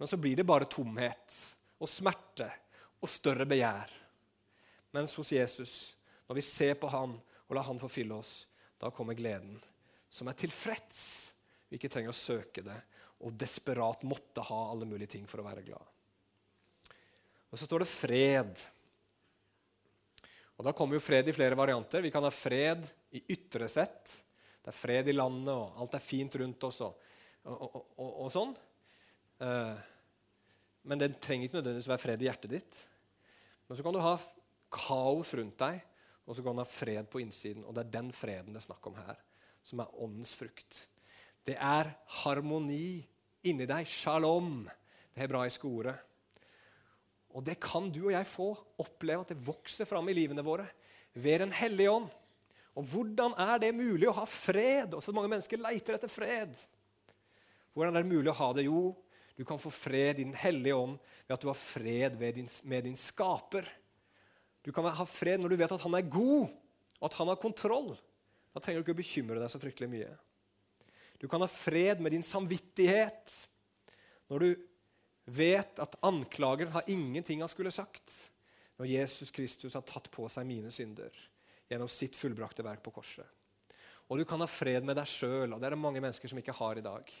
Men 0.00 0.10
så 0.10 0.18
blir 0.18 0.40
det 0.40 0.48
bare 0.48 0.66
tomhet 0.66 1.38
og 1.78 1.92
smerte 1.92 2.48
og 2.98 3.12
større 3.12 3.46
begjær. 3.46 3.92
Mens 4.96 5.14
hos 5.20 5.30
Jesus, 5.32 5.74
når 6.26 6.40
vi 6.40 6.46
ser 6.50 6.74
på 6.80 6.90
han 6.90 7.14
og 7.46 7.56
lar 7.56 7.68
han 7.68 7.78
forfylle 7.78 8.16
oss, 8.16 8.48
da 8.80 8.90
kommer 8.90 9.14
gleden, 9.14 9.58
som 10.10 10.30
er 10.30 10.38
tilfreds. 10.40 11.02
Vi 11.70 11.78
ikke 11.78 11.90
trenger 11.92 12.12
å 12.12 12.18
søke 12.18 12.64
det 12.66 12.78
og 13.20 13.36
desperat 13.36 14.04
måtte 14.08 14.42
ha 14.48 14.60
alle 14.70 14.88
mulige 14.88 15.14
ting 15.16 15.26
for 15.28 15.42
å 15.42 15.46
være 15.46 15.64
glad. 15.66 15.88
Og 17.50 17.58
så 17.58 17.66
står 17.66 17.84
det 17.84 17.90
fred. 17.90 18.62
Og 20.56 20.64
Da 20.64 20.72
kommer 20.76 20.96
jo 20.96 21.04
fred 21.04 21.28
i 21.28 21.34
flere 21.36 21.58
varianter. 21.58 22.04
Vi 22.04 22.12
kan 22.12 22.24
ha 22.24 22.32
fred 22.32 22.86
i 23.16 23.22
ytre 23.34 23.68
sett. 23.68 24.12
Det 24.60 24.72
er 24.72 24.76
fred 24.76 25.08
i 25.08 25.16
landet, 25.16 25.52
og 25.52 25.80
alt 25.80 25.96
er 25.96 26.04
fint 26.04 26.36
rundt 26.40 26.64
oss. 26.68 26.80
og, 26.84 26.96
og, 27.48 27.76
og, 27.96 28.10
og 28.24 28.28
sånn. 28.32 28.54
Eh, 29.40 29.80
men 30.88 31.00
det 31.00 31.14
trenger 31.20 31.48
ikke 31.48 31.58
nødvendigvis 31.58 31.88
være 31.90 32.04
fred 32.04 32.22
i 32.22 32.28
hjertet 32.28 32.54
ditt. 32.54 32.80
Men 33.68 33.76
så 33.76 33.84
kan 33.84 33.96
du 33.96 34.02
ha 34.04 34.14
kaos 34.72 35.34
rundt 35.36 35.58
deg, 35.60 35.80
og 36.24 36.36
så 36.36 36.44
kan 36.44 36.56
du 36.56 36.62
ha 36.62 36.68
fred 36.68 37.08
på 37.10 37.20
innsiden. 37.24 37.66
Og 37.66 37.76
det 37.76 37.84
er 37.84 37.94
den 37.98 38.12
freden 38.16 38.54
det 38.54 38.62
er 38.62 38.68
snakk 38.68 38.88
om 38.88 38.96
her, 39.00 39.20
som 39.64 39.82
er 39.82 40.00
åndens 40.00 40.32
frukt. 40.36 40.84
Det 41.46 41.56
er 41.56 41.90
harmoni 42.20 43.00
inni 43.48 43.66
deg. 43.68 43.88
Shalom, 43.88 44.64
det 45.14 45.24
hebraiske 45.24 45.66
ordet. 45.68 45.96
Og 47.30 47.44
det 47.46 47.60
kan 47.62 47.88
du 47.92 48.02
og 48.08 48.14
jeg 48.14 48.26
få 48.26 48.48
oppleve 48.82 49.24
at 49.24 49.32
det 49.32 49.44
vokser 49.46 49.88
fram 49.88 50.08
i 50.10 50.16
livene 50.16 50.44
våre 50.44 50.66
ved 51.14 51.44
Den 51.44 51.54
hellige 51.54 51.90
ånd. 51.90 52.10
Og 52.78 52.86
hvordan 52.86 53.34
er 53.38 53.58
det 53.62 53.74
mulig 53.74 54.08
å 54.08 54.16
ha 54.20 54.26
fred? 54.28 54.94
Og 54.94 55.02
så 55.02 55.14
mange 55.14 55.30
mennesker 55.30 55.60
leiter 55.60 55.96
etter 55.96 56.10
fred. 56.10 56.54
Hvordan 57.74 57.96
er 57.96 58.04
det 58.04 58.12
mulig 58.12 58.30
å 58.32 58.38
ha 58.38 58.50
det? 58.54 58.66
Jo, 58.66 58.94
du 59.38 59.44
kan 59.46 59.60
få 59.62 59.72
fred 59.74 60.20
i 60.20 60.26
Den 60.26 60.36
hellige 60.38 60.76
ånd 60.76 60.98
ved 61.26 61.34
at 61.34 61.42
du 61.42 61.50
har 61.50 61.58
fred 61.58 62.18
din, 62.20 62.48
med 62.62 62.86
din 62.86 62.98
skaper. 62.98 63.68
Du 64.62 64.72
kan 64.74 64.84
ha 64.84 65.06
fred 65.08 65.40
når 65.40 65.54
du 65.54 65.60
vet 65.60 65.72
at 65.72 65.84
han 65.86 65.96
er 65.96 66.10
god, 66.10 66.50
og 67.00 67.06
at 67.08 67.16
han 67.16 67.30
har 67.32 67.40
kontroll. 67.40 67.94
Da 68.52 68.60
trenger 68.60 68.82
du 68.82 68.84
ikke 68.84 68.98
å 68.98 69.02
bekymre 69.02 69.40
deg 69.40 69.52
så 69.52 69.60
fryktelig 69.62 69.90
mye. 69.90 70.10
Du 71.20 71.28
kan 71.28 71.42
ha 71.44 71.48
fred 71.50 72.00
med 72.00 72.14
din 72.14 72.24
samvittighet 72.24 73.34
når 74.32 74.44
du 74.44 74.50
vet 75.30 75.82
at 75.82 75.98
anklageren 76.06 76.72
har 76.72 76.88
ingenting 76.90 77.42
han 77.44 77.50
skulle 77.52 77.72
sagt 77.74 78.14
når 78.80 78.88
Jesus 78.88 79.30
Kristus 79.34 79.76
har 79.76 79.84
tatt 79.84 80.08
på 80.12 80.24
seg 80.32 80.48
mine 80.48 80.72
synder 80.72 81.12
gjennom 81.68 81.90
sitt 81.92 82.16
fullbrakte 82.16 82.64
verk 82.64 82.80
på 82.82 82.94
korset. 82.94 83.26
Og 84.08 84.18
du 84.18 84.24
kan 84.26 84.40
ha 84.42 84.48
fred 84.50 84.86
med 84.86 84.96
deg 84.98 85.06
sjøl, 85.06 85.52
og 85.52 85.60
det 85.60 85.68
er 85.68 85.76
det 85.76 85.82
mange 85.82 86.00
mennesker 86.02 86.32
som 86.32 86.40
ikke 86.40 86.56
har 86.56 86.80
i 86.80 86.82
dag. 86.82 87.12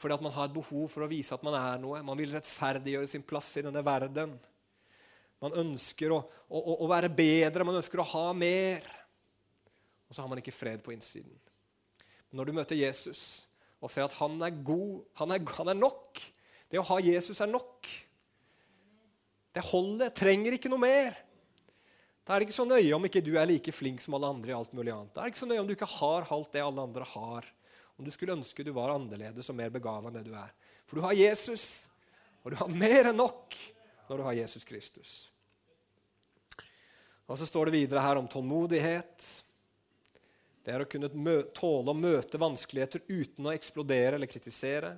Fordi 0.00 0.16
at 0.16 0.22
man 0.24 0.32
har 0.32 0.48
et 0.48 0.54
behov 0.54 0.86
for 0.88 1.04
å 1.04 1.10
vise 1.10 1.34
at 1.34 1.42
man 1.44 1.58
er 1.58 1.82
noe. 1.82 1.98
Man 2.06 2.16
vil 2.16 2.32
rettferdiggjøre 2.32 3.10
sin 3.10 3.26
plass 3.26 3.50
i 3.60 3.64
denne 3.66 3.82
verden. 3.84 4.32
Man 5.44 5.58
ønsker 5.60 6.14
å, 6.14 6.22
å, 6.48 6.62
å 6.86 6.88
være 6.88 7.10
bedre, 7.12 7.66
man 7.68 7.82
ønsker 7.82 8.00
å 8.00 8.08
ha 8.14 8.24
mer. 8.32 8.86
Og 10.08 10.16
så 10.16 10.22
har 10.22 10.30
man 10.30 10.40
ikke 10.40 10.56
fred 10.56 10.80
på 10.86 10.94
innsiden. 10.94 11.34
Når 12.34 12.46
du 12.46 12.56
møter 12.56 12.78
Jesus 12.78 13.46
og 13.80 13.90
ser 13.90 14.06
at 14.06 14.14
han 14.18 14.36
er 14.44 14.60
god, 14.64 15.00
han 15.18 15.34
er, 15.34 15.42
han 15.56 15.72
er 15.72 15.78
nok, 15.78 16.20
det 16.70 16.78
å 16.78 16.86
ha 16.86 17.00
Jesus 17.02 17.40
er 17.42 17.50
nok. 17.50 17.88
Det 19.50 19.64
holder. 19.66 20.12
Trenger 20.14 20.54
ikke 20.54 20.70
noe 20.70 20.82
mer. 20.84 21.16
Da 22.22 22.36
er 22.36 22.42
det 22.42 22.46
ikke 22.46 22.60
så 22.60 22.68
nøye 22.68 22.92
om 22.94 23.06
ikke 23.08 23.24
du 23.26 23.32
er 23.40 23.48
like 23.50 23.72
flink 23.74 24.02
som 24.04 24.14
alle 24.14 24.28
andre. 24.30 24.52
i 24.52 24.54
alt 24.54 24.74
mulig 24.76 24.92
annet. 24.94 25.10
Da 25.14 25.22
er 25.22 25.26
det 25.26 25.34
ikke 25.34 25.42
så 25.42 25.50
nøye 25.50 25.62
om 25.64 25.66
du 25.66 25.74
ikke 25.74 25.88
har 25.90 26.28
alt 26.30 26.52
det 26.54 26.62
alle 26.62 26.84
andre 26.86 27.08
har. 27.16 27.48
Om 27.98 28.06
du 28.06 28.12
skulle 28.14 28.36
ønske 28.36 28.64
du 28.64 28.70
var 28.76 28.94
annerledes 28.94 29.50
og 29.50 29.58
mer 29.58 29.72
begava 29.74 30.08
enn 30.08 30.20
det 30.20 30.28
du 30.28 30.36
er. 30.38 30.52
For 30.86 31.00
du 31.00 31.04
har 31.04 31.18
Jesus, 31.18 31.88
og 32.44 32.54
du 32.54 32.60
har 32.60 32.70
mer 32.70 33.10
enn 33.10 33.18
nok 33.18 33.58
når 34.06 34.20
du 34.20 34.26
har 34.28 34.38
Jesus 34.38 34.64
Kristus. 34.64 35.18
Og 37.26 37.38
Så 37.38 37.46
står 37.46 37.68
det 37.68 37.78
videre 37.78 38.02
her 38.02 38.18
om 38.18 38.26
tålmodighet. 38.30 39.26
Det 40.60 40.74
er 40.74 40.82
å 40.84 40.88
kunne 40.88 41.08
tåle 41.56 41.92
å 41.92 41.96
møte 41.96 42.40
vanskeligheter 42.40 43.04
uten 43.08 43.48
å 43.48 43.54
eksplodere 43.54 44.18
eller 44.18 44.28
kritisere. 44.28 44.92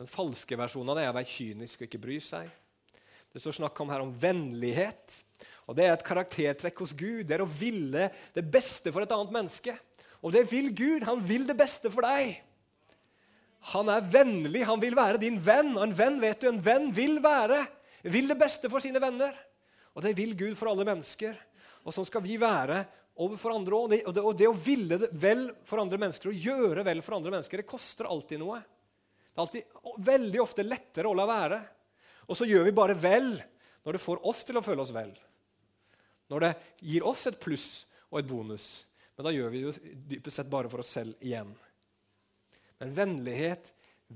Den 0.00 0.10
falske 0.10 0.58
versjonen 0.58 0.92
av 0.92 0.98
det 0.98 1.06
er 1.06 1.12
å 1.12 1.16
være 1.16 1.30
kynisk 1.30 1.80
og 1.80 1.86
ikke 1.88 2.02
bry 2.02 2.18
seg. 2.22 2.50
Det 3.32 3.40
står 3.42 3.56
snakk 3.56 3.78
om 3.82 3.90
her 3.90 4.02
om 4.04 4.12
vennlighet. 4.14 5.20
Og 5.66 5.76
Det 5.78 5.86
er 5.86 5.94
et 5.94 6.06
karaktertrekk 6.06 6.82
hos 6.84 6.92
Gud. 6.92 7.24
Det 7.26 7.38
er 7.38 7.44
å 7.44 7.50
ville 7.50 8.10
det 8.34 8.44
beste 8.44 8.92
for 8.92 9.02
et 9.02 9.14
annet 9.14 9.32
menneske. 9.34 9.74
Og 10.20 10.34
det 10.34 10.44
vil 10.50 10.68
Gud. 10.76 11.06
Han 11.08 11.22
vil 11.24 11.46
det 11.48 11.56
beste 11.56 11.90
for 11.92 12.04
deg. 12.04 12.36
Han 13.72 13.88
er 13.88 14.04
vennlig, 14.04 14.60
han 14.68 14.80
vil 14.82 14.96
være 14.96 15.22
din 15.22 15.38
venn. 15.40 15.72
Og 15.78 15.86
en 15.86 15.96
venn 15.96 16.20
vet 16.20 16.42
du, 16.42 16.50
en 16.50 16.60
venn 16.60 16.90
vil 16.92 17.16
være, 17.24 17.62
vil 18.12 18.28
det 18.28 18.36
beste 18.38 18.68
for 18.68 18.84
sine 18.84 19.00
venner. 19.00 19.32
Og 19.96 20.04
det 20.04 20.12
vil 20.18 20.34
Gud 20.36 20.52
for 20.58 20.68
alle 20.68 20.84
mennesker. 20.84 21.38
Og 21.84 21.94
sånn 21.96 22.06
skal 22.08 22.24
vi 22.24 22.36
være 22.40 22.82
overfor 23.14 23.54
andre 23.54 23.78
òg. 23.78 23.94
Og, 24.08 24.20
og, 24.22 24.32
det 24.38 24.48
å 24.50 24.56
ville 24.56 24.98
det 25.00 25.10
vel 25.12 25.46
for 25.68 25.82
andre 25.82 26.00
mennesker, 26.00 26.30
og 26.30 26.48
gjøre 26.48 26.86
vel 26.86 27.02
for 27.04 27.18
andre 27.18 27.34
mennesker, 27.36 27.62
det 27.62 27.68
koster 27.68 28.08
alltid 28.10 28.42
noe. 28.42 28.60
Det 29.34 29.38
er 29.38 29.44
alltid 29.44 30.00
veldig 30.08 30.42
ofte 30.42 30.66
lettere 30.66 31.10
å 31.10 31.16
la 31.16 31.26
være. 31.28 31.60
Og 32.30 32.38
så 32.38 32.48
gjør 32.48 32.66
vi 32.68 32.76
bare 32.76 32.96
vel 32.98 33.34
når 33.84 33.96
det 33.96 34.02
får 34.02 34.24
oss 34.30 34.44
til 34.48 34.58
å 34.58 34.64
føle 34.64 34.84
oss 34.84 34.94
vel. 34.94 35.12
Når 36.32 36.46
det 36.46 36.52
gir 36.88 37.06
oss 37.06 37.26
et 37.28 37.40
pluss 37.40 37.68
og 38.10 38.20
et 38.20 38.28
bonus. 38.28 38.68
Men 39.14 39.28
da 39.28 39.34
gjør 39.34 39.52
vi 39.52 39.62
det 39.66 39.94
dypest 40.14 40.40
sett 40.40 40.50
bare 40.50 40.70
for 40.72 40.82
oss 40.82 40.94
selv 40.96 41.18
igjen. 41.22 41.52
Men 42.80 42.94
vennlighet 42.96 43.70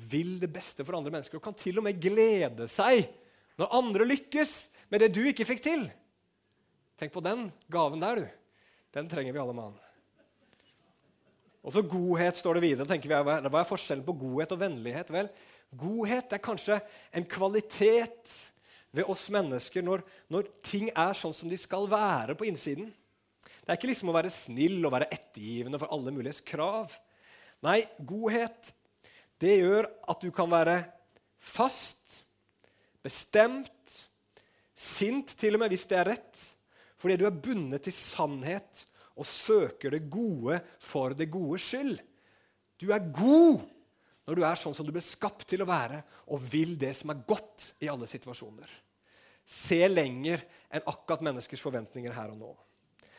vil 0.09 0.39
det 0.41 0.51
beste 0.53 0.85
for 0.87 0.97
andre 0.99 1.13
mennesker 1.13 1.39
og 1.39 1.45
kan 1.45 1.57
til 1.57 1.81
og 1.81 1.87
med 1.87 2.01
glede 2.01 2.69
seg 2.71 3.07
når 3.59 3.75
andre 3.75 4.07
lykkes 4.07 4.53
med 4.93 5.03
det 5.03 5.11
du 5.15 5.23
ikke 5.27 5.47
fikk 5.49 5.63
til. 5.65 5.87
Tenk 6.99 7.15
på 7.15 7.23
den 7.23 7.49
gaven 7.71 8.03
der, 8.03 8.23
du. 8.23 8.38
Den 8.95 9.09
trenger 9.11 9.35
vi 9.35 9.43
alle 9.43 9.57
mann. 9.57 9.77
Og 11.63 11.75
så 11.75 11.83
godhet 11.85 12.39
står 12.39 12.57
det 12.57 12.65
videre. 12.65 12.89
tenker 12.89 13.11
vi, 13.11 13.19
Hva 13.19 13.61
er 13.61 13.69
forskjellen 13.69 14.07
på 14.07 14.17
godhet 14.17 14.55
og 14.55 14.61
vennlighet? 14.63 15.11
Vel, 15.13 15.29
Godhet 15.77 16.33
er 16.33 16.41
kanskje 16.41 16.79
en 17.13 17.27
kvalitet 17.29 18.33
ved 18.97 19.09
oss 19.11 19.27
mennesker 19.33 19.85
når, 19.85 20.01
når, 20.33 20.49
ting 20.65 20.89
er 20.95 21.13
sånn 21.17 21.37
som 21.37 21.51
de 21.51 21.59
skal 21.61 21.85
være 21.91 22.37
på 22.39 22.49
innsiden. 22.49 22.89
Det 23.45 23.69
er 23.69 23.77
ikke 23.77 23.91
liksom 23.91 24.09
å 24.09 24.17
være 24.17 24.33
snill 24.33 24.81
og 24.81 24.95
være 24.95 25.11
ettergivende 25.13 25.81
for 25.81 25.93
alle 25.93 26.15
muliges 26.15 26.41
krav. 26.41 26.95
Nei, 27.65 27.83
godhet 28.01 28.73
det 29.43 29.59
gjør 29.61 29.91
at 30.09 30.25
du 30.25 30.33
kan 30.35 30.49
være 30.51 30.81
fast, 31.39 32.23
bestemt, 33.05 33.99
sint 34.73 35.35
til 35.39 35.59
og 35.59 35.63
med 35.63 35.75
hvis 35.75 35.85
det 35.91 35.99
er 36.01 36.11
rett, 36.15 36.41
fordi 36.99 37.19
du 37.21 37.27
er 37.29 37.41
bundet 37.43 37.85
til 37.87 37.95
sannhet 37.95 38.85
og 39.19 39.27
søker 39.27 39.95
det 39.95 40.07
gode 40.11 40.61
for 40.83 41.15
det 41.19 41.31
gode 41.33 41.59
skyld. 41.63 41.99
Du 42.79 42.91
er 42.95 43.11
god 43.15 43.65
når 44.29 44.37
du 44.37 44.45
er 44.45 44.61
sånn 44.61 44.75
som 44.77 44.85
du 44.85 44.93
ble 44.93 45.01
skapt 45.01 45.47
til 45.49 45.63
å 45.65 45.69
være, 45.69 46.03
og 46.29 46.43
vil 46.53 46.75
det 46.77 46.91
som 46.99 47.15
er 47.15 47.23
godt 47.25 47.71
i 47.81 47.89
alle 47.89 48.05
situasjoner. 48.11 48.69
Se 49.49 49.79
lenger 49.89 50.43
enn 50.69 50.85
akkurat 50.85 51.25
menneskers 51.25 51.63
forventninger 51.65 52.13
her 52.13 52.35
og 52.35 52.37
nå. 52.37 52.51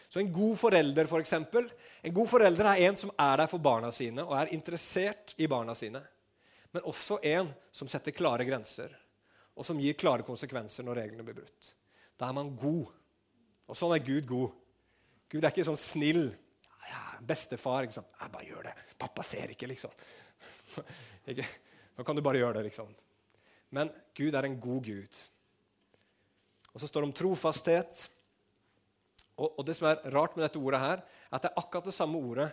Så 0.10 0.22
En 0.22 0.32
god 0.34 0.56
forelder 0.58 1.10
for 1.10 1.22
eksempel, 1.22 1.66
en 2.02 2.14
god 2.14 2.30
forelder 2.30 2.70
er 2.72 2.84
en 2.88 2.96
som 2.98 3.12
er 3.18 3.42
der 3.42 3.50
for 3.50 3.62
barna 3.62 3.90
sine 3.94 4.24
og 4.26 4.36
er 4.38 4.54
interessert 4.54 5.34
i 5.38 5.50
barna 5.50 5.74
sine. 5.78 6.02
Men 6.74 6.86
også 6.86 7.20
en 7.26 7.50
som 7.74 7.90
setter 7.90 8.14
klare 8.14 8.46
grenser, 8.46 8.94
og 9.58 9.66
som 9.66 9.82
gir 9.82 9.98
klare 9.98 10.26
konsekvenser 10.26 10.86
når 10.86 11.02
reglene 11.04 11.26
blir 11.26 11.42
brutt. 11.42 11.74
Da 12.18 12.30
er 12.30 12.38
man 12.38 12.54
god. 12.58 12.90
Og 13.70 13.78
sånn 13.78 13.94
er 13.94 14.06
Gud 14.06 14.26
god. 14.30 14.54
Gud 15.30 15.44
er 15.44 15.54
ikke 15.54 15.68
sånn 15.68 15.78
snill. 15.80 16.24
Ja, 16.90 17.04
bestefar. 17.22 17.86
ikke? 17.86 18.02
Jeg 18.02 18.34
bare 18.34 18.48
gjør 18.48 18.70
det. 18.70 18.76
Pappa 19.00 19.26
ser 19.26 19.54
ikke, 19.54 19.70
liksom. 19.70 19.94
Nå 22.00 22.06
kan 22.08 22.18
du 22.18 22.24
bare 22.26 22.42
gjøre 22.42 22.58
det, 22.60 22.70
liksom. 22.72 22.90
Men 23.76 23.92
Gud 24.18 24.34
er 24.34 24.48
en 24.48 24.58
god 24.62 24.88
Gud. 24.88 25.22
Og 26.74 26.82
så 26.82 26.90
står 26.90 27.04
det 27.04 27.10
om 27.12 27.16
trofasthet. 27.22 28.10
Og, 29.38 29.52
og, 29.52 29.64
det 29.68 29.78
som 29.78 29.88
er 29.92 30.02
rart 30.16 30.36
med 30.36 30.48
dette 30.48 30.62
ordet, 30.62 30.82
her, 30.82 31.04
er 31.30 31.38
at 31.38 31.46
det 31.46 31.52
er 31.52 31.62
akkurat 31.62 31.88
det 31.88 31.96
samme 31.96 32.20
ordet 32.20 32.50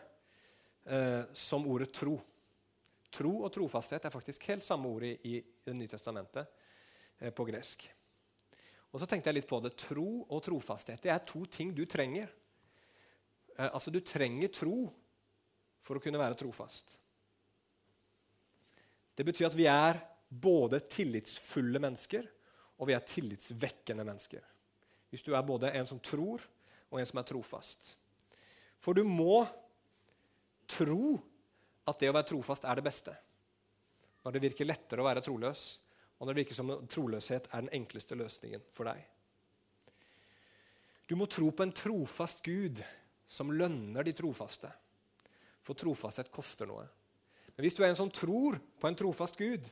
eh, 0.85 1.23
som 1.33 1.65
ordet 1.67 1.91
tro. 1.97 2.19
Tro 3.17 3.33
og 3.47 3.53
trofasthet 3.55 4.05
er 4.05 4.13
faktisk 4.13 4.45
helt 4.51 4.67
samme 4.67 4.91
ord 4.93 5.07
i, 5.09 5.15
i 5.33 5.41
Det 5.41 5.75
nye 5.75 5.91
testamentet 5.91 6.45
eh, 7.19 7.33
på 7.33 7.47
gresk. 7.49 7.89
Og 8.97 9.03
så 9.03 9.09
tenkte 9.11 9.29
jeg 9.29 9.43
litt 9.43 9.49
på 9.51 9.59
det. 9.61 9.75
Tro 9.77 10.25
og 10.25 10.39
trofasthet 10.41 11.03
det 11.05 11.13
er 11.13 11.25
to 11.29 11.43
ting 11.53 11.75
du 11.77 11.85
trenger. 11.85 12.31
Eh, 13.59 13.69
altså, 13.69 13.93
Du 13.93 14.01
trenger 14.01 14.49
tro 14.49 14.87
for 15.85 15.99
å 15.99 16.03
kunne 16.03 16.21
være 16.21 16.39
trofast. 16.41 16.97
Det 19.17 19.25
betyr 19.25 19.51
at 19.51 19.57
vi 19.57 19.69
er 19.69 20.01
både 20.29 20.81
tillitsfulle 20.89 21.81
mennesker 21.81 22.25
og 22.77 22.89
vi 22.89 22.97
er 22.97 23.05
tillitsvekkende 23.09 24.05
mennesker. 24.05 24.43
Hvis 25.13 25.25
du 25.25 25.33
er 25.37 25.45
både 25.47 25.73
en 25.77 25.87
som 25.89 26.01
tror, 26.03 26.43
og 26.91 27.01
en 27.01 27.09
som 27.09 27.21
er 27.21 27.29
trofast. 27.29 27.95
For 28.81 28.97
du 28.97 29.03
må 29.05 29.45
tro 30.71 31.17
at 31.87 32.01
det 32.01 32.11
å 32.11 32.17
være 32.17 32.29
trofast 32.33 32.67
er 32.67 32.79
det 32.79 32.85
beste. 32.87 33.15
Når 34.25 34.35
det 34.35 34.43
virker 34.49 34.69
lettere 34.69 35.03
å 35.03 35.07
være 35.07 35.23
troløs, 35.25 35.65
og 36.17 36.27
når 36.27 36.33
det 36.33 36.43
virker 36.45 36.59
som 36.59 36.73
troløshet 36.89 37.49
er 37.51 37.65
den 37.65 37.75
enkleste 37.77 38.17
løsningen 38.17 38.63
for 38.73 38.89
deg. 38.89 39.03
Du 41.07 41.15
må 41.19 41.29
tro 41.31 41.51
på 41.55 41.63
en 41.63 41.75
trofast 41.77 42.43
Gud 42.45 42.81
som 43.27 43.53
lønner 43.53 44.07
de 44.07 44.15
trofaste. 44.17 44.71
For 45.63 45.79
trofasthet 45.79 46.31
koster 46.35 46.69
noe. 46.71 46.87
Men 47.55 47.67
hvis 47.67 47.77
du 47.77 47.83
er 47.85 47.91
en 47.91 47.99
som 47.99 48.11
tror 48.13 48.59
på 48.81 48.89
en 48.89 48.99
trofast 48.99 49.39
Gud, 49.39 49.69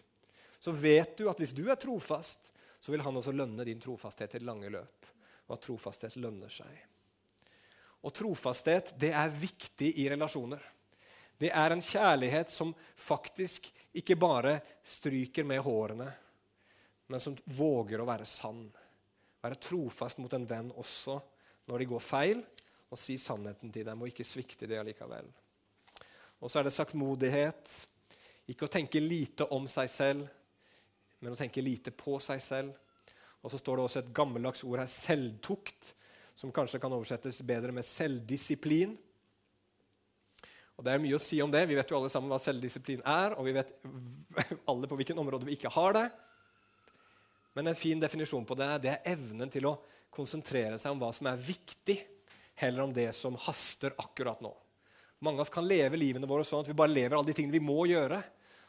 så 0.58 0.72
vet 0.72 1.16
du 1.18 1.28
at 1.30 1.40
hvis 1.40 1.54
du 1.56 1.66
er 1.68 1.80
trofast, 1.80 2.52
så 2.80 2.92
vil 2.92 3.02
han 3.04 3.16
også 3.16 3.34
lønne 3.34 3.64
din 3.66 3.80
trofasthet 3.80 4.36
i 4.36 4.40
det 4.40 4.46
lange 4.46 4.70
løp. 4.72 5.08
Og 5.48 5.56
at 5.56 5.64
trofasthet 5.64 6.16
lønner 6.20 6.52
seg. 6.52 6.72
Og 8.04 8.12
trofasthet 8.12 8.94
det 9.00 9.12
er 9.16 9.32
viktig 9.32 9.90
i 10.00 10.08
relasjoner. 10.12 10.60
Det 11.40 11.50
er 11.50 11.74
en 11.74 11.82
kjærlighet 11.82 12.52
som 12.52 12.72
faktisk 12.96 13.70
ikke 13.96 14.16
bare 14.20 14.58
stryker 14.86 15.46
med 15.48 15.62
hårene, 15.64 16.06
men 17.14 17.22
som 17.22 17.36
våger 17.44 18.00
å 18.02 18.08
være 18.08 18.26
sann. 18.26 18.64
Være 19.38 19.60
trofast 19.62 20.18
mot 20.18 20.32
en 20.34 20.46
venn 20.50 20.72
også 20.74 21.14
når 21.70 21.84
de 21.84 21.86
går 21.92 22.00
feil, 22.02 22.40
og 22.90 22.98
si 22.98 23.14
sannheten 23.22 23.70
til 23.70 23.86
dem 23.86 24.02
og 24.02 24.10
ikke 24.10 24.26
svikte 24.26 24.66
det 24.66 24.80
allikevel. 24.80 25.28
Og 26.42 26.50
så 26.50 26.58
er 26.58 26.66
det 26.66 26.72
saktmodighet. 26.74 27.76
Ikke 28.50 28.66
å 28.66 28.72
tenke 28.72 28.98
lite 28.98 29.46
om 29.54 29.68
seg 29.70 29.92
selv, 29.94 30.24
men 31.22 31.36
å 31.36 31.38
tenke 31.38 31.62
lite 31.62 31.94
på 31.94 32.18
seg 32.18 32.42
selv. 32.42 32.74
Og 33.46 33.54
så 33.54 33.62
står 33.62 33.78
det 33.78 33.86
også 33.86 34.02
et 34.02 34.10
gammeldags 34.18 34.66
ord 34.66 34.82
her, 34.82 34.90
selvtukt, 34.90 35.94
som 36.34 36.50
kanskje 36.50 36.82
kan 36.82 36.98
oversettes 36.98 37.38
bedre 37.46 37.70
med 37.78 37.86
selvdisiplin. 37.86 38.98
Og 40.74 40.82
Det 40.82 40.90
er 40.90 41.06
mye 41.06 41.14
å 41.14 41.22
si 41.22 41.38
om 41.46 41.54
det. 41.54 41.62
Vi 41.70 41.78
vet 41.78 41.94
jo 41.94 42.02
alle 42.02 42.10
sammen 42.10 42.34
hva 42.34 42.42
selvdisiplin 42.42 43.06
er, 43.06 43.38
og 43.38 43.46
vi 43.46 43.54
vet 43.54 43.70
alle 44.74 44.90
på 44.90 44.98
hvilken 44.98 45.22
område 45.22 45.46
vi 45.46 45.54
ikke 45.54 45.76
har 45.78 46.00
det. 46.02 46.08
Men 47.54 47.70
en 47.70 47.78
fin 47.78 48.00
definisjon 48.00 48.46
på 48.46 48.56
det, 48.58 48.68
det 48.82 48.92
er 48.92 49.12
evnen 49.14 49.50
til 49.52 49.68
å 49.70 49.76
konsentrere 50.14 50.78
seg 50.78 50.94
om 50.94 51.00
hva 51.02 51.10
som 51.14 51.28
er 51.30 51.40
viktig, 51.40 51.96
heller 52.58 52.86
om 52.86 52.92
det 52.94 53.08
som 53.14 53.38
haster 53.46 53.94
akkurat 53.98 54.42
nå. 54.42 54.52
Mange 55.24 55.40
av 55.40 55.46
oss 55.46 55.54
kan 55.54 55.66
leve 55.66 55.98
livene 55.98 56.28
våre 56.28 56.44
sånn 56.46 56.62
at 56.62 56.70
vi 56.70 56.76
bare 56.76 56.92
lever 56.92 57.16
alle 57.16 57.30
de 57.30 57.36
tingene 57.38 57.56
vi 57.56 57.62
må 57.64 57.86
gjøre. 57.90 58.20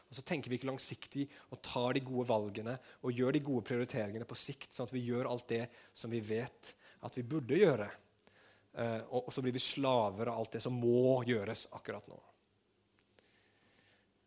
Og 0.06 0.14
så 0.14 0.22
tenker 0.22 0.50
vi 0.50 0.58
ikke 0.60 0.70
langsiktig 0.70 1.26
og 1.50 1.60
tar 1.66 1.96
de 1.96 2.02
gode 2.06 2.28
valgene 2.28 2.76
og 3.02 3.14
gjør 3.14 3.34
de 3.34 3.42
gode 3.44 3.66
prioriteringene 3.66 4.28
på 4.28 4.38
sikt, 4.38 4.70
sånn 4.74 4.86
at 4.86 4.94
vi 4.94 5.02
gjør 5.08 5.28
alt 5.30 5.48
det 5.50 5.64
som 5.90 6.12
vi 6.14 6.22
vet 6.22 6.72
at 7.06 7.18
vi 7.18 7.26
burde 7.26 7.58
gjøre. 7.58 7.88
Eh, 8.76 9.02
og 9.18 9.32
så 9.34 9.42
blir 9.42 9.54
vi 9.56 9.62
slaver 9.62 10.30
av 10.30 10.40
alt 10.40 10.56
det 10.56 10.62
som 10.62 10.74
må 10.78 11.22
gjøres 11.26 11.66
akkurat 11.76 12.06
nå. 12.10 12.18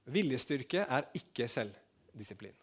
Viljestyrke 0.10 0.84
er 0.90 1.08
ikke 1.16 1.48
selvdisiplin. 1.52 2.56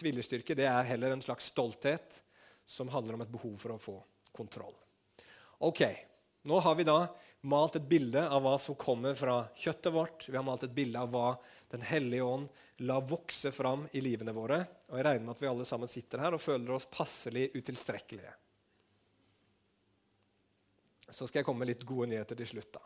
Viljestyrke 0.00 0.56
det 0.56 0.66
er 0.68 0.88
heller 0.88 1.12
en 1.12 1.24
slags 1.24 1.50
stolthet 1.52 2.22
som 2.64 2.88
handler 2.88 3.16
om 3.18 3.24
et 3.24 3.32
behov 3.32 3.56
for 3.60 3.74
å 3.74 3.82
få 3.82 3.96
kontroll. 4.32 4.76
Ok, 5.66 5.82
Nå 6.42 6.56
har 6.64 6.74
vi 6.74 6.86
da 6.88 7.04
malt 7.40 7.74
et 7.76 7.88
bilde 7.88 8.22
av 8.28 8.40
hva 8.44 8.54
som 8.60 8.76
kommer 8.78 9.16
fra 9.18 9.42
kjøttet 9.56 9.92
vårt. 9.92 10.28
Vi 10.28 10.36
har 10.36 10.44
malt 10.44 10.62
et 10.64 10.76
bilde 10.76 11.00
av 11.00 11.10
hva 11.12 11.34
Den 11.70 11.84
hellige 11.86 12.24
ånd 12.26 12.48
la 12.82 12.96
vokse 12.98 13.52
fram 13.52 13.84
i 13.92 14.00
livene 14.02 14.32
våre. 14.34 14.64
Og 14.88 14.96
Jeg 14.96 15.04
regner 15.06 15.26
med 15.26 15.36
at 15.36 15.42
vi 15.42 15.50
alle 15.50 15.66
sammen 15.68 15.88
sitter 15.88 16.18
her 16.24 16.34
og 16.34 16.42
føler 16.42 16.72
oss 16.74 16.88
passelig 16.90 17.50
utilstrekkelige. 17.54 18.32
så 21.10 21.26
skal 21.26 21.40
jeg 21.40 21.46
komme 21.46 21.64
med 21.64 21.72
litt 21.72 21.86
gode 21.86 22.06
nyheter 22.06 22.38
til 22.38 22.46
slutt. 22.46 22.72
da. 22.72 22.80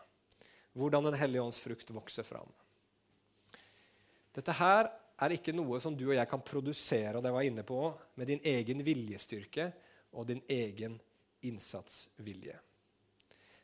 Hvordan 0.72 1.04
Den 1.04 1.14
hellige 1.20 1.42
ånds 1.42 1.58
frukt 1.58 1.90
vokser 1.90 2.24
fram. 2.24 2.50
Dette 4.34 4.52
her 4.52 4.88
er 5.22 5.36
ikke 5.36 5.54
noe 5.54 5.78
som 5.82 5.94
du 5.96 6.06
og 6.08 6.16
jeg 6.16 6.28
kan 6.30 6.42
produsere 6.42 7.18
og 7.18 7.24
det 7.24 7.32
var 7.34 7.44
jeg 7.44 7.52
inne 7.52 7.66
på, 7.66 7.80
med 8.18 8.30
din 8.30 8.42
egen 8.50 8.82
viljestyrke 8.86 9.68
og 10.14 10.26
din 10.30 10.42
egen 10.50 10.96
innsatsvilje. 11.44 12.56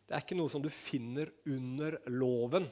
Det 0.07 0.17
er 0.17 0.25
ikke 0.25 0.39
noe 0.39 0.51
som 0.51 0.63
du 0.63 0.71
finner 0.75 1.31
under 1.47 2.01
loven, 2.11 2.67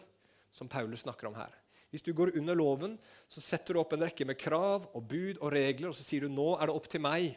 som 0.51 0.71
Paulus 0.71 1.05
snakker 1.05 1.29
om 1.29 1.37
her. 1.39 1.53
Hvis 1.89 2.05
du 2.05 2.11
går 2.13 2.35
under 2.37 2.59
loven, 2.59 2.97
så 3.31 3.41
setter 3.41 3.75
du 3.75 3.81
opp 3.81 3.95
en 3.97 4.03
rekke 4.05 4.27
med 4.29 4.39
krav 4.41 4.89
og 4.93 5.05
bud 5.09 5.39
og 5.39 5.53
regler, 5.55 5.89
og 5.89 5.97
så 5.97 6.05
sier 6.05 6.27
du 6.27 6.33
nå 6.33 6.51
er 6.59 6.69
det 6.69 6.75
opp 6.77 6.89
til 6.91 7.03
meg 7.05 7.31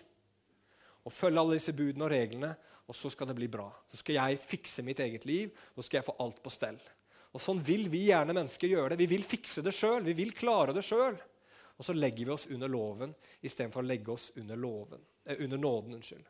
å 1.07 1.13
følge 1.13 1.39
alle 1.39 1.57
disse 1.57 1.73
budene 1.77 2.05
og 2.07 2.11
reglene, 2.11 2.51
og 2.89 2.97
så 2.97 3.09
skal 3.13 3.29
det 3.29 3.37
bli 3.37 3.47
bra. 3.51 3.69
Så 3.89 4.01
skal 4.01 4.17
jeg 4.17 4.41
fikse 4.41 4.83
mitt 4.83 4.99
eget 4.99 5.25
liv, 5.29 5.53
og 5.71 5.79
så 5.79 5.87
skal 5.87 6.01
jeg 6.01 6.09
få 6.09 6.17
alt 6.25 6.41
på 6.43 6.51
stell. 6.51 6.81
Og 7.31 7.39
Sånn 7.39 7.61
vil 7.63 7.85
vi 7.93 8.09
gjerne 8.09 8.35
mennesker 8.35 8.73
gjøre 8.73 8.91
det. 8.91 9.05
Vi 9.05 9.13
vil 9.13 9.23
fikse 9.23 9.63
det 9.63 9.71
sjøl. 9.75 10.03
Vi 10.03 10.17
vil 10.17 10.33
klare 10.35 10.75
det 10.75 10.83
sjøl. 10.83 11.15
Og 11.81 11.85
så 11.85 11.95
legger 11.97 12.27
vi 12.27 12.33
oss 12.35 12.45
under 12.53 12.69
loven 12.69 13.13
istedenfor 13.41 13.81
å 13.81 13.87
legge 13.89 14.11
oss 14.13 14.27
under, 14.37 14.55
loven, 14.55 15.01
eh, 15.25 15.39
under 15.39 15.57
nåden. 15.57 15.93
unnskyld. 15.97 16.27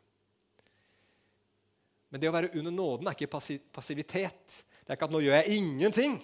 Men 2.08 2.20
det 2.20 2.28
å 2.28 2.32
være 2.32 2.54
under 2.56 2.72
nåden 2.72 3.08
er 3.08 3.12
ikke 3.12 3.60
passivitet. 3.72 4.64
Det 4.80 4.88
er 4.88 4.96
ikke 4.96 5.04
at 5.04 5.10
'nå 5.10 5.20
gjør 5.20 5.42
jeg 5.42 5.58
ingenting', 5.58 6.22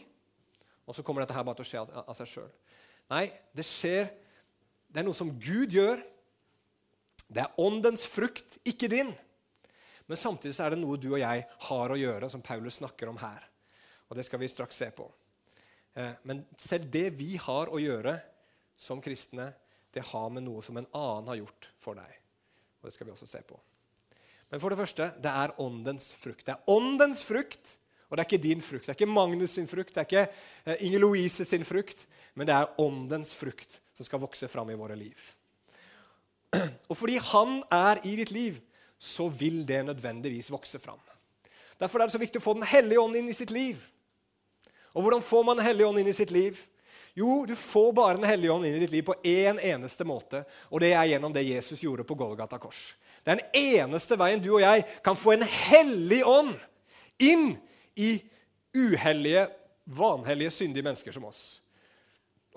og 0.87 0.95
så 0.95 1.03
kommer 1.03 1.20
dette 1.20 1.35
her 1.35 1.45
bare 1.45 1.57
til 1.57 1.64
å 1.64 1.68
skje 1.68 2.09
av, 2.09 2.16
seg 2.16 2.26
sjøl. 2.26 2.51
Nei, 3.11 3.33
det 3.55 3.64
skjer 3.64 4.11
Det 4.91 5.01
er 5.01 5.05
noe 5.05 5.14
som 5.14 5.39
Gud 5.39 5.68
gjør. 5.68 6.03
Det 7.29 7.43
er 7.43 7.53
åndens 7.59 8.07
frukt, 8.07 8.57
ikke 8.64 8.89
din. 8.89 9.14
Men 10.07 10.16
samtidig 10.16 10.55
så 10.55 10.64
er 10.64 10.70
det 10.70 10.79
noe 10.79 10.97
du 10.97 11.12
og 11.12 11.18
jeg 11.18 11.47
har 11.59 11.89
å 11.91 11.99
gjøre, 11.99 12.31
som 12.31 12.41
Paulus 12.41 12.74
snakker 12.81 13.09
om 13.09 13.18
her. 13.18 13.45
Og 14.09 14.16
Det 14.16 14.24
skal 14.24 14.39
vi 14.39 14.49
straks 14.49 14.76
se 14.76 14.91
på. 14.91 15.12
Eh, 15.95 16.14
men 16.24 16.47
selv 16.57 16.91
det 16.91 17.11
vi 17.18 17.37
har 17.37 17.66
å 17.68 17.79
gjøre 17.79 18.22
som 18.79 19.03
kristne, 19.03 19.51
det 19.95 20.05
har 20.12 20.31
med 20.31 20.45
noe 20.47 20.62
som 20.62 20.76
en 20.79 20.87
annen 20.95 21.33
har 21.33 21.41
gjort 21.41 21.68
for 21.83 21.99
deg. 21.99 22.12
Og 22.79 22.89
Det 22.89 22.95
skal 22.95 23.09
vi 23.09 23.14
også 23.14 23.26
se 23.26 23.43
på. 23.43 23.59
Men 24.49 24.62
for 24.62 24.72
det 24.72 24.79
første, 24.79 25.11
det 25.20 25.33
er 25.33 25.57
åndens 25.61 26.12
frukt. 26.16 26.47
Det 26.47 26.55
er 26.55 26.70
åndens 26.72 27.24
frukt, 27.26 27.74
og 28.09 28.16
det 28.16 28.22
er 28.22 28.29
ikke 28.29 28.47
din 28.47 28.62
frukt. 28.64 28.87
Det 28.87 28.95
er 28.95 29.01
ikke 29.01 29.11
Magnus 29.11 29.59
sin 29.59 29.68
frukt, 29.68 29.93
det 29.95 30.01
er 30.01 30.09
ikke 30.09 30.22
eh, 30.64 30.87
Inger 30.87 31.03
Louise 31.03 31.45
sin 31.45 31.66
frukt, 31.68 32.07
men 32.35 32.49
det 32.49 32.55
er 32.55 32.81
åndens 32.81 33.35
frukt 33.37 33.81
som 33.93 34.07
skal 34.07 34.22
vokse 34.22 34.49
fram 34.49 34.70
i 34.70 34.79
våre 34.79 34.97
liv. 34.97 35.18
Og 36.89 36.97
fordi 36.97 37.18
han 37.20 37.61
er 37.74 38.01
i 38.09 38.14
ditt 38.16 38.33
liv, 38.33 38.62
så 38.99 39.29
vil 39.29 39.66
det 39.68 39.85
nødvendigvis 39.85 40.51
vokse 40.51 40.79
fram. 40.79 41.01
Derfor 41.79 42.01
er 42.01 42.09
det 42.09 42.16
så 42.16 42.22
viktig 42.22 42.41
å 42.41 42.43
få 42.43 42.55
Den 42.57 42.66
hellige 42.66 43.01
ånd 43.01 43.14
inn 43.14 43.29
i 43.31 43.37
sitt 43.37 43.53
liv. 43.55 43.79
Og 44.95 45.05
hvordan 45.05 45.22
får 45.22 45.45
man 45.45 45.59
Den 45.61 45.66
hellige 45.66 45.87
ånd 45.87 46.01
inn 46.01 46.11
i 46.11 46.16
sitt 46.16 46.33
liv? 46.35 46.59
Jo, 47.18 47.42
du 47.48 47.54
får 47.58 47.92
bare 47.92 48.18
Den 48.20 48.28
hellige 48.30 48.52
ånd 48.52 48.66
inn 48.66 48.76
i 48.78 48.82
ditt 48.84 48.94
liv 48.94 49.02
på 49.06 49.16
én 49.26 49.56
en 49.56 49.62
eneste 49.74 50.06
måte, 50.06 50.44
og 50.70 50.82
det 50.82 50.92
er 50.94 51.08
gjennom 51.10 51.34
det 51.34 51.46
Jesus 51.48 51.82
gjorde 51.82 52.06
på 52.06 52.14
Golgata 52.18 52.60
kors. 52.62 52.94
Det 53.24 53.32
er 53.32 53.40
den 53.40 53.56
eneste 53.58 54.18
veien 54.18 54.42
du 54.42 54.52
og 54.54 54.62
jeg 54.62 54.84
kan 55.04 55.18
få 55.18 55.34
en 55.34 55.42
hellig 55.42 56.20
ånd 56.26 56.54
inn 57.18 57.56
i 57.98 58.12
uhellige, 58.76 59.48
vanhellige, 59.84 60.54
syndige 60.54 60.86
mennesker 60.86 61.14
som 61.16 61.26
oss. 61.26 61.58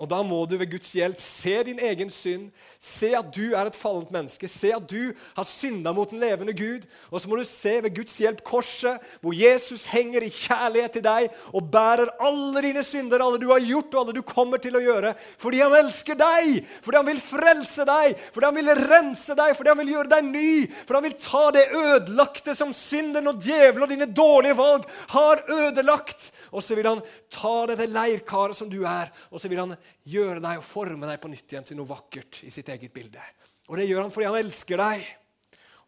Og 0.02 0.08
Da 0.10 0.18
må 0.26 0.40
du 0.50 0.56
ved 0.58 0.66
Guds 0.66 0.90
hjelp 0.96 1.20
se 1.22 1.52
din 1.68 1.78
egen 1.78 2.08
synd, 2.10 2.48
se 2.82 3.12
at 3.14 3.28
du 3.30 3.52
er 3.54 3.68
et 3.68 3.76
fallent 3.78 4.10
menneske, 4.10 4.48
se 4.50 4.72
at 4.74 4.82
du 4.90 5.12
har 5.36 5.46
synda 5.46 5.92
mot 5.94 6.10
den 6.10 6.18
levende 6.18 6.54
Gud. 6.58 6.88
Og 7.12 7.22
så 7.22 7.30
må 7.30 7.38
du 7.38 7.44
se 7.46 7.76
ved 7.84 7.94
Guds 7.94 8.16
hjelp 8.18 8.40
korset, 8.42 8.98
hvor 9.22 9.36
Jesus 9.36 9.84
henger 9.92 10.26
i 10.26 10.32
kjærlighet 10.34 10.96
til 10.96 11.04
deg 11.06 11.28
og 11.54 11.68
bærer 11.70 12.10
alle 12.18 12.64
dine 12.66 12.82
synder, 12.82 13.22
alle 13.22 13.38
du 13.38 13.46
har 13.52 13.62
gjort 13.62 13.94
og 13.94 14.00
alle 14.00 14.16
du 14.16 14.24
kommer 14.26 14.58
til 14.58 14.74
å 14.74 14.82
gjøre, 14.82 15.14
fordi 15.38 15.62
han 15.62 15.78
elsker 15.84 16.18
deg, 16.18 16.66
fordi 16.82 16.98
han 16.98 17.10
vil 17.12 17.22
frelse 17.22 17.86
deg, 17.86 18.18
fordi 18.34 18.50
han 18.50 18.58
vil 18.58 18.74
rense 18.82 19.38
deg, 19.38 19.54
fordi 19.54 19.70
han 19.70 19.82
vil 19.84 19.94
gjøre 19.94 20.14
deg 20.16 20.30
ny, 20.32 20.52
fordi 20.82 20.98
han 20.98 21.06
vil 21.06 21.18
ta 21.28 21.44
det 21.54 21.64
ødelagte 21.84 22.56
som 22.58 22.74
synden 22.74 23.30
og 23.30 23.38
djevelen 23.46 23.86
og 23.86 23.94
dine 23.94 24.10
dårlige 24.10 24.58
valg 24.58 24.90
har 25.14 25.46
ødelagt. 25.46 26.32
Og 26.52 26.60
så 26.64 26.76
vil 26.76 26.88
han 26.90 27.00
ta 27.32 27.54
dette 27.70 27.88
leirkaret 27.88 28.56
som 28.56 28.68
du 28.70 28.82
er, 28.84 29.08
og 29.32 29.40
så 29.40 29.48
vil 29.48 29.62
han 29.62 29.74
gjøre 30.04 30.42
deg 30.44 30.60
og 30.60 30.66
forme 30.66 31.08
deg 31.08 31.20
på 31.22 31.30
nytt 31.32 31.54
igjen 31.54 31.66
til 31.66 31.78
noe 31.80 31.88
vakkert 31.88 32.42
i 32.44 32.52
sitt 32.52 32.68
eget 32.68 32.92
bilde. 32.92 33.24
Og 33.70 33.78
det 33.80 33.88
gjør 33.88 34.04
han 34.04 34.12
fordi 34.12 34.28
han 34.28 34.40
elsker 34.42 34.82
deg. 34.82 35.06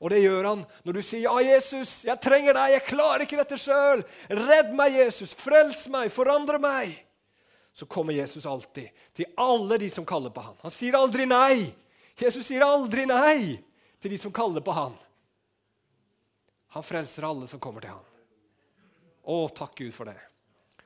Og 0.00 0.10
det 0.12 0.22
gjør 0.24 0.48
han 0.50 0.64
når 0.84 0.96
du 0.96 1.02
sier, 1.02 1.22
'Ja, 1.24 1.38
Jesus, 1.40 2.04
jeg 2.04 2.20
trenger 2.20 2.54
deg. 2.54 2.72
Jeg 2.72 2.88
klarer 2.88 3.22
ikke 3.24 3.40
dette 3.40 3.56
sjøl.' 3.56 4.04
'Redd 4.28 4.74
meg, 4.74 4.92
Jesus. 4.92 5.34
Frels 5.34 5.86
meg. 5.88 6.10
Forandre 6.12 6.58
meg.' 6.58 6.98
Så 7.72 7.86
kommer 7.86 8.12
Jesus 8.12 8.46
alltid 8.46 8.88
til 9.14 9.26
alle 9.36 9.78
de 9.78 9.90
som 9.90 10.06
kaller 10.06 10.30
på 10.30 10.40
han. 10.40 10.56
Han 10.62 10.70
sier 10.70 10.94
aldri 10.94 11.26
nei. 11.26 11.74
Jesus 12.16 12.46
sier 12.46 12.62
aldri 12.62 13.06
nei 13.06 13.58
til 14.00 14.10
de 14.10 14.18
som 14.18 14.32
kaller 14.32 14.60
på 14.60 14.72
han. 14.72 14.94
Han 16.68 16.82
frelser 16.82 17.26
alle 17.26 17.46
som 17.46 17.60
kommer 17.60 17.80
til 17.80 17.90
han. 17.90 18.04
Å, 19.24 19.48
takk 19.48 19.74
Gud 19.78 19.94
for 19.94 20.04
det. 20.04 20.18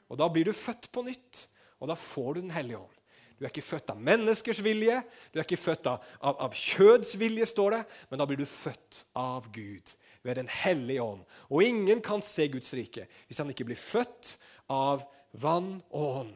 Og 0.09 0.19
da 0.21 0.29
blir 0.33 0.49
du 0.49 0.57
født 0.57 0.91
på 0.93 1.05
nytt, 1.07 1.47
og 1.79 1.91
da 1.91 1.97
får 1.99 2.35
du 2.35 2.41
Den 2.41 2.55
hellige 2.55 2.79
ånd. 2.79 2.95
Du 3.39 3.45
er 3.45 3.53
ikke 3.53 3.63
født 3.63 3.93
av 3.93 4.01
menneskers 4.03 4.59
vilje, 4.67 4.97
du 5.31 5.39
er 5.39 5.45
ikke 5.45 5.61
født 5.61 5.87
av, 5.87 6.03
av, 6.19 6.55
kjøds 6.59 7.13
vilje, 7.21 7.47
står 7.47 7.77
det, 7.77 7.83
men 8.11 8.19
da 8.19 8.27
blir 8.27 8.41
du 8.41 8.49
født 8.51 9.05
av 9.15 9.47
Gud 9.55 9.95
ved 10.27 10.41
Den 10.41 10.51
hellige 10.51 11.05
ånd. 11.05 11.23
Og 11.47 11.63
ingen 11.63 12.03
kan 12.03 12.25
se 12.27 12.49
Guds 12.51 12.75
rike 12.75 13.07
hvis 13.29 13.39
han 13.39 13.53
ikke 13.55 13.69
blir 13.69 13.79
født 13.79 14.35
av 14.75 15.07
vann 15.39 15.77
og 15.93 16.25
ånd. 16.25 16.35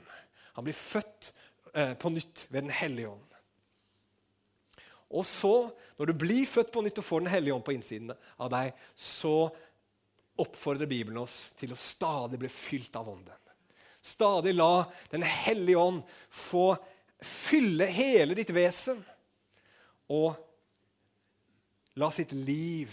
Han 0.54 0.68
blir 0.68 0.78
født 0.78 1.32
eh, 1.74 1.96
på 1.98 2.12
nytt 2.14 2.46
ved 2.52 2.68
Den 2.68 2.76
hellige 2.76 3.10
ånd. 3.10 3.28
Og 5.12 5.26
så, 5.28 5.56
når 5.98 6.08
du 6.08 6.14
blir 6.22 6.46
født 6.48 6.70
på 6.72 6.86
nytt 6.86 7.02
og 7.02 7.08
får 7.08 7.26
Den 7.26 7.34
hellige 7.34 7.58
ånd 7.58 7.66
på 7.66 7.74
innsiden 7.74 8.14
av 8.38 8.52
deg, 8.52 8.72
så 8.94 9.50
oppfordrer 10.40 10.88
Bibelen 10.88 11.20
oss 11.20 11.50
til 11.58 11.74
å 11.74 11.78
stadig 11.78 12.38
bli 12.40 12.48
fylt 12.48 12.94
av 12.96 13.10
ånden. 13.10 13.41
Stadig 14.02 14.54
la 14.54 14.84
Den 15.10 15.22
hellige 15.22 15.78
ånd 15.78 16.02
få 16.28 16.72
fylle 17.22 17.86
hele 17.86 18.34
ditt 18.34 18.50
vesen. 18.50 18.98
Og 20.10 20.34
la 21.94 22.10
sitt 22.10 22.32
liv 22.32 22.92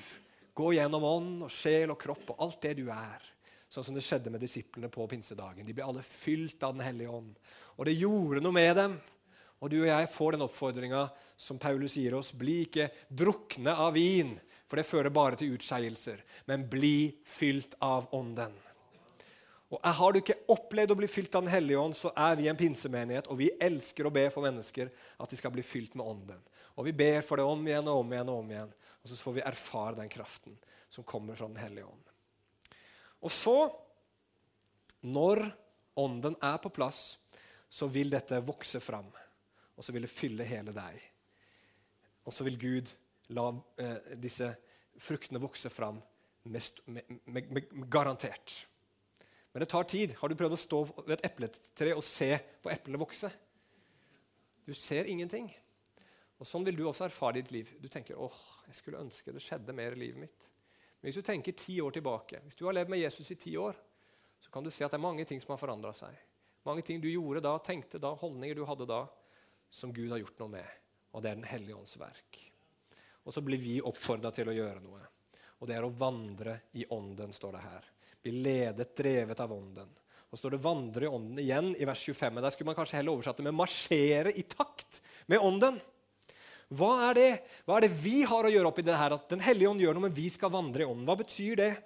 gå 0.53 0.73
gjennom 0.75 1.03
ånd 1.07 1.45
og 1.47 1.53
sjel 1.53 1.93
og 1.93 1.99
kropp 2.01 2.33
og 2.33 2.43
alt 2.45 2.61
det 2.67 2.75
du 2.81 2.89
er. 2.93 3.23
Sånn 3.69 3.85
som 3.85 3.95
det 3.95 4.03
skjedde 4.05 4.31
med 4.33 4.41
disiplene 4.41 4.89
på 4.91 5.05
pinsedagen. 5.09 5.65
De 5.65 5.75
ble 5.77 5.85
alle 5.85 6.03
fylt 6.05 6.61
av 6.65 6.75
Den 6.75 6.85
hellige 6.85 7.13
ånd. 7.13 7.33
Og 7.77 7.87
det 7.87 7.97
gjorde 7.99 8.41
noe 8.43 8.55
med 8.55 8.75
dem. 8.77 8.95
Og 9.59 9.71
du 9.71 9.81
og 9.81 9.89
jeg 9.89 10.09
får 10.13 10.35
den 10.35 10.45
oppfordringa 10.45 11.03
som 11.39 11.59
Paulus 11.61 11.97
gir 11.99 12.15
oss. 12.17 12.31
Bli 12.35 12.63
ikke 12.65 12.89
drukne 13.07 13.75
av 13.75 13.93
vin, 13.95 14.33
for 14.67 14.79
det 14.79 14.87
fører 14.87 15.13
bare 15.13 15.39
til 15.39 15.55
utskeielser. 15.57 16.23
Men 16.47 16.67
bli 16.71 17.11
fylt 17.27 17.75
av 17.83 18.09
Ånden. 18.15 18.55
Og 19.69 19.85
Har 19.85 20.13
du 20.13 20.19
ikke 20.19 20.37
opplevd 20.49 20.95
å 20.95 20.97
bli 20.97 21.07
fylt 21.09 21.35
av 21.37 21.43
Den 21.45 21.53
hellige 21.53 21.79
ånd, 21.79 21.95
så 21.97 22.09
er 22.17 22.37
vi 22.39 22.47
en 22.49 22.57
pinsemenighet, 22.57 23.27
og 23.29 23.37
vi 23.37 23.51
elsker 23.61 24.07
å 24.07 24.13
be 24.13 24.25
for 24.33 24.45
mennesker 24.45 24.89
at 24.89 25.29
de 25.29 25.37
skal 25.37 25.53
bli 25.53 25.65
fylt 25.65 25.93
med 25.99 26.07
Ånden. 26.09 26.41
Og 26.75 26.87
Vi 26.87 26.95
ber 26.95 27.21
for 27.21 27.37
det 27.37 27.45
om 27.45 27.67
igjen 27.67 27.87
og 27.91 28.01
om 28.01 28.13
igjen, 28.13 28.31
og 28.33 28.41
om 28.41 28.51
igjen, 28.51 28.73
og 29.03 29.11
så 29.11 29.19
får 29.21 29.37
vi 29.37 29.45
erfare 29.45 29.99
den 29.99 30.09
kraften 30.09 30.57
som 30.89 31.05
kommer 31.05 31.37
fra 31.37 31.47
Den 31.47 31.61
hellige 31.61 31.85
ånd. 31.85 32.09
Og 33.21 33.31
så, 33.31 33.57
når 35.05 35.45
Ånden 35.99 36.37
er 36.41 36.57
på 36.63 36.71
plass, 36.73 37.19
så 37.69 37.87
vil 37.91 38.09
dette 38.09 38.39
vokse 38.41 38.79
fram, 38.81 39.09
og 39.75 39.85
så 39.85 39.93
vil 39.93 40.07
det 40.07 40.11
fylle 40.13 40.47
hele 40.47 40.73
deg. 40.73 40.97
Og 42.25 42.33
så 42.33 42.45
vil 42.47 42.57
Gud 42.61 42.91
la 43.35 43.51
eh, 43.77 44.15
disse 44.17 44.47
fruktene 44.99 45.41
vokse 45.41 45.69
fram 45.69 45.99
med, 46.49 46.81
med, 46.85 47.51
med, 47.51 47.69
garantert. 47.91 48.53
Men 49.51 49.63
det 49.63 49.69
tar 49.71 49.83
tid. 49.83 50.13
Har 50.19 50.29
du 50.29 50.37
prøvd 50.37 50.55
å 50.55 50.61
stå 50.61 50.83
ved 50.99 51.15
et 51.17 51.25
epletre 51.29 51.95
og 51.97 52.05
se 52.05 52.29
på 52.61 52.71
eplene 52.73 53.01
vokse? 53.01 53.31
Du 54.65 54.75
ser 54.77 55.09
ingenting. 55.09 55.49
Og 56.39 56.47
Sånn 56.47 56.63
vil 56.67 56.77
du 56.77 56.85
også 56.87 57.07
erfare 57.07 57.39
ditt 57.39 57.51
liv. 57.51 57.71
Du 57.81 57.89
tenker 57.91 58.19
åh, 58.21 58.39
jeg 58.69 58.77
skulle 58.77 59.01
ønske 59.01 59.33
det 59.35 59.43
skjedde 59.43 59.75
mer 59.75 59.97
i 59.97 60.03
livet 60.05 60.23
mitt. 60.27 60.49
Men 60.99 61.09
hvis 61.09 61.19
du 61.19 61.25
tenker 61.25 61.57
ti 61.57 61.79
år 61.81 61.95
tilbake, 61.95 62.43
hvis 62.45 62.59
du 62.59 62.65
har 62.67 62.77
levd 62.77 62.93
med 62.93 63.01
Jesus 63.01 63.31
i 63.33 63.39
ti 63.39 63.55
år, 63.57 63.75
så 64.39 64.51
kan 64.53 64.63
du 64.63 64.71
se 64.71 64.85
at 64.85 64.93
det 64.93 64.99
er 64.99 65.07
mange 65.07 65.25
ting 65.27 65.41
som 65.41 65.55
har 65.55 65.61
forandra 65.61 65.91
seg. 65.97 66.15
Mange 66.67 66.83
ting 66.85 67.01
du 67.01 67.09
gjorde 67.09 67.41
da, 67.43 67.55
tenkte 67.63 67.99
da, 67.99 68.13
holdninger 68.19 68.55
du 68.55 68.65
hadde 68.67 68.87
da, 68.87 69.03
som 69.71 69.91
Gud 69.95 70.11
har 70.13 70.21
gjort 70.21 70.39
noe 70.43 70.53
med. 70.59 70.79
Og 71.15 71.23
det 71.23 71.31
er 71.31 71.39
Den 71.39 71.49
hellige 71.49 71.75
ånds 71.75 71.97
verk. 71.99 72.43
Og 73.25 73.33
så 73.33 73.41
blir 73.43 73.59
vi 73.59 73.79
oppfordra 73.81 74.31
til 74.35 74.51
å 74.51 74.55
gjøre 74.55 74.83
noe. 74.83 75.01
Og 75.59 75.67
det 75.67 75.75
er 75.75 75.87
å 75.87 75.91
vandre 75.91 76.59
i 76.79 76.85
ånden, 76.93 77.33
står 77.35 77.57
det 77.57 77.63
her 77.65 77.95
blir 78.23 78.39
ledet, 78.43 78.95
drevet 78.97 79.39
av 79.39 79.53
Ånden. 79.53 79.89
Og 80.29 80.37
så 80.37 80.43
står 80.43 80.51
det 80.51 80.61
'vandre 80.61 81.05
i 81.05 81.09
Ånden' 81.09 81.39
igjen 81.41 81.75
i 81.75 81.85
vers 81.85 82.03
25. 82.05 82.33
Men 82.33 82.43
der 82.43 82.49
skulle 82.53 82.69
man 82.69 82.75
kanskje 82.75 82.97
heller 82.97 83.13
oversatt 83.13 83.37
det 83.37 83.43
med 83.43 83.53
'marsjere 83.53 84.31
i 84.37 84.43
takt 84.43 85.01
med 85.27 85.39
Ånden'. 85.39 85.79
Hva 86.69 87.09
er 87.09 87.13
det 87.13 87.41
Hva 87.65 87.77
er 87.77 87.81
det 87.81 87.97
vi 87.97 88.21
har 88.23 88.43
å 88.43 88.51
gjøre 88.51 88.67
oppi 88.67 88.83
det 88.85 88.97
her? 88.97 89.13
At 89.13 89.29
Den 89.29 89.39
hellige 89.39 89.69
ånd 89.69 89.81
gjør 89.81 89.93
noe, 89.93 90.05
men 90.05 90.13
vi 90.13 90.29
skal 90.29 90.49
vandre 90.49 90.83
i 90.83 90.85
Ånden. 90.85 91.05
Hva 91.05 91.17
betyr 91.17 91.55
det? 91.55 91.77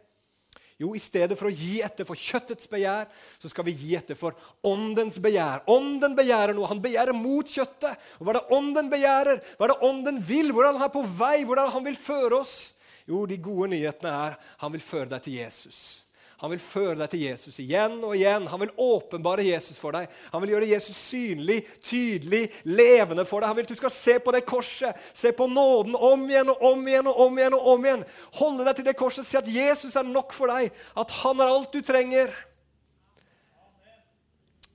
Jo, 0.81 0.95
i 0.95 0.99
stedet 0.99 1.37
for 1.37 1.47
å 1.47 1.53
gi 1.53 1.81
etter 1.85 2.03
for 2.03 2.15
kjøttets 2.17 2.67
begjær, 2.67 3.07
så 3.39 3.49
skal 3.49 3.63
vi 3.63 3.75
gi 3.77 3.95
etter 3.95 4.17
for 4.17 4.33
åndens 4.65 5.19
begjær. 5.21 5.61
Ånden 5.69 6.15
begjærer 6.17 6.57
noe. 6.57 6.67
Han 6.67 6.81
begjærer 6.81 7.13
mot 7.13 7.45
kjøttet. 7.45 7.95
Og 8.19 8.25
Hva 8.25 8.33
er 8.33 8.39
det 8.39 8.57
ånden 8.57 8.89
begjærer? 8.89 9.43
Hva 9.55 9.67
er 9.67 9.73
det 9.73 9.83
ånden 9.89 10.17
vil? 10.19 10.51
Hvordan 10.51 10.79
han 10.79 10.87
er 10.89 10.95
på 10.95 11.05
vei? 11.19 11.43
Hvordan 11.45 11.71
han 11.71 11.85
vil 11.85 11.95
føre 11.95 12.41
oss? 12.41 12.73
Jo, 13.07 13.25
de 13.29 13.37
gode 13.37 13.69
nyhetene 13.75 14.09
er 14.09 14.35
han 14.63 14.73
vil 14.73 14.83
føre 14.83 15.11
deg 15.13 15.23
til 15.23 15.37
Jesus. 15.43 16.03
Han 16.43 16.51
vil 16.51 16.59
føre 16.59 16.97
deg 16.99 17.07
til 17.07 17.21
Jesus 17.23 17.55
igjen 17.63 17.93
og 18.03 18.17
igjen. 18.17 18.49
Han 18.51 18.59
vil 18.59 18.71
åpenbare 18.83 19.45
Jesus 19.47 19.77
for 19.79 19.95
deg. 19.95 20.09
Han 20.33 20.41
vil 20.43 20.49
gjøre 20.51 20.67
Jesus 20.73 20.97
synlig, 20.99 21.61
tydelig, 21.79 22.41
levende 22.67 23.23
for 23.23 23.39
deg. 23.39 23.47
Han 23.47 23.55
vil 23.55 23.63
at 23.63 23.71
du 23.71 23.79
skal 23.79 23.93
se 23.95 24.17
på 24.19 24.33
det 24.35 24.41
korset, 24.43 24.97
se 25.15 25.31
på 25.31 25.47
nåden 25.47 25.95
om 25.95 26.25
igjen 26.27 26.51
og 26.51 26.65
om 26.67 26.81
igjen 26.83 27.07
og 27.07 27.21
om 27.29 27.39
igjen. 27.39 27.55
og 27.55 27.69
om 27.71 27.87
igjen. 27.87 28.03
Holde 28.41 28.65
deg 28.67 28.75
til 28.75 28.87
det 28.89 28.95
korset, 28.99 29.27
si 29.29 29.39
at 29.39 29.47
Jesus 29.47 29.95
er 29.95 30.09
nok 30.09 30.35
for 30.35 30.51
deg, 30.51 30.75
at 30.99 31.15
han 31.21 31.39
er 31.39 31.53
alt 31.53 31.71
du 31.71 31.79
trenger. 31.79 32.35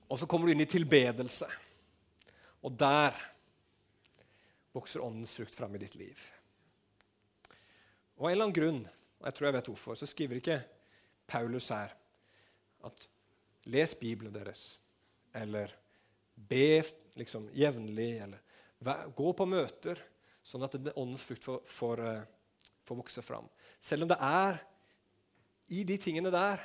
Og 0.09 0.17
så 0.17 0.25
kommer 0.25 0.49
du 0.49 0.55
inn 0.55 0.65
i 0.65 0.69
tilbedelse. 0.73 1.51
Og 2.65 2.73
der 2.81 3.13
vokser 4.73 5.05
åndens 5.05 5.37
frukt 5.37 5.53
fram 5.53 5.77
i 5.77 5.83
ditt 5.85 6.01
liv. 6.01 6.17
Og 8.17 8.25
av 8.25 8.31
en 8.31 8.33
eller 8.33 8.49
annen 8.49 8.57
grunn, 8.57 8.83
og 9.21 9.29
jeg 9.29 9.37
tror 9.37 9.51
jeg 9.51 9.59
vet 9.59 9.73
hvorfor, 9.75 10.01
så 10.01 10.09
skriver 10.09 10.41
ikke 10.41 10.59
Paulus 11.29 11.69
her 11.73 11.93
at 12.87 13.09
les 13.69 13.93
Bibelen 13.99 14.33
deres, 14.33 14.79
eller 15.35 15.71
be 16.35 16.81
liksom, 17.19 17.49
jevnlig, 17.53 18.11
eller 18.23 19.05
gå 19.15 19.33
på 19.35 19.47
møter, 19.49 19.99
sånn 20.43 20.63
at 20.65 20.77
åndens 20.95 21.25
frukt 21.27 21.45
får, 21.45 21.61
får, 21.67 22.03
eh, 22.07 22.67
får 22.87 22.99
vokse 23.01 23.23
fram. 23.25 23.49
Selv 23.79 24.07
om 24.07 24.11
det 24.11 24.19
er 24.23 24.61
i 25.75 25.83
de 25.85 25.97
tingene 26.01 26.31
der 26.33 26.63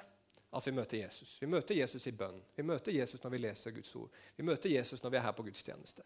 at 0.55 0.67
vi 0.67 0.73
møter 0.75 1.01
Jesus. 1.01 1.35
Vi 1.43 1.49
møter 1.51 1.75
Jesus 1.75 2.07
i 2.07 2.15
bønn. 2.15 2.39
Vi 2.55 2.63
møter 2.63 2.95
Jesus 2.95 3.23
når 3.23 3.33
vi 3.35 3.41
leser 3.43 3.75
Guds 3.75 3.91
ord. 3.99 4.13
Vi 4.37 4.47
møter 4.47 4.71
Jesus 4.71 5.03
når 5.03 5.11
vi 5.11 5.19
er 5.19 5.27
her 5.27 5.35
på 5.37 5.47
gudstjeneste. 5.47 6.05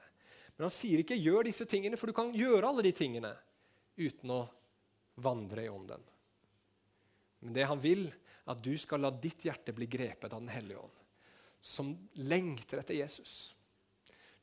Men 0.56 0.66
han 0.66 0.74
sier 0.74 1.02
ikke 1.02 1.18
'gjør 1.18 1.44
disse 1.46 1.66
tingene', 1.68 1.96
for 1.96 2.10
du 2.10 2.16
kan 2.16 2.32
gjøre 2.34 2.66
alle 2.66 2.82
de 2.82 2.92
tingene 2.92 3.34
uten 3.98 4.30
å 4.30 4.48
vandre 5.20 5.64
i 5.64 5.68
ånden. 5.68 6.02
Men 7.40 7.54
det 7.54 7.66
han 7.68 7.78
vil, 7.82 8.08
at 8.48 8.64
du 8.64 8.72
skal 8.80 9.02
la 9.04 9.10
ditt 9.12 9.44
hjerte 9.44 9.74
bli 9.76 9.86
grepet 9.90 10.32
av 10.32 10.40
Den 10.40 10.52
hellige 10.52 10.80
ånd, 10.80 11.04
som 11.60 11.92
lengter 12.24 12.80
etter 12.80 12.96
Jesus. 12.96 13.52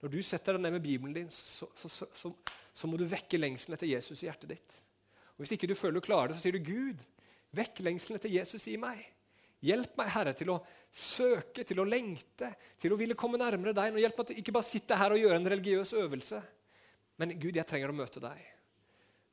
Når 0.03 0.13
du 0.13 0.19
setter 0.21 0.55
deg 0.55 0.65
ned 0.65 0.75
med 0.75 0.85
Bibelen 0.85 1.15
din, 1.15 1.31
så, 1.33 1.67
så, 1.73 1.89
så, 1.89 2.31
så 2.69 2.89
må 2.89 2.99
du 2.99 3.07
vekke 3.09 3.39
lengselen 3.39 3.77
etter 3.77 3.89
Jesus 3.89 4.21
i 4.21 4.29
hjertet 4.29 4.51
ditt. 4.53 4.77
Og 5.33 5.43
Hvis 5.43 5.55
ikke 5.55 5.69
du 5.71 5.75
føler 5.77 5.97
du 5.97 6.05
klarer 6.05 6.29
det, 6.31 6.37
så 6.37 6.45
sier 6.45 6.57
du, 6.57 6.61
'Gud, 6.61 7.01
vekk 7.55 7.81
lengselen 7.87 8.19
etter 8.19 8.33
Jesus 8.33 8.67
i 8.69 8.77
meg.' 8.79 9.07
Hjelp 9.65 9.95
meg, 9.97 10.11
Herre, 10.13 10.35
til 10.37 10.51
å 10.53 10.59
søke, 10.93 11.63
til 11.65 11.79
å 11.81 11.87
lengte, 11.87 12.51
til 12.77 12.93
å 12.93 12.99
ville 12.99 13.15
komme 13.17 13.39
nærmere 13.41 13.73
deg. 13.73 13.95
Og 13.95 14.03
hjelp 14.03 14.19
meg 14.19 14.27
til 14.29 14.41
ikke 14.43 14.53
bare 14.53 14.67
sitte 14.67 14.97
her 14.99 15.15
og 15.15 15.17
gjøre 15.17 15.39
en 15.39 15.49
religiøs 15.55 15.95
øvelse. 15.97 16.41
Men 17.17 17.33
Gud, 17.39 17.55
jeg 17.55 17.65
trenger 17.65 17.89
å 17.89 17.97
møte 17.97 18.21
deg. 18.21 18.43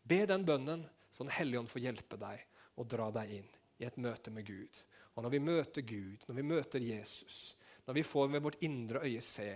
Be 0.09 0.23
den 0.31 0.47
bønnen, 0.49 0.87
så 1.12 1.27
Den 1.27 1.37
hellige 1.37 1.61
ånd 1.61 1.68
får 1.68 1.85
hjelpe 1.85 2.16
deg 2.16 2.47
og 2.81 2.89
dra 2.89 3.11
deg 3.12 3.35
inn 3.43 3.51
i 3.83 3.89
et 3.89 3.99
møte 4.01 4.33
med 4.35 4.47
Gud. 4.47 4.83
Og 5.14 5.26
når 5.26 5.35
vi 5.35 5.43
møter 5.43 5.85
Gud, 5.87 6.24
når 6.28 6.39
vi 6.39 6.47
møter 6.47 6.85
Jesus, 6.85 7.57
når 7.87 7.99
vi 7.99 8.07
får 8.07 8.30
med 8.30 8.45
vårt 8.45 8.62
indre 8.62 9.03
øye 9.05 9.20
se, 9.20 9.51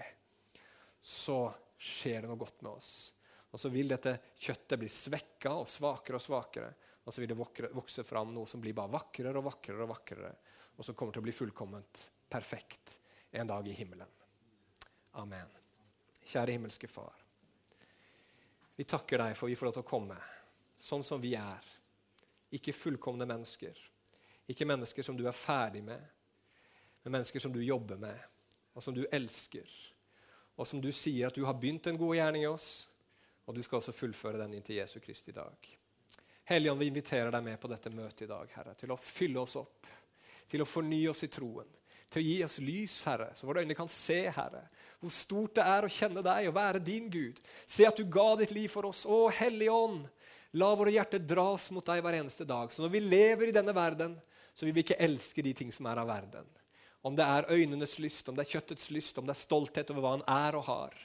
så 1.00 1.38
skjer 1.78 2.24
det 2.24 2.30
noe 2.30 2.40
godt 2.40 2.64
med 2.66 2.72
oss. 2.72 2.90
Og 3.54 3.60
så 3.60 3.70
vil 3.72 3.88
dette 3.88 4.16
kjøttet 4.34 4.80
bli 4.80 4.88
svekka 4.90 5.54
og 5.62 5.70
svakere 5.70 6.18
og 6.18 6.24
svakere. 6.24 6.72
Og 7.06 7.14
så 7.14 7.22
vil 7.22 7.30
det 7.30 7.38
vokse 7.38 8.02
fram 8.04 8.34
noe 8.34 8.48
som 8.50 8.60
blir 8.60 8.74
bare 8.76 8.92
vakrere 8.92 9.38
og 9.38 9.46
vakrere, 9.46 9.84
og 9.86 9.92
vakrere, 9.92 10.32
og 10.76 10.84
som 10.84 10.96
kommer 10.98 11.14
til 11.14 11.22
å 11.22 11.26
bli 11.28 11.34
fullkomment 11.36 12.02
perfekt 12.28 12.98
en 13.30 13.46
dag 13.46 13.68
i 13.68 13.76
himmelen. 13.78 14.10
Amen. 15.22 15.54
Kjære 16.26 16.56
himmelske 16.56 16.90
Far. 16.90 17.14
Vi 18.76 18.84
takker 18.84 19.22
deg 19.22 19.36
for 19.38 19.48
vi 19.48 19.56
får 19.56 19.70
lov 19.70 19.76
til 19.78 19.86
å 19.86 19.88
komme 19.88 20.16
sånn 20.82 21.04
som 21.06 21.22
vi 21.22 21.32
er. 21.38 21.62
Ikke 22.56 22.74
fullkomne 22.76 23.24
mennesker, 23.28 23.78
ikke 24.48 24.68
mennesker 24.68 25.02
som 25.02 25.16
du 25.18 25.24
er 25.26 25.36
ferdig 25.36 25.82
med, 25.84 26.02
men 27.02 27.18
mennesker 27.18 27.42
som 27.42 27.52
du 27.54 27.60
jobber 27.62 27.98
med, 28.00 28.18
og 28.74 28.82
som 28.82 28.94
du 28.94 29.04
elsker. 29.10 29.66
Og 30.56 30.66
som 30.66 30.80
du 30.80 30.88
sier 30.94 31.28
at 31.28 31.36
du 31.36 31.44
har 31.46 31.56
begynt 31.58 31.86
en 31.90 31.98
god 31.98 32.16
gjerning 32.16 32.46
i 32.46 32.50
oss, 32.50 32.88
og 33.46 33.54
du 33.54 33.62
skal 33.62 33.78
også 33.78 33.94
fullføre 33.94 34.40
den 34.42 34.56
inntil 34.58 34.80
Jesu 34.80 34.98
Kristi 35.02 35.34
dag. 35.34 35.68
Helligånd, 36.46 36.80
vi 36.80 36.90
inviterer 36.90 37.30
deg 37.34 37.42
med 37.42 37.58
på 37.62 37.70
dette 37.70 37.90
møtet 37.90 38.26
i 38.26 38.30
dag, 38.30 38.50
Herre, 38.54 38.74
til 38.78 38.92
å 38.94 38.98
fylle 39.00 39.42
oss 39.42 39.56
opp, 39.58 39.86
til 40.50 40.62
å 40.62 40.68
fornye 40.68 41.10
oss 41.10 41.24
i 41.26 41.30
troen, 41.30 41.70
til 42.10 42.22
å 42.22 42.26
gi 42.26 42.36
oss 42.46 42.58
lys, 42.62 42.96
Herre, 43.08 43.32
så 43.34 43.48
våre 43.48 43.64
øyne 43.64 43.74
kan 43.74 43.90
se, 43.90 44.20
Herre, 44.30 44.62
hvor 45.02 45.10
stort 45.10 45.56
det 45.58 45.66
er 45.66 45.86
å 45.86 45.90
kjenne 45.90 46.22
deg 46.22 46.46
og 46.46 46.54
være 46.54 46.82
din 46.86 47.10
Gud. 47.10 47.40
Se 47.66 47.86
at 47.86 47.98
du 47.98 48.06
ga 48.06 48.28
ditt 48.38 48.54
liv 48.54 48.70
for 48.70 48.86
oss. 48.86 49.02
Å, 49.10 49.26
Hellige 49.34 49.74
Ånd, 49.74 50.06
la 50.56 50.70
våre 50.78 50.94
hjerter 50.94 51.22
dras 51.22 51.66
mot 51.74 51.86
deg 51.86 52.02
hver 52.04 52.18
eneste 52.20 52.46
dag. 52.48 52.70
Så 52.72 52.84
når 52.84 52.94
vi 52.94 53.02
lever 53.02 53.50
i 53.50 53.56
denne 53.56 53.74
verden, 53.76 54.14
så 54.56 54.64
vi 54.64 54.72
vil 54.72 54.86
ikke 54.86 54.96
elske 55.04 55.44
de 55.44 55.52
ting 55.52 55.72
som 55.74 55.88
er 55.90 56.00
av 56.00 56.08
verden. 56.08 56.48
Om 57.04 57.16
det 57.16 57.26
er 57.28 57.50
øynenes 57.52 57.98
lyst, 58.00 58.28
om 58.28 58.38
det 58.38 58.46
er 58.46 58.54
kjøttets 58.56 58.88
lyst, 58.90 59.18
om 59.20 59.28
det 59.28 59.34
er 59.36 59.42
stolthet 59.42 59.92
over 59.92 60.02
hva 60.02 60.14
han 60.16 60.24
er 60.32 60.56
og 60.56 60.64
har. 60.70 60.96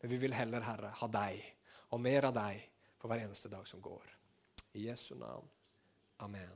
Men 0.00 0.12
vi 0.12 0.20
vil 0.22 0.36
heller, 0.36 0.62
Herre, 0.62 0.92
ha 1.00 1.08
deg 1.10 1.42
og 1.90 2.00
mer 2.00 2.30
av 2.30 2.36
deg 2.38 2.62
for 3.00 3.10
hver 3.10 3.26
eneste 3.26 3.50
dag 3.50 3.66
som 3.68 3.82
går. 3.82 4.14
I 4.78 4.86
Jesu 4.86 5.16
navn. 5.18 5.50
Amen. 6.22 6.54